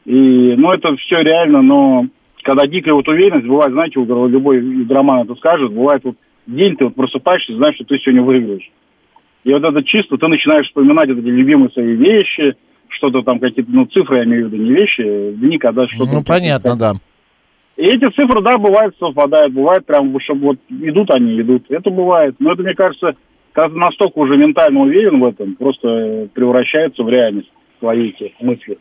И, 0.06 0.54
ну, 0.56 0.72
это 0.72 0.96
все 0.96 1.20
реально, 1.20 1.60
но 1.60 2.06
когда 2.42 2.66
дикая 2.66 2.94
вот 2.94 3.06
уверенность, 3.06 3.46
бывает, 3.46 3.72
знаете, 3.72 4.00
у 4.00 4.28
любой 4.28 4.60
игроман 4.60 5.24
это 5.24 5.34
скажет, 5.34 5.72
бывает 5.72 6.02
вот 6.04 6.16
день 6.46 6.74
ты 6.74 6.84
вот 6.84 6.94
просыпаешься, 6.94 7.54
знаешь, 7.54 7.74
что 7.74 7.84
ты 7.84 7.98
сегодня 7.98 8.22
выиграешь. 8.22 8.70
И 9.44 9.52
вот 9.52 9.64
это 9.64 9.82
чисто, 9.82 10.16
ты 10.16 10.28
начинаешь 10.28 10.66
вспоминать 10.66 11.08
вот 11.08 11.18
эти 11.18 11.26
любимые 11.26 11.70
свои 11.70 11.94
вещи, 11.94 12.54
что-то 12.88 13.22
там 13.22 13.38
какие-то, 13.40 13.70
ну, 13.70 13.86
цифры, 13.86 14.18
я 14.18 14.24
имею 14.24 14.48
в 14.48 14.52
виду, 14.52 14.62
не 14.62 14.70
вещи, 14.70 15.32
дни, 15.32 15.58
когда 15.58 15.88
что-то... 15.88 16.12
Ну, 16.12 16.22
понятно, 16.24 16.76
да. 16.76 16.92
И 17.76 17.84
эти 17.84 18.08
цифры, 18.10 18.42
да, 18.42 18.58
бывают, 18.58 18.94
совпадают, 18.98 19.52
бывает 19.52 19.86
прям, 19.86 20.14
чтобы 20.20 20.40
вот 20.40 20.58
идут 20.68 21.10
они, 21.10 21.40
идут. 21.40 21.64
Это 21.70 21.90
бывает. 21.90 22.36
Но 22.38 22.52
это, 22.52 22.62
мне 22.62 22.74
кажется, 22.74 23.16
когда 23.52 23.74
настолько 23.74 24.18
уже 24.18 24.36
ментально 24.36 24.80
уверен 24.80 25.20
в 25.20 25.24
этом, 25.24 25.56
просто 25.56 26.28
превращается 26.34 27.02
в 27.02 27.08
реальность 27.08 27.50
твои 27.80 28.10
эти 28.10 28.34
мысли. 28.40 28.78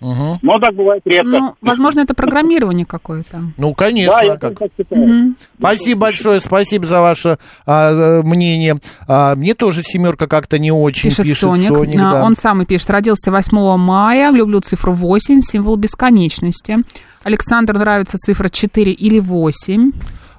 Мгм. 0.00 0.38
Но 0.42 0.58
так 0.58 0.74
бывает 0.74 1.02
редко. 1.04 1.28
Ну, 1.30 1.54
возможно, 1.60 2.00
это 2.00 2.14
программирование 2.14 2.84
какое-то. 2.84 3.40
Ну, 3.56 3.72
конечно. 3.74 4.18
да, 4.18 4.24
я 4.24 4.36
как- 4.36 4.58
так 4.58 4.70
считаю. 4.76 5.06
Мгм. 5.06 5.36
Спасибо 5.58 6.00
большое, 6.00 6.40
спасибо 6.40 6.86
за 6.86 7.00
ваше 7.00 7.38
а, 7.66 8.20
э, 8.20 8.22
мнение. 8.22 8.78
А, 9.06 9.36
мне 9.36 9.54
тоже 9.54 9.82
семерка 9.84 10.26
как-то 10.26 10.58
не 10.58 10.72
очень 10.72 11.10
Пишет, 11.10 11.24
пишет, 11.24 11.38
Соник. 11.38 11.68
Соник, 11.68 11.98
да. 11.98 12.24
Он 12.24 12.34
самый 12.34 12.66
пишет. 12.66 12.90
Родился 12.90 13.30
8 13.30 13.76
мая. 13.76 14.32
Люблю 14.32 14.60
цифру 14.60 14.92
8, 14.92 15.40
символ 15.40 15.76
бесконечности. 15.76 16.78
Александр 17.22 17.78
нравится 17.78 18.18
цифра 18.18 18.48
4 18.48 18.92
или 18.92 19.20
8. 19.20 19.92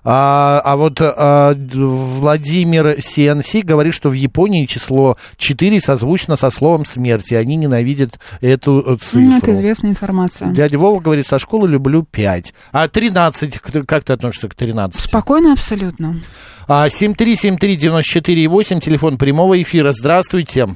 А, 0.06 0.62
а 0.66 0.76
вот 0.76 1.00
а, 1.02 1.54
Владимир 1.56 2.96
Сенси 3.02 3.62
говорит, 3.62 3.94
что 3.94 4.10
в 4.10 4.13
Японии 4.13 4.66
число 4.66 5.16
4 5.38 5.80
созвучно 5.80 6.36
со 6.36 6.50
словом 6.52 6.86
смерти. 6.86 7.34
Они 7.36 7.56
ненавидят 7.56 8.20
эту 8.42 8.82
э, 8.82 8.96
цифру. 8.98 9.22
Ну, 9.22 9.38
это 9.38 9.54
известная 9.54 9.92
информация. 9.92 10.50
Дядя 10.50 10.78
Вова 10.78 11.00
говорит, 11.00 11.26
со 11.28 11.39
школы 11.39 11.68
люблю 11.70 12.04
5. 12.04 12.54
А 12.74 12.88
13, 12.88 13.60
к- 13.60 13.86
как 13.86 14.04
ты 14.04 14.14
относишься 14.14 14.49
к 14.49 14.56
13? 14.56 15.01
Спокойно 15.10 15.54
абсолютно. 15.54 16.18
А, 16.68 16.88
7373948, 16.88 18.80
телефон 18.80 19.18
прямого 19.18 19.62
эфира. 19.62 19.91
Здравствуйте. 19.93 20.68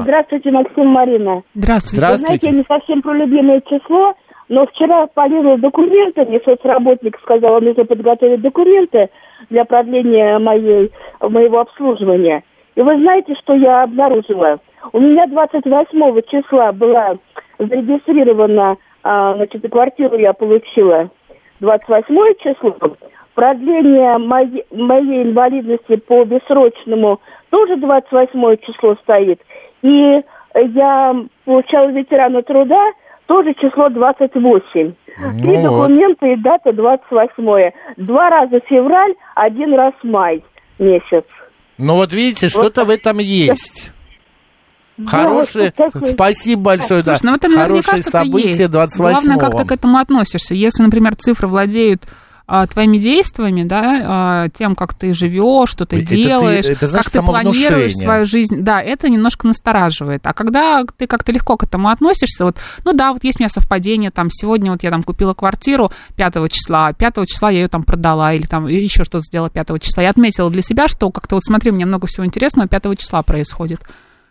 Здравствуйте, 0.00 0.50
Максим 0.50 0.86
Марина. 0.88 1.42
Здравствуйте. 1.54 2.00
Вы 2.00 2.16
знаете, 2.16 2.24
Здравствуйте. 2.26 2.46
я 2.46 2.52
не 2.52 2.64
совсем 2.66 3.02
про 3.02 3.12
любимое 3.14 3.60
число, 3.60 4.14
но 4.48 4.66
вчера 4.66 5.06
полезла 5.06 5.56
документы, 5.58 6.24
мне 6.24 6.40
соцработник 6.40 7.18
сказал, 7.20 7.60
нужно 7.60 7.84
подготовить 7.84 8.42
документы 8.42 9.10
для 9.50 9.64
продления 9.64 10.38
моей, 10.38 10.90
моего 11.20 11.60
обслуживания. 11.60 12.42
И 12.74 12.82
вы 12.82 12.98
знаете, 12.98 13.34
что 13.42 13.54
я 13.54 13.84
обнаружила? 13.84 14.58
У 14.92 15.00
меня 15.00 15.26
28 15.26 16.22
числа 16.30 16.72
была 16.72 17.16
зарегистрирована, 17.58 18.76
а, 19.02 19.34
значит, 19.34 19.70
квартиру 19.70 20.18
я 20.18 20.32
получила 20.32 21.10
28 21.60 22.34
число. 22.40 22.76
Продление 23.34 24.18
моей, 24.18 24.64
моей 24.70 25.24
инвалидности 25.24 25.96
по 25.96 26.24
бессрочному 26.24 27.20
тоже 27.50 27.76
28 27.76 28.56
число 28.58 28.94
стоит. 29.02 29.40
И 29.82 30.22
я 30.54 31.16
получала 31.44 31.88
ветерана 31.88 32.42
труда 32.42 32.92
тоже 33.26 33.54
число 33.54 33.88
28. 33.88 34.70
Три 34.72 35.58
Ну 35.58 35.70
вот. 35.70 35.88
документа 35.88 36.26
и 36.26 36.36
дата 36.36 36.72
28. 36.72 37.72
Два 37.96 38.30
раза 38.30 38.60
февраль, 38.68 39.14
один 39.34 39.74
раз 39.74 39.94
май 40.02 40.42
месяц. 40.78 41.24
Ну 41.78 41.94
вот 41.96 42.12
видите, 42.12 42.48
что-то 42.48 42.84
в 42.84 42.90
этом 42.90 43.18
есть. 43.18 43.92
Хорошие, 45.06 45.72
вот 45.76 45.92
такой- 45.92 46.08
спасибо 46.08 46.62
большое, 46.62 47.02
да. 47.02 47.16
Слушай, 47.16 47.30
ну 47.30 47.36
это 47.36 47.50
Хорошие 47.50 48.02
события 48.04 48.48
есть. 48.48 48.70
28 48.70 49.24
Главное, 49.24 49.38
как 49.50 49.60
ты 49.60 49.66
к 49.66 49.72
этому 49.72 49.98
относишься. 49.98 50.54
Если, 50.54 50.84
например, 50.84 51.16
цифры 51.16 51.48
владеют 51.48 52.02
а, 52.46 52.66
твоими 52.66 52.98
действиями, 52.98 53.64
да, 53.64 54.02
а, 54.04 54.48
тем, 54.50 54.74
как 54.74 54.92
ты 54.94 55.14
живешь, 55.14 55.70
что 55.70 55.86
ты 55.86 55.96
Это 55.96 56.08
ты- 56.08 56.22
делаешь, 56.22 56.66
это, 56.66 56.86
знаешь, 56.86 57.06
как 57.06 57.12
ты 57.14 57.22
планируешь 57.22 57.94
свою 57.94 58.26
жизнь, 58.26 58.60
да, 58.60 58.82
это 58.82 59.08
немножко 59.08 59.46
настораживает. 59.46 60.26
А 60.26 60.34
когда 60.34 60.84
ты 60.98 61.06
как-то 61.06 61.32
легко 61.32 61.56
к 61.56 61.62
этому 61.64 61.88
относишься, 61.88 62.44
вот, 62.44 62.56
ну 62.84 62.92
да, 62.92 63.12
вот 63.14 63.24
есть 63.24 63.40
у 63.40 63.42
меня 63.42 63.48
совпадение, 63.48 64.10
там, 64.10 64.28
сегодня 64.30 64.70
вот 64.72 64.82
я 64.82 64.90
там 64.90 65.02
купила 65.02 65.32
квартиру 65.32 65.90
5 66.16 66.48
числа, 66.50 66.92
5 66.92 67.24
числа 67.26 67.50
я 67.50 67.60
ее 67.60 67.68
там 67.68 67.82
продала, 67.82 68.34
или 68.34 68.44
там 68.46 68.66
еще 68.66 69.04
что-то 69.04 69.20
сделала 69.20 69.48
5 69.48 69.78
числа. 69.80 70.02
Я 70.02 70.10
отметила 70.10 70.50
для 70.50 70.62
себя, 70.62 70.86
что 70.86 71.10
как-то 71.10 71.36
вот 71.36 71.44
смотри, 71.44 71.70
у 71.70 71.74
меня 71.74 71.86
много 71.86 72.06
всего 72.06 72.26
интересного 72.26 72.68
5 72.68 72.94
числа 72.96 73.22
происходит. 73.22 73.80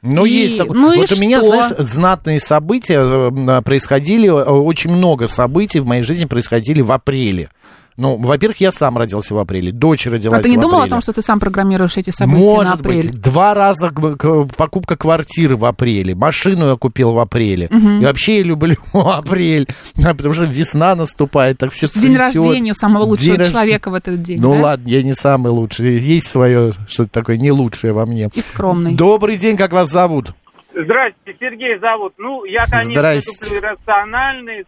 Ну, 0.04 0.26
И- 0.26 0.32
есть 0.34 0.58
такое. 0.58 0.78
ну 0.78 0.96
вот 0.96 1.12
у 1.12 1.16
меня, 1.16 1.40
что? 1.40 1.48
знаешь, 1.48 1.74
знатные 1.80 2.40
события 2.40 3.00
э, 3.32 3.62
происходили, 3.62 4.28
э, 4.28 4.32
очень 4.34 4.92
много 4.92 5.28
событий 5.30 5.80
в 5.80 5.88
моей 5.88 6.04
жизни 6.04 6.26
происходили 6.26 6.82
в 6.82 6.92
апреле. 6.92 7.50
Ну, 7.98 8.16
во-первых, 8.18 8.60
я 8.62 8.72
сам 8.72 8.98
родился 8.98 9.36
в 9.36 9.38
апреле, 9.38 9.72
дочь 9.72 10.08
родилась 10.08 10.40
А 10.40 10.44
ты 10.44 10.50
не 10.50 10.58
в 10.58 10.62
думал 10.62 10.78
апреле. 10.80 10.90
о 10.90 10.96
том, 10.96 11.02
что 11.02 11.14
ты 11.14 11.22
сам 11.22 11.40
программируешь 11.40 11.96
эти 11.98 12.10
события 12.10 12.40
на 12.40 12.46
Может 12.46 12.74
апрель? 12.80 13.12
быть, 13.12 13.22
два 13.22 13.54
раза 13.54 13.92
покупка 13.92 14.96
квартиры 14.98 15.56
в 15.56 15.66
апреле, 15.66 16.16
машину 16.16 16.70
я 16.70 16.76
купил 16.76 17.12
в 17.14 17.20
апреле. 17.20 17.68
Мгм. 17.70 18.02
И 18.02 18.06
вообще 18.06 18.38
я 18.38 18.44
люблю 18.44 18.78
апрель, 18.94 19.68
потому 19.96 20.34
что 20.34 20.46
весна 20.46 20.96
наступает, 20.96 21.58
так 21.60 21.72
все 21.72 21.88
День 21.88 22.18
рождения 22.18 22.72
у 22.72 22.76
самого 22.76 23.04
лучшего 23.04 23.38
человека 23.46 23.90
в 23.92 23.94
этот 23.94 24.22
день, 24.24 24.42
Ну 24.42 24.54
да? 24.56 24.62
ладно, 24.62 24.88
я 24.90 25.04
не 25.04 25.14
самый 25.14 25.52
лучший, 25.52 26.00
есть 26.00 26.28
свое 26.28 26.74
что-то 26.88 27.10
такое 27.12 27.38
не 27.38 27.52
лучшее 27.52 27.94
во 27.94 28.06
мне. 28.06 28.30
И 28.34 28.40
скромный. 28.42 28.94
Добрый 28.96 29.38
день, 29.38 29.56
как 29.58 29.72
вас 29.72 29.90
зовут? 29.92 30.34
Здравствуйте, 30.76 31.38
Сергей 31.40 31.78
зовут. 31.80 32.14
Ну, 32.18 32.46
я, 32.46 32.66
конечно, 32.66 32.92
Здрасте. 32.92 33.46
люблю 33.56 33.70
рациональные 33.70 34.64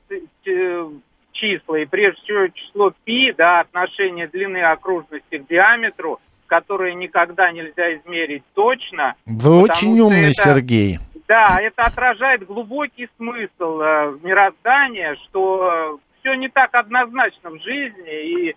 числа, 1.35 1.75
и 1.75 1.85
прежде 1.85 2.19
всего 2.23 2.47
число 2.47 2.91
π, 2.91 3.33
да, 3.37 3.59
отношение 3.61 4.27
длины 4.27 4.57
окружности 4.63 5.37
к 5.37 5.47
диаметру, 5.47 6.19
которое 6.47 6.93
никогда 6.93 7.51
нельзя 7.51 7.95
измерить 7.95 8.43
точно. 8.53 9.15
Вы 9.25 9.61
очень 9.61 9.99
умный, 9.99 10.25
это- 10.31 10.33
Сергей. 10.33 10.97
Да, 11.27 11.57
это 11.59 11.81
отражает 11.83 12.45
глубокий 12.45 13.07
смысл 13.17 13.81
э, 13.81 14.17
мироздания, 14.21 15.15
что 15.25 15.99
все 16.19 16.35
не 16.35 16.49
так 16.49 16.69
однозначно 16.73 17.49
в 17.49 17.59
жизни, 17.63 18.49
и 18.49 18.55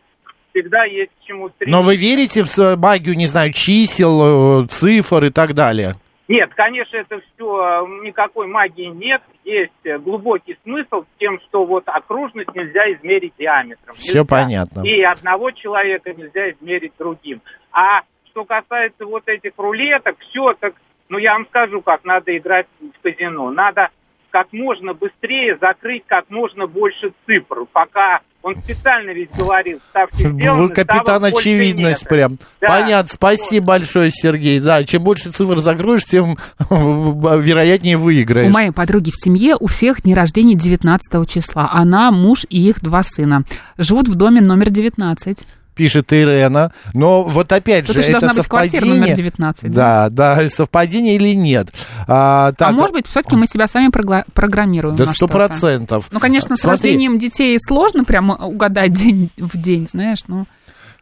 всегда 0.51 0.85
есть 0.85 1.11
к 1.19 1.27
чему 1.27 1.49
стремиться. 1.49 1.79
Но 1.81 1.83
вы 1.83 1.97
верите 1.97 2.43
в 2.45 2.77
магию, 2.77 3.17
не 3.17 3.27
знаю, 3.27 3.53
чисел, 3.53 4.65
э, 4.65 4.67
цифр 4.69 5.25
и 5.25 5.31
так 5.31 5.55
далее? 5.55 5.95
Нет, 6.29 6.51
конечно, 6.55 6.99
это 6.99 7.21
все, 7.35 7.87
никакой 8.03 8.47
магии 8.47 8.87
нет. 8.87 9.23
Есть 9.45 9.73
э, 9.85 9.99
глубокий 9.99 10.59
смысл 10.63 11.03
с 11.05 11.19
тем, 11.19 11.41
что 11.41 11.65
вот 11.65 11.85
окружность 11.87 12.55
нельзя 12.55 12.93
измерить 12.93 13.33
диаметром. 13.39 13.95
Все 13.95 14.19
Нельзя. 14.21 14.25
понятно. 14.27 14.83
И 14.87 15.01
одного 15.01 15.51
человека 15.53 16.13
нельзя 16.13 16.51
измерить 16.51 16.93
другим. 16.99 17.41
А 17.73 18.03
что 18.27 18.45
касается 18.45 19.07
вот 19.07 19.27
этих 19.27 19.53
рулеток, 19.57 20.17
все 20.21 20.53
так, 20.53 20.75
ну 21.09 21.17
я 21.17 21.33
вам 21.33 21.47
скажу, 21.47 21.81
как 21.81 22.05
надо 22.05 22.37
играть 22.37 22.67
в 22.79 23.03
казино. 23.03 23.51
Надо 23.51 23.89
как 24.31 24.53
можно 24.53 24.95
быстрее 24.95 25.57
закрыть 25.61 26.05
как 26.07 26.31
можно 26.31 26.67
больше 26.67 27.13
цифр, 27.27 27.65
пока 27.73 28.21
он 28.43 28.57
специально 28.57 29.11
ведь 29.11 29.31
говорил, 29.37 29.81
ставки 29.91 30.23
сделаны, 30.23 30.69
Вы 30.69 30.69
капитан 30.71 31.25
очевидность 31.25 32.03
нет. 32.03 32.09
прям. 32.09 32.39
Да. 32.61 32.69
Понятно, 32.69 33.11
спасибо 33.13 33.67
большое, 33.67 34.11
Сергей. 34.13 34.61
Да, 34.61 34.85
чем 34.85 35.03
больше 35.03 35.33
цифр 35.33 35.59
закроешь, 35.59 36.05
тем 36.05 36.37
вероятнее 36.71 37.97
выиграешь. 37.97 38.51
У 38.51 38.55
моей 38.55 38.71
подруги 38.71 39.11
в 39.11 39.17
семье 39.17 39.57
у 39.59 39.67
всех 39.67 40.03
дни 40.03 40.15
рождения 40.15 40.55
19 40.55 41.29
числа. 41.29 41.69
Она, 41.73 42.11
муж 42.13 42.47
и 42.49 42.69
их 42.69 42.81
два 42.81 43.03
сына. 43.03 43.43
Живут 43.77 44.09
в 44.09 44.15
доме 44.15 44.41
номер 44.41 44.71
19. 44.71 45.47
Пишет 45.79 46.13
Ирена. 46.13 46.73
Но 46.93 47.23
вот 47.23 47.53
опять 47.53 47.87
Тут 47.87 47.95
же, 47.95 48.03
это 48.03 48.19
должна 48.21 48.35
быть 48.35 48.49
квартира 48.49 48.81
совпадение. 48.81 49.01
номер 49.01 49.17
19. 49.17 49.71
Да, 49.71 50.09
да, 50.11 50.49
совпадение 50.49 51.15
или 51.15 51.35
нет. 51.37 51.69
А, 52.09 52.53
так, 52.53 52.71
а 52.71 52.73
может 52.73 52.93
быть, 52.93 53.07
все-таки 53.07 53.37
мы 53.37 53.47
себя 53.47 53.69
сами 53.69 53.89
прогла- 53.91 54.25
программируем. 54.35 54.97
Да 54.97 55.07
сто 55.07 55.29
процентов. 55.29 56.09
Ну, 56.11 56.19
конечно, 56.19 56.57
с 56.57 56.61
Смотри. 56.61 56.91
рождением 56.91 57.19
детей 57.21 57.57
сложно 57.65 58.03
прямо 58.03 58.35
угадать 58.35 58.93
день 58.93 59.31
в 59.37 59.57
день, 59.57 59.89
знаешь, 59.91 60.19
ну... 60.27 60.47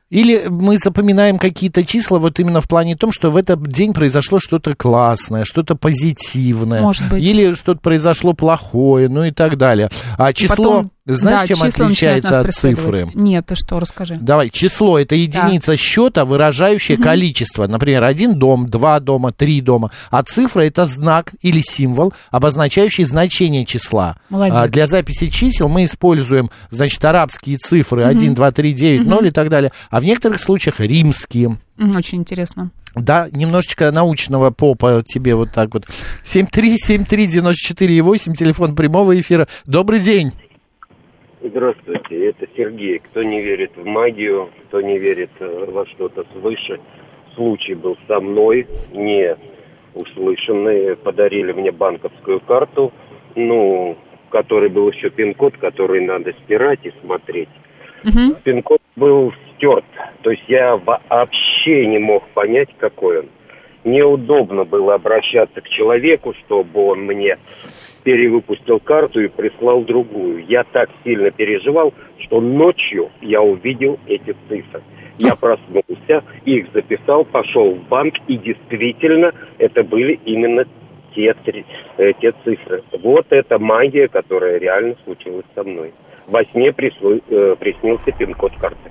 Или 0.09 0.45
мы 0.49 0.79
запоминаем 0.79 1.37
какие-то 1.37 1.85
числа 1.85 2.21
вот 2.21 2.39
именно 2.39 2.61
в 2.61 2.69
плане 2.69 2.97
том, 2.97 3.11
что 3.11 3.31
в 3.31 3.37
этот 3.37 3.67
день 3.67 3.93
произошло 3.93 4.39
что-то 4.39 4.77
классное, 4.77 5.45
что-то 5.45 5.75
позитивное. 5.75 6.81
Может 6.81 7.09
быть. 7.09 7.25
Или 7.25 7.55
что-то 7.55 7.81
произошло 7.81 8.33
плохое, 8.33 9.09
ну 9.09 9.25
и 9.25 9.33
так 9.33 9.57
далее. 9.57 9.89
А 10.17 10.33
число, 10.33 10.55
Потом, 10.57 10.91
знаешь, 11.15 11.41
да, 11.43 11.47
чем 11.47 11.63
отличается 11.63 12.41
от 12.41 12.53
цифры? 12.53 13.07
Нет, 13.15 13.47
ты 13.47 13.55
что, 13.55 13.79
расскажи. 13.79 14.19
Давай, 14.21 14.51
число 14.51 14.99
это 14.99 15.15
единица 15.15 15.77
счета, 15.77 16.25
выражающая 16.25 16.97
количество. 16.97 17.67
Например, 17.67 18.05
один 18.05 18.35
дом, 18.35 18.67
два 18.67 18.99
дома, 18.99 19.33
три 19.33 19.61
дома. 19.61 19.91
А 20.11 20.23
цифра 20.25 20.63
это 20.63 20.85
знак 20.87 21.33
или 21.43 21.61
символ, 21.61 22.13
обозначающий 22.31 23.05
значение 23.05 23.65
числа. 23.65 24.17
Молодец. 24.31 24.57
А 24.59 24.69
для 24.69 24.87
записи 24.87 25.31
чисел 25.31 25.69
мы 25.69 25.85
используем, 25.85 26.51
значит, 26.71 27.05
арабские 27.05 27.59
цифры 27.59 28.05
1, 28.05 28.35
2, 28.35 28.51
3, 28.51 28.73
9, 28.73 29.07
0 29.07 29.27
и 29.27 29.31
так 29.31 29.49
далее. 29.49 29.71
А 29.91 30.01
в 30.01 30.05
некоторых 30.05 30.41
случаях 30.41 30.81
римские. 30.81 31.59
Очень 31.79 32.19
интересно. 32.19 32.71
Да, 32.97 33.29
немножечко 33.31 33.93
научного 33.93 34.51
попа 34.51 35.05
тебе 35.07 35.35
вот 35.35 35.53
так 35.53 35.75
вот. 35.75 35.85
7373948, 36.25 38.35
телефон 38.35 38.75
прямого 38.75 39.21
эфира. 39.21 39.47
Добрый 39.67 40.01
день. 40.01 40.33
Здравствуйте, 41.49 42.31
это 42.31 42.49
Сергей. 42.57 42.99
Кто 42.99 43.23
не 43.23 43.41
верит 43.41 43.71
в 43.77 43.85
магию, 43.85 44.51
кто 44.67 44.81
не 44.81 44.99
верит 44.99 45.31
э, 45.39 45.65
во 45.69 45.87
что-то 45.87 46.25
свыше. 46.33 46.81
Случай 47.37 47.75
был 47.75 47.97
со 48.09 48.19
мной, 48.19 48.67
не 48.93 49.37
услышанный. 49.95 50.97
Подарили 50.97 51.53
мне 51.53 51.71
банковскую 51.71 52.41
карту, 52.41 52.93
ну, 53.37 53.97
в 54.27 54.31
которой 54.31 54.71
был 54.71 54.91
еще 54.91 55.09
пин-код, 55.11 55.57
который 55.59 56.05
надо 56.05 56.33
стирать 56.45 56.81
и 56.83 56.93
смотреть. 57.01 57.51
Пин-код 58.43 58.81
был 58.97 59.33
стерт. 59.55 59.85
То 60.23 60.31
есть 60.33 60.45
я 60.49 60.77
вообще 60.77 61.87
не 61.87 61.99
мог 61.99 62.27
понять, 62.31 62.71
какой 62.79 63.21
он. 63.21 63.27
Неудобно 63.85 64.65
было 64.65 64.95
обращаться 64.95 65.61
к 65.61 65.69
человеку, 65.69 66.35
чтобы 66.45 66.87
он 66.89 67.03
мне 67.03 67.39
перевыпустил 68.07 68.79
карту 68.79 69.21
и 69.21 69.27
прислал 69.27 69.83
другую. 69.83 70.47
Я 70.47 70.63
так 70.63 70.89
сильно 71.03 71.33
переживал, 71.33 71.93
что 72.21 72.41
ночью 72.41 73.11
я 73.21 73.43
увидел 73.43 73.99
эти 74.07 74.33
цифры. 74.49 74.81
Я 75.19 75.35
проснулся, 75.41 76.23
их 76.45 76.69
записал, 76.73 77.25
пошел 77.25 77.75
в 77.75 77.89
банк, 77.89 78.15
и 78.29 78.37
действительно 78.39 79.33
это 79.59 79.83
были 79.83 80.21
именно 80.25 80.65
те, 81.17 81.35
три- 81.45 81.67
э, 81.99 82.13
те 82.21 82.33
цифры. 82.45 82.85
Вот 83.03 83.27
это 83.31 83.59
магия, 83.59 84.07
которая 84.07 84.59
реально 84.61 84.95
случилась 85.05 85.47
со 85.57 85.65
мной. 85.65 85.93
Во 86.29 86.45
сне 86.53 86.71
прислу- 86.71 87.21
э, 87.29 87.57
приснился 87.59 88.13
пин-код 88.17 88.53
карты. 88.61 88.89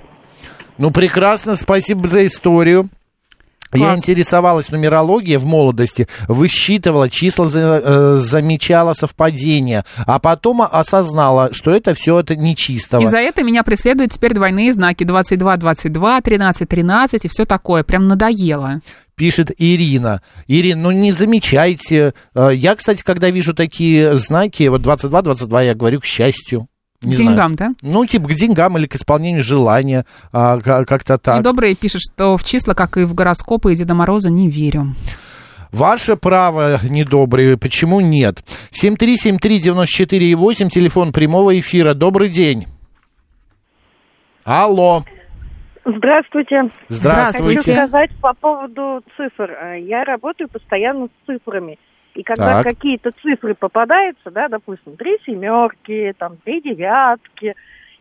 Ну, 0.76 0.90
прекрасно, 0.90 1.54
спасибо 1.54 2.06
за 2.06 2.26
историю. 2.26 2.90
Я 3.74 3.96
интересовалась 3.96 4.70
нумерологией 4.70 5.38
в 5.38 5.44
молодости, 5.44 6.08
высчитывала 6.28 7.10
числа, 7.10 7.46
э, 7.52 8.16
замечала 8.18 8.92
совпадения, 8.92 9.84
а 10.06 10.18
потом 10.18 10.62
осознала, 10.62 11.50
что 11.52 11.74
это 11.74 11.94
все 11.94 12.20
это 12.20 12.36
нечистого. 12.36 13.02
И 13.02 13.06
за 13.06 13.18
это 13.18 13.42
меня 13.42 13.62
преследуют 13.64 14.12
теперь 14.12 14.34
двойные 14.34 14.72
знаки 14.72 15.04
22, 15.04 15.56
22, 15.56 16.20
13, 16.20 16.68
13 16.68 17.24
и 17.24 17.28
все 17.28 17.44
такое. 17.44 17.82
Прям 17.82 18.06
надоело. 18.06 18.80
Пишет 19.16 19.50
Ирина. 19.56 20.20
Ирина, 20.46 20.82
ну 20.82 20.90
не 20.90 21.12
замечайте. 21.12 22.14
Э, 22.34 22.50
Я, 22.54 22.74
кстати, 22.76 23.02
когда 23.02 23.30
вижу 23.30 23.54
такие 23.54 24.16
знаки, 24.18 24.68
вот 24.68 24.82
22-22, 24.82 25.64
я 25.66 25.74
говорю 25.74 26.00
к 26.00 26.04
счастью. 26.04 26.68
Не 27.02 27.14
К 27.14 27.18
деньгам, 27.18 27.56
знаю. 27.56 27.74
Ну, 27.82 28.06
типа 28.06 28.28
к 28.28 28.34
деньгам 28.34 28.78
или 28.78 28.86
к 28.86 28.94
исполнению 28.96 29.42
желания, 29.42 30.04
а, 30.32 30.58
ка- 30.60 30.84
как-то 30.84 31.18
так. 31.18 31.38
Недобрые 31.40 31.74
пишет, 31.74 32.00
что 32.00 32.36
в 32.36 32.44
числа, 32.44 32.74
как 32.74 32.96
и 32.96 33.04
в 33.04 33.14
гороскопы 33.14 33.72
и 33.72 33.76
Деда 33.76 33.94
Мороза, 33.94 34.30
не 34.30 34.48
верю. 34.48 34.94
Ваше 35.72 36.16
право, 36.16 36.78
недобрые, 36.88 37.58
почему 37.58 38.00
нет? 38.00 38.42
7373948, 38.70 40.68
телефон 40.70 41.12
прямого 41.12 41.58
эфира. 41.58 41.92
Добрый 41.94 42.28
день. 42.30 42.66
Алло. 44.44 45.04
Здравствуйте. 45.84 46.70
Здравствуйте. 46.88 47.60
Хочу 47.60 47.72
сказать 47.88 48.10
по 48.20 48.32
поводу 48.34 49.02
цифр. 49.16 49.50
Я 49.80 50.04
работаю 50.04 50.48
постоянно 50.48 51.06
с 51.06 51.26
цифрами. 51.26 51.78
И 52.16 52.22
когда 52.22 52.62
Так. 52.62 52.74
какие-то 52.74 53.12
цифры 53.22 53.54
попадаются, 53.54 54.30
да, 54.30 54.48
допустим, 54.48 54.96
три 54.96 55.18
семерки, 55.26 56.14
там, 56.16 56.38
три 56.38 56.62
девятки, 56.62 57.54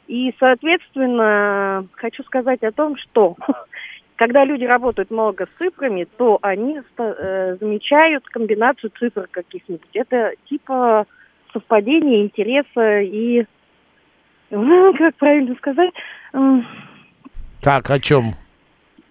и, 0.07 0.34
соответственно, 0.39 1.86
хочу 1.95 2.24
сказать 2.24 2.63
о 2.63 2.72
том, 2.72 2.95
что 2.95 3.36
когда 4.16 4.45
люди 4.45 4.63
работают 4.63 5.11
много 5.11 5.45
с 5.47 5.57
цифрами, 5.61 6.07
то 6.18 6.39
они 6.41 6.80
э, 6.97 7.57
замечают 7.59 8.26
комбинацию 8.30 8.89
цифр 8.97 9.28
каких-нибудь. 9.30 9.89
Это 9.93 10.32
типа 10.45 11.07
совпадение 11.51 12.24
интереса 12.24 13.01
и, 13.01 13.45
ну, 14.49 14.93
как 14.97 15.16
правильно 15.16 15.55
сказать, 15.55 15.91
м, 16.32 16.66
Как, 17.61 17.89
о 17.89 17.99
чем? 17.99 18.24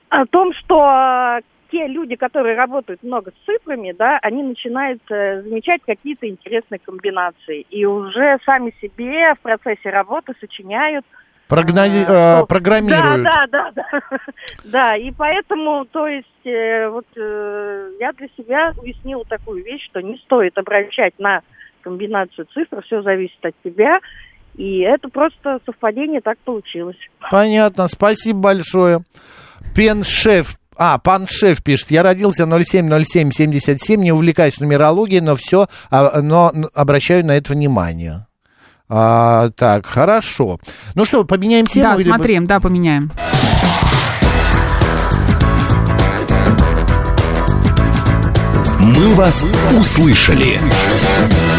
о 0.09 0.25
том, 0.27 0.55
что 0.55 1.41
те 1.75 1.89
люди, 1.89 2.15
которые 2.15 2.55
работают 2.55 3.03
много 3.03 3.33
с 3.33 3.47
цифрами, 3.47 3.93
да, 3.99 4.19
они 4.23 4.45
начинают 4.45 5.03
э, 5.11 5.43
замечать 5.43 5.81
какие-то 5.85 6.29
интересные 6.29 6.79
комбинации 6.79 7.67
и 7.69 7.85
уже 7.85 8.39
сами 8.47 8.73
себе 8.81 9.35
в 9.35 9.41
процессе 9.41 9.91
работы 9.91 10.35
сочиняют. 10.41 11.05
Прогнози- 11.49 12.05
э, 12.07 12.13
э, 12.13 12.37
что- 12.39 12.47
программируют. 12.47 13.25
Да, 13.25 13.47
да, 13.51 13.71
да, 13.75 13.91
да. 13.91 14.19
Да, 14.65 14.97
и 14.97 15.11
поэтому, 15.11 15.85
то 15.87 16.07
есть, 16.07 16.47
э, 16.47 16.89
вот 16.89 17.07
э, 17.17 17.91
я 17.99 18.13
для 18.13 18.29
себя 18.37 18.73
уяснила 18.81 19.25
такую 19.25 19.65
вещь, 19.65 19.85
что 19.87 20.01
не 20.01 20.17
стоит 20.19 20.57
обращать 20.57 21.19
на 21.19 21.41
комбинацию 21.81 22.47
цифр, 22.55 22.83
все 22.85 23.03
зависит 23.03 23.45
от 23.45 23.55
тебя. 23.65 23.99
И 24.55 24.79
это 24.79 25.09
просто 25.09 25.59
совпадение 25.67 26.21
так 26.21 26.39
получилось. 26.39 26.97
Понятно, 27.33 27.89
спасибо 27.89 28.39
большое. 28.39 29.01
Пеншеф, 29.75 30.57
а, 30.77 30.99
пан 30.99 31.27
Шеф 31.27 31.63
пишет, 31.63 31.91
я 31.91 32.03
родился 32.03 32.47
070777, 32.47 34.01
не 34.03 34.13
увлекаюсь 34.13 34.59
нумерологией, 34.61 35.21
но 35.21 35.37
все, 35.37 35.69
но 35.91 36.53
обращаю 36.75 37.25
на 37.27 37.33
это 37.37 37.53
внимание. 37.53 38.27
А, 38.89 39.51
так, 39.51 39.87
хорошо. 39.87 40.59
Ну 40.95 41.05
что, 41.05 41.25
поменяем 41.25 41.67
тему? 41.67 41.95
да, 41.95 42.01
или- 42.01 42.09
смотри, 42.09 42.41
да, 42.41 42.61
поменяем. 42.61 43.11
«Мы 48.81 49.15
вас 49.15 49.45
услышали». 49.79 50.61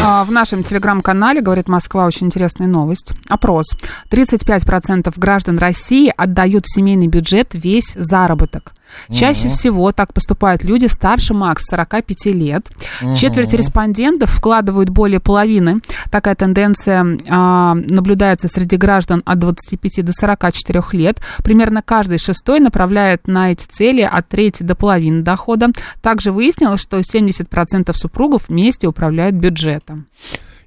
А, 0.02 0.22
В 0.24 0.30
нашем 0.30 0.62
телеграм-канале 0.62 1.40
«Говорит 1.40 1.68
Москва» 1.68 2.06
очень 2.06 2.26
интересная 2.26 2.68
новость. 2.68 3.12
Опрос. 3.28 3.66
35% 4.10 5.12
граждан 5.16 5.58
России 5.58 6.12
отдают 6.16 6.64
в 6.66 6.74
семейный 6.74 7.08
бюджет 7.08 7.48
весь 7.52 7.92
заработок. 7.96 8.74
Чаще 9.10 9.48
Мгм. 9.48 9.50
всего 9.56 9.92
так 9.92 10.12
поступают 10.12 10.64
люди 10.64 10.86
старше 10.86 11.34
макс 11.34 11.64
45 11.66 12.32
лет. 12.32 12.66
Мгм. 13.00 13.14
Четверть 13.16 13.52
респондентов 13.52 14.30
вкладывают 14.30 14.88
более 14.90 15.20
половины. 15.20 15.80
Такая 16.10 16.34
тенденция 16.34 17.04
а, 17.28 17.74
наблюдается 17.74 18.48
среди 18.48 18.76
граждан 18.76 19.22
от 19.24 19.38
25 19.38 20.02
до 20.02 20.12
44 20.12 20.92
лет. 20.92 21.20
Примерно 21.44 21.82
каждый 21.82 22.18
шестой 22.18 22.60
направляет 22.60 23.26
на 23.28 23.50
эти 23.50 23.64
цели 23.66 24.02
от 24.02 24.28
трети 24.28 24.62
до 24.62 24.74
половины 24.74 25.22
дохода. 25.22 25.68
Также 26.02 26.32
выяснилось, 26.32 26.80
что 26.80 26.98
70% 26.98 27.92
супругов 27.96 28.48
вместе 28.48 28.86
управляют 28.88 29.34
бюджетом. 29.36 30.06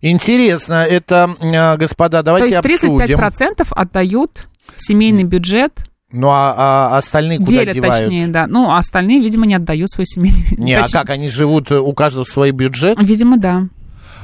Интересно, 0.01 0.85
это, 0.85 1.29
э, 1.41 1.77
господа, 1.77 2.23
давайте 2.23 2.61
То 2.61 2.67
есть 2.69 2.83
35% 2.83 3.61
обсудим. 3.61 3.65
отдают 3.75 4.47
семейный 4.77 5.23
бюджет, 5.23 5.73
Ну, 6.11 6.27
а, 6.29 6.89
а 6.91 6.97
остальные 6.97 7.37
куда 7.37 7.51
делят 7.51 7.75
девают? 7.75 8.05
точнее, 8.05 8.27
да. 8.27 8.47
Ну, 8.47 8.69
а 8.69 8.77
остальные, 8.79 9.21
видимо, 9.21 9.45
не 9.45 9.53
отдают 9.55 9.89
свой 9.91 10.07
семейный. 10.07 10.45
Не, 10.57 10.73
а 10.73 10.87
как, 10.87 11.09
они 11.11 11.29
живут, 11.29 11.69
э, 11.71 11.79
у 11.79 11.93
каждого 11.93 12.23
свой 12.23 12.49
бюджет? 12.51 12.97
Видимо, 12.99 13.37
да. 13.37 13.67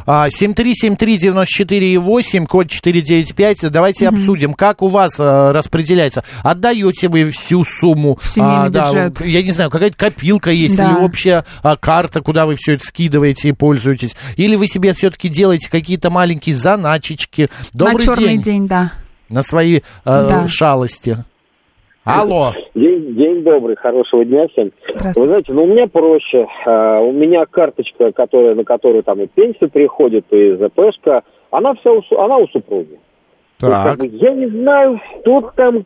А, 0.08 0.28
7373948, 0.30 2.46
код 2.46 2.70
495. 2.70 3.72
Давайте 3.72 4.08
обсудим, 4.08 4.54
как 4.54 4.82
у 4.82 4.90
вас 4.90 5.16
э, 5.20 5.52
распределяется. 5.52 6.24
Отдаете 6.44 7.08
вы 7.08 7.30
всю 7.32 7.64
сумму? 7.66 8.20
А, 8.24 8.28
семейный 8.28 8.70
да, 8.70 8.88
бюджет. 8.92 9.26
Я 9.26 9.42
не 9.44 9.52
знаю, 9.52 9.70
какая-то 9.72 9.98
копилка 9.98 10.52
есть 10.52 10.78
Да. 10.78 10.92
или 10.92 11.00
общая 11.00 11.44
а, 11.64 11.76
карта, 11.76 12.22
куда 12.22 12.46
вы 12.46 12.56
все 12.56 12.74
это 12.74 12.84
скидываете 12.84 13.50
и 13.50 13.52
пользуетесь? 13.52 14.16
Или 14.38 14.56
вы 14.56 14.68
себе 14.68 14.94
все-таки 14.94 15.28
делаете 15.30 15.70
какие-то 15.72 16.10
маленькие 16.12 16.54
заначечки? 16.56 17.50
Добрый 17.74 18.06
На 18.06 18.16
черный 18.16 18.30
день. 18.34 18.42
день, 18.44 18.68
да. 18.68 18.92
На 19.30 19.42
свои 19.42 19.78
э, 19.78 19.82
Да. 20.06 20.48
шалости. 20.48 21.24
Алло. 22.06 22.52
День, 22.76 23.16
день 23.16 23.44
добрый, 23.44 23.76
хорошего 23.76 24.24
дня 24.24 24.48
всем. 24.50 24.72
Вы 25.16 25.28
знаете, 25.28 25.52
ну 25.54 25.64
у 25.64 25.68
меня 25.68 25.88
проще. 25.88 26.46
А, 26.68 27.00
у 27.00 27.12
меня 27.12 27.46
карточка, 27.50 28.12
которая, 28.12 28.54
на 28.54 28.64
которую 28.64 29.02
там 29.02 29.22
и 29.22 29.28
пенсия 29.28 29.68
приходит, 29.68 30.26
и 30.32 30.54
ЗПшка, 30.56 31.24
она 31.50 31.74
вся 31.74 31.92
у, 31.92 32.02
она 32.20 32.38
у 32.38 32.48
супруги. 32.50 33.00
То 33.60 33.68
есть, 33.68 33.84
как 33.84 33.98
Так. 33.98 34.00
бы, 34.00 34.08
я 34.08 34.34
не 34.34 34.48
знаю, 34.48 35.02
что 35.22 35.52
там, 35.56 35.86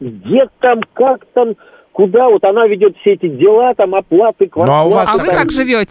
где 0.00 0.48
там, 0.60 0.80
как 0.92 1.24
там, 1.32 1.54
куда. 1.92 2.28
Вот 2.28 2.44
она 2.44 2.66
ведет 2.66 2.94
все 2.98 3.12
эти 3.12 3.28
дела, 3.28 3.72
там 3.74 3.94
оплаты, 3.94 4.50
Ну, 4.56 4.64
а 4.64 4.84
у 4.84 4.90
вас 4.90 5.06
квартплаты, 5.06 5.30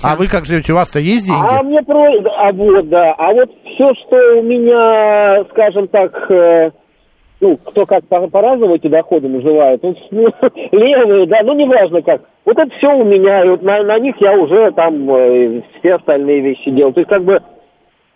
там. 0.01 0.11
А 0.11 0.15
вы 0.15 0.28
как 0.28 0.45
живете? 0.45 0.74
У 0.74 0.76
вас-то 0.76 0.99
есть 0.99 1.26
деньги? 1.26 1.41
А 1.49 1.63
мне 1.63 1.82
про... 1.82 2.11
А 2.38 2.51
вот, 2.51 2.89
да. 2.89 3.15
А 3.17 3.34
вот 3.34 3.49
все, 3.74 3.91
что 4.05 4.39
у 4.39 4.43
меня, 4.43 5.45
скажем 5.51 5.88
так, 5.88 6.30
э, 6.30 6.71
ну, 7.44 7.58
кто 7.58 7.86
как 7.86 8.08
по- 8.08 8.28
по-разному 8.30 8.76
эти 8.76 8.88
доходы 8.88 9.28
называет, 9.28 9.84
ну, 9.84 9.94
ну, 10.12 10.30
левые, 10.72 11.26
да, 11.28 11.41
ну, 11.44 11.54
неважно 11.54 12.02
как. 12.02 12.22
Вот 12.46 12.58
это 12.58 12.74
все 12.78 12.88
у 12.88 13.04
меня, 13.04 13.44
и 13.44 13.50
вот 13.50 13.62
на, 13.62 13.84
на 13.84 14.00
них 14.00 14.16
я 14.20 14.32
уже 14.34 14.72
там 14.72 15.10
э, 15.12 15.62
все 15.80 15.96
остальные 15.96 16.39
вещи 16.39 16.72
делал. 16.72 16.94
То 16.94 17.02
есть, 17.02 17.10
как 17.10 17.24
бы, 17.24 17.41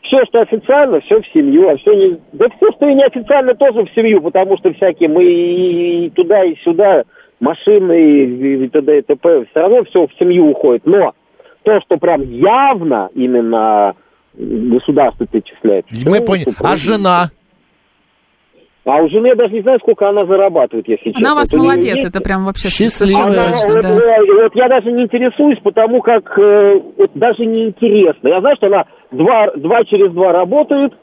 все, 0.01 0.23
что 0.29 0.41
официально, 0.41 1.01
все 1.01 1.21
в 1.21 1.27
семью, 1.33 1.69
а 1.69 1.75
все 1.75 1.93
не... 1.93 2.17
Да 2.31 2.47
все, 2.55 2.71
что 2.71 2.87
и 2.87 2.93
неофициально, 2.93 3.53
тоже 3.55 3.83
в 3.83 3.93
семью, 3.93 4.21
потому 4.21 4.57
что 4.57 4.71
всякие 4.73 5.09
мы 5.09 5.25
и 5.25 6.09
туда, 6.11 6.45
и 6.45 6.55
сюда, 6.63 7.03
машины, 7.41 7.99
и, 7.99 8.63
и 8.63 8.69
т.д. 8.69 8.99
и 8.99 9.01
т.п. 9.01 9.45
Все 9.51 9.59
равно 9.59 9.83
все 9.83 10.07
в 10.07 10.13
семью 10.17 10.51
уходит. 10.51 10.85
Но 10.85 11.11
то, 11.63 11.81
что 11.81 11.97
прям 11.97 12.21
явно 12.21 13.09
именно 13.13 13.93
государство 14.37 15.27
перечисляет. 15.27 15.85
Мы 16.05 16.21
поняли. 16.21 16.53
А 16.63 16.77
жена? 16.77 17.25
А 18.89 19.03
у 19.03 19.09
жены 19.09 19.27
я 19.27 19.35
даже 19.35 19.53
не 19.53 19.61
знаю, 19.61 19.79
сколько 19.79 20.07
она 20.07 20.25
зарабатывает, 20.25 20.87
если 20.87 21.11
честно. 21.11 21.19
Она 21.19 21.33
у 21.33 21.35
вас 21.39 21.51
Вот 21.51 21.59
молодец, 21.59 21.95
есть- 21.95 22.07
это 22.07 22.21
прям 22.21 22.45
вообще 22.45 22.69
Счастливая. 22.69 23.25
Она- 23.25 23.51
точно, 23.51 23.73
вот, 23.73 23.81
да. 23.81 23.89
э, 23.89 24.43
вот 24.43 24.55
я 24.55 24.67
даже 24.69 24.91
не 24.93 25.03
интересуюсь, 25.03 25.59
потому 25.61 26.01
как 26.01 26.39
э, 26.39 26.79
вот 26.97 27.11
даже 27.13 27.45
не 27.45 27.65
интересно. 27.65 28.29
Я 28.29 28.39
знаю, 28.39 28.55
что 28.55 28.67
она 28.67 28.85
два, 29.11 29.51
два 29.57 29.83
через 29.83 30.13
два 30.13 30.31
работает, 30.31 30.93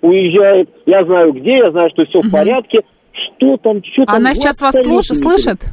уезжает. 0.00 0.70
Я 0.86 1.04
знаю 1.04 1.32
где, 1.34 1.58
я 1.58 1.70
знаю, 1.70 1.90
что 1.90 2.06
все 2.06 2.20
в 2.22 2.30
порядке. 2.32 2.80
Что 3.12 3.58
там, 3.58 3.82
что 3.92 4.06
там? 4.06 4.16
Она 4.16 4.32
сейчас 4.34 4.62
вас 4.62 4.74
не 4.74 5.02
слышит? 5.02 5.66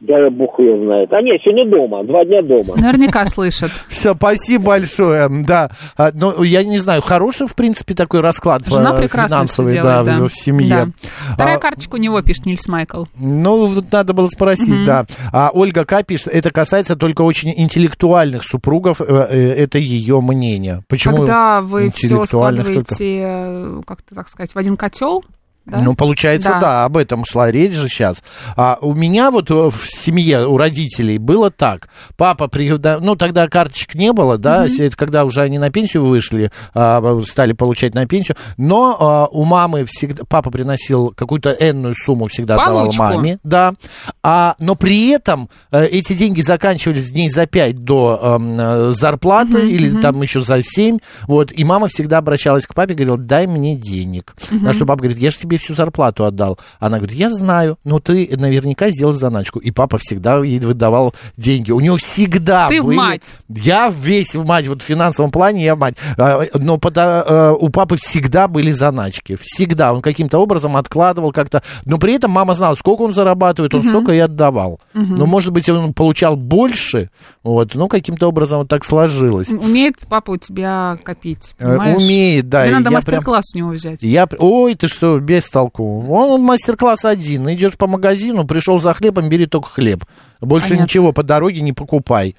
Да, 0.00 0.30
бог 0.30 0.58
ее 0.58 0.82
знает. 0.82 1.12
А 1.12 1.20
нет, 1.20 1.40
сегодня 1.44 1.70
дома, 1.70 2.02
два 2.04 2.24
дня 2.24 2.40
дома. 2.42 2.74
Наверняка 2.76 3.26
слышат. 3.26 3.70
Все, 3.88 4.14
спасибо 4.14 4.64
большое. 4.64 5.28
Да, 5.46 5.70
А, 5.96 6.10
ну, 6.14 6.42
я 6.42 6.64
не 6.64 6.78
знаю, 6.78 7.02
хороший, 7.02 7.46
в 7.46 7.54
принципе, 7.54 7.94
такой 7.94 8.20
расклад 8.20 8.62
Жена 8.66 8.96
всё 8.96 9.08
финансовый, 9.08 9.72
делает, 9.72 10.06
да, 10.06 10.18
да. 10.18 10.24
в 10.24 10.32
семье. 10.32 10.68
Да. 10.68 11.34
Вторая 11.34 11.56
А, 11.56 11.60
карточка 11.60 11.96
у 11.96 11.98
него 11.98 12.22
пишет 12.22 12.46
Нильс 12.46 12.66
Майкл. 12.66 13.04
Ну, 13.20 13.66
вот 13.66 13.92
надо 13.92 14.14
было 14.14 14.28
спросить, 14.28 14.84
да. 14.86 15.04
А 15.32 15.50
Ольга 15.52 15.84
К. 15.84 16.02
пишет, 16.02 16.28
это 16.28 16.50
касается 16.50 16.96
только 16.96 17.20
очень 17.22 17.52
интеллектуальных 17.54 18.44
супругов, 18.44 19.02
э, 19.02 19.04
э, 19.04 19.52
это 19.54 19.78
ее 19.78 20.20
мнение. 20.22 20.82
Почему 20.88 21.18
Когда 21.18 21.60
вы 21.60 21.90
все 21.94 22.24
складываете, 22.24 23.20
э, 23.22 23.80
как-то 23.86 24.14
так 24.14 24.28
сказать, 24.28 24.54
в 24.54 24.58
один 24.58 24.76
котел, 24.76 25.24
да? 25.66 25.78
Ну, 25.80 25.94
получается, 25.94 26.48
Да. 26.50 26.60
да. 26.60 26.84
об 26.84 26.96
этом 26.96 27.24
шла 27.24 27.50
речь 27.50 27.74
же 27.74 27.88
сейчас. 27.88 28.22
А 28.56 28.78
у 28.80 28.94
меня 28.94 29.30
вот 29.30 29.50
э, 29.50 29.54
в 29.54 29.86
семье, 29.88 30.46
у 30.46 30.56
родителей 30.56 31.18
было 31.18 31.50
так. 31.50 31.88
Папа, 32.16 32.48
при- 32.48 32.70
ну, 33.00 33.14
тогда 33.16 33.46
карточек 33.48 33.94
не 33.94 34.12
было, 34.12 34.38
да, 34.38 34.64
Мгм. 34.64 34.74
это 34.80 34.96
когда 34.96 35.24
уже 35.24 35.42
они 35.42 35.58
на 35.58 35.70
пенсию 35.70 36.04
вышли, 36.06 36.50
а, 36.74 37.20
стали 37.26 37.52
получать 37.52 37.94
на 37.94 38.06
пенсию, 38.06 38.36
но 38.56 38.96
а, 38.98 39.26
у 39.30 39.44
мамы 39.44 39.84
всегда, 39.84 40.24
папа 40.28 40.50
приносил 40.50 41.12
какую-то 41.16 41.50
энную 41.58 41.94
сумму, 41.94 42.28
всегда 42.28 42.54
отдавал 42.54 42.84
Получку. 42.86 43.02
маме, 43.02 43.38
да, 43.44 43.74
а, 44.22 44.54
но 44.58 44.74
при 44.74 45.08
этом 45.10 45.48
э, 45.72 45.86
эти 45.86 46.12
деньги 46.14 46.40
заканчивались 46.40 47.10
дней 47.10 47.30
за 47.30 47.46
пять 47.46 47.84
до 47.84 48.18
эм, 48.22 48.56
э, 48.58 48.92
зарплаты 48.92 49.58
Мгм, 49.58 49.68
или 49.68 50.00
там 50.00 50.20
еще 50.22 50.42
за 50.42 50.60
семь, 50.62 50.98
вот, 51.26 51.52
и 51.52 51.64
мама 51.64 51.88
всегда 51.88 52.18
обращалась 52.18 52.66
к 52.66 52.74
папе, 52.74 52.94
говорила, 52.94 53.18
дай 53.18 53.46
мне 53.46 53.76
денег. 53.76 54.34
Мгм. 54.50 54.64
На 54.64 54.72
что 54.72 54.86
папа 54.86 55.00
говорит, 55.00 55.18
я 55.18 55.30
же 55.30 55.38
тебе 55.38 55.49
всю 55.58 55.74
зарплату 55.74 56.24
отдал. 56.24 56.58
Она 56.78 56.98
говорит, 56.98 57.16
я 57.16 57.30
знаю, 57.30 57.78
но 57.84 57.98
ты 58.00 58.28
наверняка 58.36 58.90
сделал 58.90 59.12
заначку. 59.12 59.58
И 59.58 59.70
папа 59.70 59.98
всегда 59.98 60.38
ей 60.44 60.58
выдавал 60.60 61.14
деньги. 61.36 61.70
У 61.72 61.80
него 61.80 61.96
всегда 61.96 62.68
Ты 62.68 62.80
в 62.82 62.86
были... 62.86 62.96
мать. 62.96 63.22
Я 63.48 63.88
весь 63.94 64.34
в 64.34 64.44
мать, 64.44 64.66
вот 64.68 64.82
в 64.82 64.84
финансовом 64.84 65.30
плане 65.30 65.64
я 65.64 65.74
в 65.74 65.78
мать. 65.78 65.94
А, 66.18 66.42
Но 66.54 66.78
э, 66.82 67.54
у 67.58 67.68
папы 67.70 67.96
всегда 67.96 68.48
были 68.48 68.70
заначки. 68.70 69.36
Всегда. 69.40 69.92
Он 69.92 70.02
каким-то 70.02 70.38
образом 70.38 70.76
откладывал 70.76 71.32
как-то. 71.32 71.62
Но 71.84 71.98
при 71.98 72.14
этом 72.14 72.30
мама 72.30 72.54
знала, 72.54 72.74
сколько 72.74 73.02
он 73.02 73.14
зарабатывает, 73.14 73.74
он 73.74 73.80
Мгм. 73.80 73.88
столько 73.88 74.12
и 74.12 74.18
отдавал. 74.18 74.80
Мгм. 74.94 75.16
Но, 75.16 75.26
может 75.26 75.52
быть, 75.52 75.68
он 75.68 75.92
получал 75.94 76.36
больше, 76.36 77.10
вот, 77.42 77.74
но 77.74 77.88
каким-то 77.88 78.28
образом 78.28 78.58
вот 78.60 78.68
так 78.68 78.84
сложилось. 78.84 79.48
Умеет 79.50 79.94
папа 80.08 80.32
у 80.32 80.36
тебя 80.36 80.98
копить, 81.02 81.52
Э, 81.58 81.68
понимаешь? 81.68 81.96
умеет, 81.96 82.48
да, 82.48 82.64
Тебе 82.64 82.74
надо 82.74 82.90
я 82.90 83.00
прям- 83.00 83.14
мастер-класс 83.16 83.44
у 83.54 83.58
него 83.58 83.70
взять. 83.70 84.02
Я, 84.02 84.28
ой, 84.38 84.74
ты 84.74 84.88
что, 84.88 85.18
без 85.18 85.39
толку. 85.48 86.06
Он 86.08 86.42
мастер-класс 86.42 87.04
один. 87.04 87.50
Идешь 87.52 87.76
по 87.78 87.86
магазину, 87.86 88.46
пришел 88.46 88.78
за 88.80 88.92
хлебом, 88.94 89.28
бери 89.28 89.46
только 89.46 89.68
хлеб. 89.68 90.04
Больше 90.40 90.70
Понятно. 90.70 90.84
ничего 90.84 91.12
по 91.12 91.22
дороге 91.22 91.60
не 91.60 91.72
покупай. 91.72 92.36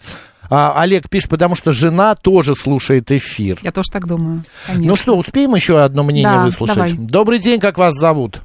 А, 0.50 0.74
Олег 0.82 1.10
пишет, 1.10 1.30
потому 1.30 1.56
что 1.56 1.72
жена 1.72 2.14
тоже 2.16 2.56
слушает 2.56 3.10
эфир. 3.12 3.58
Я 3.62 3.72
тоже 3.72 3.90
так 3.90 4.06
думаю. 4.06 4.44
Конечно. 4.68 4.88
Ну 4.90 4.96
что, 4.98 5.18
успеем 5.18 5.56
еще 5.56 5.80
одно 5.82 6.04
мнение 6.04 6.24
Да, 6.30 6.44
выслушать? 6.46 6.76
давай. 6.76 6.94
Добрый 6.94 7.40
день, 7.40 7.60
как 7.62 7.78
вас 7.78 7.96
зовут? 7.96 8.42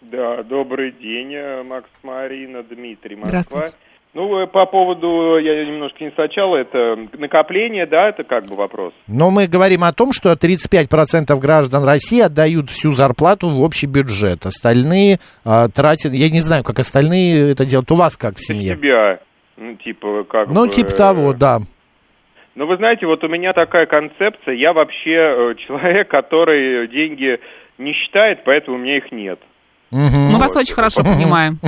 Да, 0.00 0.42
добрый 0.42 0.90
день, 0.92 1.34
э, 1.34 1.62
Макс 1.62 1.88
Марина, 2.02 2.62
Дмитрий, 2.62 3.14
Москва. 3.16 3.42
Здравствуйте. 3.42 3.74
Ну, 4.18 4.40
э, 4.40 4.48
по 4.48 4.66
поводу, 4.66 5.38
я 5.38 5.64
немножко 5.64 6.02
не 6.02 6.10
сначала, 6.10 6.56
это 6.56 6.96
накопление, 7.16 7.86
да, 7.86 8.08
это 8.08 8.24
как 8.24 8.46
бы 8.46 8.56
вопрос. 8.56 8.92
Но 9.06 9.30
мы 9.30 9.46
говорим 9.46 9.84
о 9.84 9.92
том, 9.92 10.12
что 10.12 10.32
35% 10.32 11.38
граждан 11.38 11.84
России 11.84 12.20
отдают 12.20 12.68
всю 12.68 12.94
зарплату 12.94 13.48
в 13.48 13.62
общий 13.62 13.86
бюджет. 13.86 14.44
Остальные 14.44 15.20
а, 15.44 15.68
тратят, 15.68 16.14
я 16.14 16.30
не 16.30 16.40
знаю, 16.40 16.64
как 16.64 16.80
остальные 16.80 17.52
это 17.52 17.64
делают. 17.64 17.92
У 17.92 17.94
вас 17.94 18.16
как 18.16 18.38
в 18.38 18.44
семье? 18.44 18.74
Себя, 18.74 19.20
ну, 19.56 19.76
типа, 19.76 20.24
как 20.24 20.48
Ну, 20.48 20.66
бы, 20.66 20.68
типа 20.72 20.90
э, 20.90 20.96
того, 20.96 21.32
да. 21.32 21.58
Ну, 22.56 22.66
вы 22.66 22.76
знаете, 22.76 23.06
вот 23.06 23.22
у 23.22 23.28
меня 23.28 23.52
такая 23.52 23.86
концепция, 23.86 24.54
я 24.54 24.72
вообще 24.72 25.14
э, 25.14 25.54
человек, 25.68 26.08
который 26.08 26.88
деньги 26.88 27.38
не 27.78 27.92
считает, 27.92 28.40
поэтому 28.44 28.78
у 28.78 28.80
меня 28.80 28.96
их 28.96 29.12
нет. 29.12 29.38
Мы 29.92 30.38
вас 30.40 30.56
очень 30.56 30.74
хорошо 30.74 31.02
понимаем. 31.04 31.60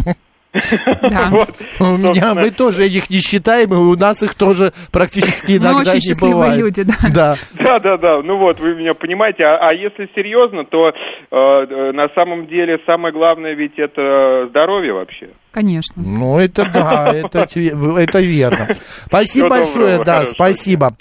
У 1.81 1.85
меня 1.85 2.35
мы 2.35 2.51
тоже 2.51 2.87
их 2.87 3.09
не 3.09 3.19
считаем, 3.19 3.73
и 3.73 3.77
у 3.77 3.97
нас 3.97 4.23
их 4.23 4.35
тоже 4.35 4.73
практически 4.93 5.53
Мы 5.53 5.59
иногда 5.59 5.95
не 5.95 6.21
бывает. 6.21 6.61
люди, 6.61 6.83
да. 6.83 6.95
Да. 7.15 7.37
Да, 7.53 7.79
да, 7.79 7.97
да. 7.97 8.23
Ну 8.23 8.37
вот, 8.39 8.59
вы 8.59 8.75
меня 8.75 8.95
понимаете. 8.95 9.45
А, 9.45 9.69
а 9.69 9.75
если 9.75 10.09
серьезно, 10.15 10.65
то 10.65 10.89
э, 10.89 10.93
э, 11.31 11.93
на 11.93 12.09
самом 12.17 12.49
деле 12.49 12.79
самое 12.85 13.15
главное 13.15 13.55
ведь 13.55 13.79
это 13.79 14.47
здоровье 14.49 14.93
вообще. 14.93 15.29
Конечно. 15.53 16.03
Ну, 16.03 16.39
это 16.39 16.65
да, 16.73 17.13
это, 17.13 17.49
это 17.55 18.21
верно. 18.21 18.77
Спасибо 19.07 19.47
Всего 19.47 19.49
большое, 19.49 19.99
доброго, 19.99 20.05
да, 20.05 20.13
хорошего 20.13 20.35
спасибо. 20.35 20.97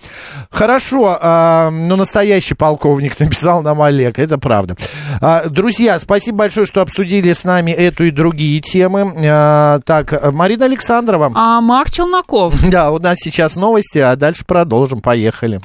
Хорошо, 0.50 1.18
а, 1.22 1.70
ну, 1.70 1.96
настоящий 1.96 2.56
полковник 2.56 3.20
написал 3.20 3.62
нам 3.62 3.82
Олег, 3.82 4.18
это 4.18 4.38
правда. 4.38 4.76
А, 5.22 5.48
друзья, 5.48 6.00
спасибо 6.00 6.40
большое, 6.40 6.66
что 6.66 6.82
обсудили 6.82 7.32
с 7.32 7.44
нами 7.44 7.72
эту 7.72 8.06
и 8.06 8.12
другие 8.12 8.60
темы. 8.60 9.14
А, 9.28 9.80
так, 9.86 10.34
Марина 10.34 10.66
Александрова. 10.66 11.32
А 11.36 11.62
Марк 11.62 11.92
Челноков. 11.92 12.56
Да, 12.70 12.92
у 12.92 13.00
нас 13.00 13.18
сейчас 13.18 13.56
новости, 13.56 13.98
а 13.98 14.16
дальше 14.16 14.46
продолжим, 14.46 15.02
поехали. 15.02 15.60